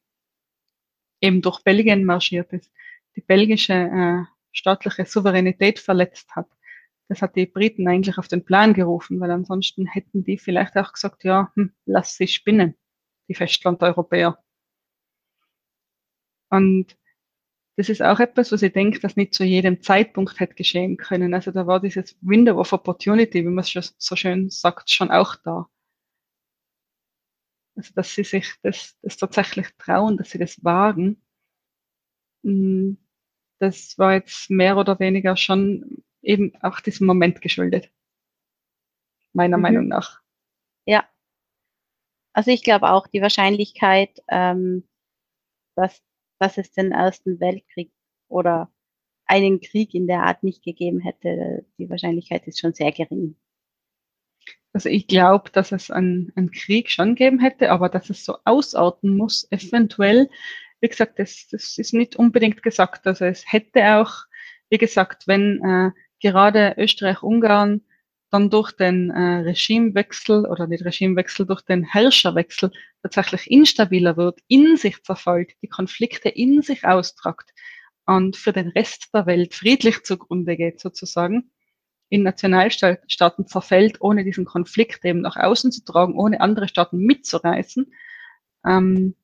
eben 1.22 1.42
durch 1.42 1.62
Belgien 1.64 2.06
marschiert 2.06 2.54
ist, 2.54 2.72
die 3.16 3.22
belgische 3.22 3.74
äh, 3.74 4.24
staatliche 4.52 5.06
Souveränität 5.06 5.80
verletzt 5.80 6.36
hat. 6.36 6.48
Das 7.10 7.22
hat 7.22 7.36
die 7.36 7.46
Briten 7.46 7.88
eigentlich 7.88 8.18
auf 8.18 8.28
den 8.28 8.46
Plan 8.46 8.74
gerufen, 8.74 9.20
weil 9.20 9.32
ansonsten 9.32 9.86
hätten 9.88 10.24
die 10.24 10.38
vielleicht 10.38 10.78
auch 10.78 10.94
gesagt, 10.94 11.24
ja, 11.24 11.52
hm, 11.56 11.74
lass 11.86 12.16
sie 12.16 12.28
spinnen 12.28 12.76
die 13.30 13.36
Festlandeuropäer. 13.36 14.38
Und 16.52 16.96
das 17.78 17.90
ist 17.90 18.02
auch 18.04 18.20
etwas, 18.20 18.52
was 18.52 18.62
ich 18.64 18.74
denke, 18.74 19.00
dass 19.00 19.16
nicht 19.18 19.34
zu 19.34 19.44
jedem 19.46 19.82
Zeitpunkt 19.82 20.40
hätte 20.40 20.56
geschehen 20.56 20.98
können. 20.98 21.34
Also 21.34 21.52
da 21.52 21.68
war 21.68 21.82
dieses 21.82 22.18
Window 22.22 22.60
of 22.60 22.74
Opportunity, 22.74 23.44
wie 23.46 23.50
man 23.50 23.64
es 23.66 23.96
so 23.98 24.16
schön 24.18 24.50
sagt, 24.50 24.90
schon 24.92 25.12
auch 25.12 25.36
da. 25.38 25.70
Also 27.76 27.94
dass 27.96 28.14
sie 28.14 28.24
sich 28.24 28.54
das, 28.62 28.96
das 29.02 29.18
tatsächlich 29.18 29.68
trauen, 29.80 30.18
dass 30.18 30.30
sie 30.30 30.38
das 30.38 30.64
wagen. 30.64 31.20
Mm, 32.44 32.94
das 33.60 33.98
war 33.98 34.14
jetzt 34.16 34.50
mehr 34.50 34.78
oder 34.78 35.00
weniger 35.00 35.38
schon 35.38 36.04
eben 36.22 36.54
auch 36.62 36.80
diesem 36.82 37.08
Moment 37.08 37.42
geschuldet. 37.42 37.92
Meiner 39.34 39.58
Mhm. 39.58 39.62
Meinung 39.64 39.88
nach. 39.88 40.22
Ja. 40.86 41.06
Also 42.40 42.52
ich 42.52 42.64
glaube 42.64 42.90
auch, 42.90 43.06
die 43.06 43.22
Wahrscheinlichkeit, 43.22 44.24
ähm, 44.30 44.88
dass, 45.76 46.02
dass 46.40 46.58
es 46.58 46.72
den 46.72 46.94
Ersten 46.94 47.42
Weltkrieg 47.42 47.92
oder 48.30 48.72
einen 49.26 49.60
Krieg 49.60 49.94
in 49.94 50.08
der 50.08 50.24
Art 50.24 50.42
nicht 50.42 50.64
gegeben 50.64 51.02
hätte, 51.02 51.66
die 51.78 51.90
Wahrscheinlichkeit 51.90 52.48
ist 52.48 52.62
schon 52.62 52.74
sehr 52.74 52.94
gering. 52.94 53.36
Also 54.72 54.88
ich 54.88 55.08
glaube, 55.08 55.50
dass 55.50 55.74
es 55.74 55.92
einen, 55.92 56.32
einen 56.38 56.52
Krieg 56.52 56.90
schon 56.90 57.16
geben 57.16 57.40
hätte, 57.40 57.72
aber 57.72 57.90
dass 57.90 58.10
es 58.10 58.24
so 58.24 58.38
ausarten 58.46 59.18
muss, 59.18 59.46
eventuell, 59.52 60.30
wie 60.80 60.88
gesagt, 60.88 61.20
das, 61.20 61.50
das 61.52 61.78
ist 61.78 61.94
nicht 61.94 62.16
unbedingt 62.16 62.64
gesagt. 62.64 63.06
Also 63.06 63.26
es 63.26 63.52
hätte 63.52 63.98
auch, 63.98 64.14
wie 64.70 64.78
gesagt, 64.78 65.28
wenn 65.28 65.62
äh, 65.62 65.92
gerade 66.22 66.76
Österreich, 66.78 67.22
Ungarn 67.22 67.82
dann 68.32 68.50
durch 68.50 68.72
den 68.72 69.10
äh, 69.10 69.40
Regimewechsel 69.40 70.46
oder 70.46 70.68
nicht 70.68 70.86
Regimewechsel, 70.86 71.46
durch 71.46 71.62
den 71.62 71.84
Herrscherwechsel 71.84 72.72
tatsächlich 73.02 73.50
instabiler 73.50 74.18
wird, 74.18 74.40
in 74.48 74.78
sich 74.78 75.02
zerfällt, 75.04 75.54
die 75.62 75.68
Konflikte 75.68 76.30
in 76.30 76.62
sich 76.62 76.86
austragt 76.86 77.52
und 78.06 78.38
für 78.38 78.54
den 78.54 78.70
Rest 78.70 79.10
der 79.14 79.26
Welt 79.26 79.54
friedlich 79.54 80.04
zugrunde 80.04 80.58
geht 80.58 80.80
sozusagen, 80.80 81.52
in 82.10 82.24
Nationalstaaten 82.24 83.48
zerfällt, 83.48 84.02
ohne 84.02 84.24
diesen 84.24 84.46
Konflikt 84.46 85.06
eben 85.06 85.22
nach 85.22 85.36
außen 85.36 85.72
zu 85.72 85.84
tragen, 85.84 86.16
ohne 86.16 86.42
andere 86.42 86.68
Staaten 86.68 86.98
mitzureißen, 86.98 87.92
ähm, 88.66 89.16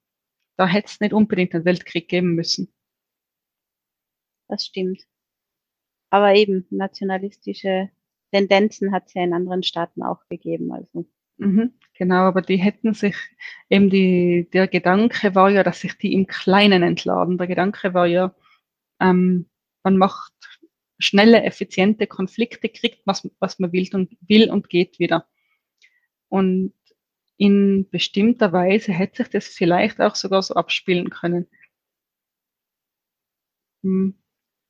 da 0.57 0.67
hätte 0.67 0.87
es 0.87 0.99
nicht 0.99 1.13
unbedingt 1.13 1.53
einen 1.53 1.65
Weltkrieg 1.65 2.07
geben 2.07 2.35
müssen. 2.35 2.71
Das 4.47 4.65
stimmt. 4.65 5.03
Aber 6.11 6.35
eben, 6.35 6.65
nationalistische 6.69 7.89
Tendenzen 8.35 8.91
hat 8.91 9.07
es 9.07 9.13
ja 9.13 9.23
in 9.23 9.33
anderen 9.33 9.63
Staaten 9.63 10.03
auch 10.03 10.27
gegeben. 10.27 10.71
Also. 10.73 11.07
Mhm, 11.37 11.73
genau, 11.97 12.23
aber 12.23 12.41
die 12.41 12.57
hätten 12.57 12.93
sich 12.93 13.15
eben 13.69 13.89
die, 13.89 14.49
der 14.51 14.67
Gedanke 14.67 15.35
war 15.35 15.49
ja, 15.49 15.63
dass 15.63 15.79
sich 15.79 15.97
die 15.97 16.13
im 16.13 16.27
Kleinen 16.27 16.83
entladen. 16.83 17.37
Der 17.37 17.47
Gedanke 17.47 17.93
war 17.93 18.07
ja, 18.07 18.35
ähm, 18.99 19.49
man 19.83 19.97
macht 19.97 20.33
schnelle, 20.99 21.43
effiziente 21.43 22.07
Konflikte, 22.07 22.67
kriegt 22.67 23.05
was, 23.05 23.29
was 23.39 23.59
man 23.59 23.71
will 23.71 23.87
und, 23.93 24.17
will 24.21 24.49
und 24.49 24.69
geht 24.69 24.99
wieder. 24.99 25.27
Und 26.27 26.73
in 27.37 27.89
bestimmter 27.89 28.51
Weise 28.51 28.91
hätte 28.91 29.23
sich 29.23 29.31
das 29.31 29.47
vielleicht 29.47 30.01
auch 30.01 30.15
sogar 30.15 30.41
so 30.41 30.55
abspielen 30.55 31.09
können. 31.09 31.47
Hm, 33.83 34.15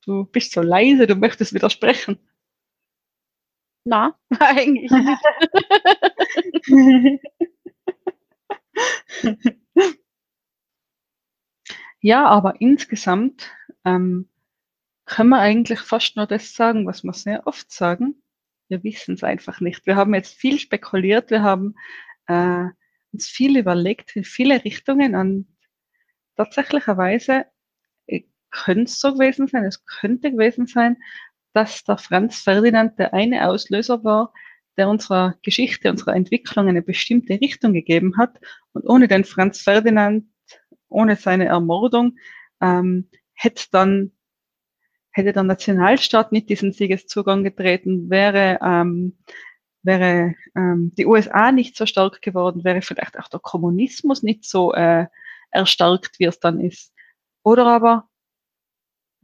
Du 0.06 0.24
bist 0.24 0.52
so 0.52 0.62
leise, 0.62 1.08
du 1.08 1.16
möchtest 1.16 1.52
widersprechen. 1.52 2.18
Na, 3.86 4.18
eigentlich 4.40 4.90
nicht. 4.90 5.22
Ja, 12.00 12.26
aber 12.26 12.60
insgesamt 12.60 13.50
ähm, 13.84 14.28
können 15.06 15.30
wir 15.30 15.40
eigentlich 15.40 15.80
fast 15.80 16.16
nur 16.16 16.26
das 16.26 16.54
sagen, 16.54 16.86
was 16.86 17.02
wir 17.04 17.12
sehr 17.12 17.46
oft 17.46 17.72
sagen. 17.72 18.22
Wir 18.68 18.82
wissen 18.84 19.14
es 19.14 19.24
einfach 19.24 19.60
nicht. 19.60 19.86
Wir 19.86 19.96
haben 19.96 20.14
jetzt 20.14 20.34
viel 20.34 20.58
spekuliert, 20.58 21.30
wir 21.30 21.42
haben 21.42 21.74
äh, 22.26 22.66
uns 23.12 23.28
viel 23.28 23.56
überlegt 23.58 24.14
in 24.16 24.24
viele 24.24 24.64
Richtungen 24.64 25.14
und 25.16 25.48
tatsächlicherweise 26.36 27.46
äh, 28.06 28.22
könnte 28.50 28.84
es 28.84 29.00
so 29.00 29.14
gewesen 29.14 29.48
sein, 29.48 29.64
es 29.64 29.84
könnte 29.86 30.30
gewesen 30.32 30.66
sein, 30.66 30.98
dass 31.56 31.84
der 31.84 31.96
Franz 31.96 32.40
Ferdinand 32.40 32.98
der 32.98 33.14
eine 33.14 33.48
Auslöser 33.48 34.04
war, 34.04 34.34
der 34.76 34.90
unserer 34.90 35.36
Geschichte, 35.42 35.90
unserer 35.90 36.14
Entwicklung 36.14 36.68
eine 36.68 36.82
bestimmte 36.82 37.40
Richtung 37.40 37.72
gegeben 37.72 38.18
hat. 38.18 38.38
Und 38.74 38.86
ohne 38.86 39.08
den 39.08 39.24
Franz 39.24 39.62
Ferdinand, 39.62 40.26
ohne 40.90 41.16
seine 41.16 41.46
Ermordung, 41.46 42.18
ähm, 42.60 43.08
hätte 43.32 43.64
dann 43.72 44.12
hätte 45.12 45.32
der 45.32 45.44
Nationalstaat 45.44 46.30
nicht 46.30 46.50
diesen 46.50 46.72
Siegeszugang 46.72 47.42
getreten, 47.42 48.10
wäre 48.10 48.58
ähm, 48.62 49.16
wäre 49.82 50.34
ähm, 50.54 50.92
die 50.98 51.06
USA 51.06 51.52
nicht 51.52 51.74
so 51.74 51.86
stark 51.86 52.20
geworden, 52.20 52.64
wäre 52.64 52.82
vielleicht 52.82 53.18
auch 53.18 53.28
der 53.28 53.40
Kommunismus 53.40 54.22
nicht 54.22 54.44
so 54.44 54.74
äh, 54.74 55.06
erstarkt, 55.52 56.18
wie 56.18 56.24
es 56.24 56.38
dann 56.38 56.60
ist. 56.60 56.92
Oder 57.42 57.66
aber 57.66 58.10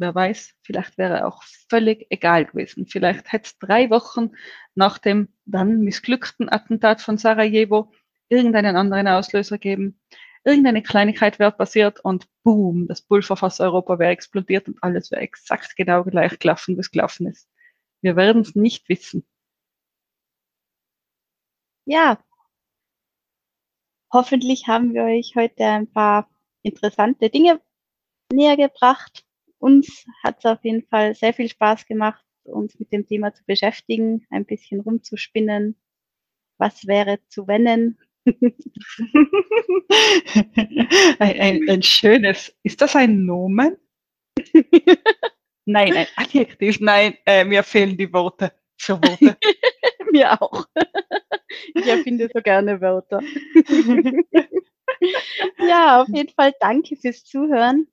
wer 0.02 0.14
weiß, 0.14 0.54
vielleicht 0.62 0.98
wäre 0.98 1.26
auch 1.26 1.42
völlig 1.70 2.06
egal 2.10 2.44
gewesen. 2.44 2.86
Vielleicht 2.86 3.32
hätte 3.32 3.46
es 3.46 3.58
drei 3.58 3.88
Wochen 3.88 4.32
nach 4.74 4.98
dem 4.98 5.28
dann 5.46 5.80
missglückten 5.80 6.52
Attentat 6.52 7.00
von 7.00 7.16
Sarajevo 7.16 7.90
irgendeinen 8.28 8.76
anderen 8.76 9.08
Auslöser 9.08 9.58
geben. 9.58 9.98
Irgendeine 10.44 10.82
Kleinigkeit 10.82 11.38
wäre 11.38 11.52
passiert 11.52 12.00
und 12.00 12.28
boom, 12.42 12.88
das 12.88 13.02
Pulverfass 13.02 13.60
Europa 13.60 13.98
wäre 13.98 14.12
explodiert 14.12 14.68
und 14.68 14.82
alles 14.82 15.10
wäre 15.10 15.22
exakt 15.22 15.76
genau 15.76 16.04
gleich 16.04 16.38
gelaufen, 16.38 16.76
wie 16.76 16.80
es 16.80 16.90
gelaufen 16.90 17.28
ist. 17.28 17.48
Wir 18.02 18.16
werden 18.16 18.42
es 18.42 18.54
nicht 18.54 18.88
wissen. 18.88 19.24
Ja. 21.86 22.18
Hoffentlich 24.12 24.66
haben 24.68 24.94
wir 24.94 25.04
euch 25.04 25.34
heute 25.36 25.64
ein 25.64 25.90
paar 25.90 26.28
interessante 26.62 27.30
Dinge 27.30 27.60
näher 28.32 28.56
gebracht. 28.56 29.24
Uns 29.62 30.04
hat 30.24 30.38
es 30.40 30.44
auf 30.44 30.64
jeden 30.64 30.82
Fall 30.82 31.14
sehr 31.14 31.32
viel 31.32 31.48
Spaß 31.48 31.86
gemacht, 31.86 32.24
uns 32.42 32.76
mit 32.80 32.92
dem 32.92 33.06
Thema 33.06 33.32
zu 33.32 33.44
beschäftigen, 33.46 34.26
ein 34.28 34.44
bisschen 34.44 34.80
rumzuspinnen. 34.80 35.80
Was 36.58 36.88
wäre 36.88 37.20
zu 37.28 37.46
wennen? 37.46 37.96
ein, 41.20 41.40
ein, 41.40 41.70
ein 41.70 41.82
schönes, 41.84 42.52
ist 42.64 42.80
das 42.80 42.96
ein 42.96 43.24
Nomen? 43.24 43.76
Nein, 45.64 45.96
ein 45.96 46.08
Adjektiv. 46.16 46.80
Nein, 46.80 47.16
äh, 47.24 47.44
mir 47.44 47.62
fehlen 47.62 47.96
die 47.96 48.12
Worte 48.12 48.52
für 48.76 48.94
Worte. 48.94 49.36
Mir 50.10 50.42
auch. 50.42 50.66
Ich 51.74 51.86
erfinde 51.86 52.28
so 52.34 52.40
gerne 52.42 52.80
Wörter. 52.80 53.20
ja, 55.58 56.02
auf 56.02 56.08
jeden 56.08 56.30
Fall 56.30 56.52
danke 56.58 56.96
fürs 56.96 57.24
Zuhören. 57.24 57.86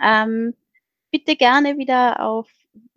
Ähm, 0.00 0.54
bitte 1.10 1.36
gerne 1.36 1.78
wieder 1.78 2.20
auf 2.20 2.48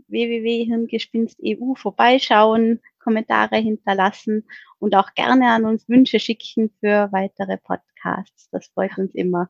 www.hirngespinst.eu 0.08 1.76
vorbeischauen, 1.76 2.82
Kommentare 3.00 3.58
hinterlassen 3.58 4.48
und 4.80 4.96
auch 4.96 5.14
gerne 5.14 5.50
an 5.52 5.66
uns 5.66 5.88
Wünsche 5.90 6.20
schicken 6.20 6.72
für 6.80 7.10
weitere 7.12 7.58
Podcasts. 7.58 8.50
Das 8.52 8.68
freut 8.68 8.98
uns 8.98 9.14
immer. 9.16 9.50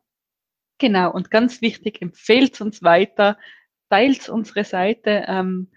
Genau, 0.78 1.12
und 1.12 1.32
ganz 1.32 1.62
wichtig, 1.62 2.02
empfehlt 2.02 2.60
uns 2.60 2.84
weiter, 2.84 3.38
teilt 3.90 4.28
unsere 4.28 4.66
Seite. 4.66 5.26
Ähm, 5.28 5.72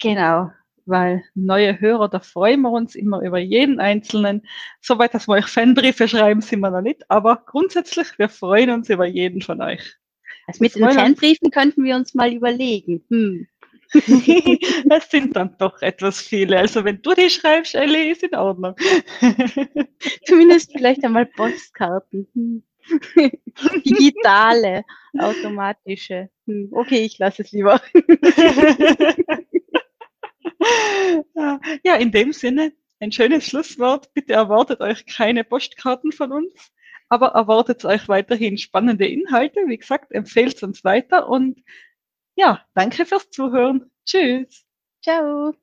genau, 0.00 0.50
weil 0.84 1.24
neue 1.34 1.80
Hörer, 1.80 2.08
da 2.08 2.20
freuen 2.20 2.62
wir 2.62 2.70
uns 2.70 2.94
immer 2.94 3.22
über 3.22 3.38
jeden 3.38 3.80
Einzelnen. 3.80 4.46
Soweit, 4.80 5.14
dass 5.14 5.26
wir 5.26 5.34
euch 5.34 5.46
Fanbriefe 5.46 6.06
schreiben, 6.06 6.42
sind 6.42 6.60
wir 6.60 6.70
noch 6.70 6.80
nicht, 6.80 7.10
aber 7.10 7.42
grundsätzlich, 7.44 8.18
wir 8.18 8.28
freuen 8.28 8.70
uns 8.70 8.88
über 8.88 9.06
jeden 9.06 9.42
von 9.42 9.60
euch. 9.60 9.96
Also 10.46 10.62
mit 10.62 10.74
den. 10.74 10.90
Fanbriefen 10.90 11.50
könnten 11.50 11.84
wir 11.84 11.96
uns 11.96 12.14
mal 12.14 12.32
überlegen. 12.32 13.04
Hm. 13.10 13.46
Es 14.90 15.10
sind 15.10 15.36
dann 15.36 15.56
doch 15.58 15.80
etwas 15.80 16.20
viele. 16.20 16.58
Also 16.58 16.84
wenn 16.84 17.02
du 17.02 17.14
die 17.14 17.30
schreibst, 17.30 17.74
Ellie, 17.74 18.10
ist 18.10 18.22
in 18.22 18.34
Ordnung. 18.34 18.74
Zumindest 20.26 20.72
vielleicht 20.72 21.04
einmal 21.04 21.26
Postkarten. 21.26 22.26
Hm. 22.34 22.62
Digitale, 23.84 24.84
automatische. 25.18 26.30
Hm. 26.46 26.68
Okay, 26.72 27.04
ich 27.04 27.18
lasse 27.18 27.42
es 27.42 27.52
lieber. 27.52 27.80
ja, 31.84 31.96
in 31.96 32.12
dem 32.12 32.32
Sinne, 32.32 32.72
ein 33.00 33.12
schönes 33.12 33.46
Schlusswort. 33.46 34.12
Bitte 34.14 34.34
erwartet 34.34 34.80
euch 34.80 35.06
keine 35.06 35.44
Postkarten 35.44 36.12
von 36.12 36.32
uns, 36.32 36.72
aber 37.08 37.28
erwartet 37.28 37.84
euch 37.84 38.08
weiterhin 38.08 38.58
spannende 38.58 39.06
Inhalte. 39.06 39.60
Wie 39.66 39.78
gesagt, 39.78 40.12
empfehlt 40.12 40.62
uns 40.62 40.84
weiter 40.84 41.28
und 41.28 41.62
ja, 42.36 42.64
danke 42.74 43.06
fürs 43.06 43.30
Zuhören. 43.30 43.90
Tschüss. 44.04 44.64
Ciao. 45.02 45.54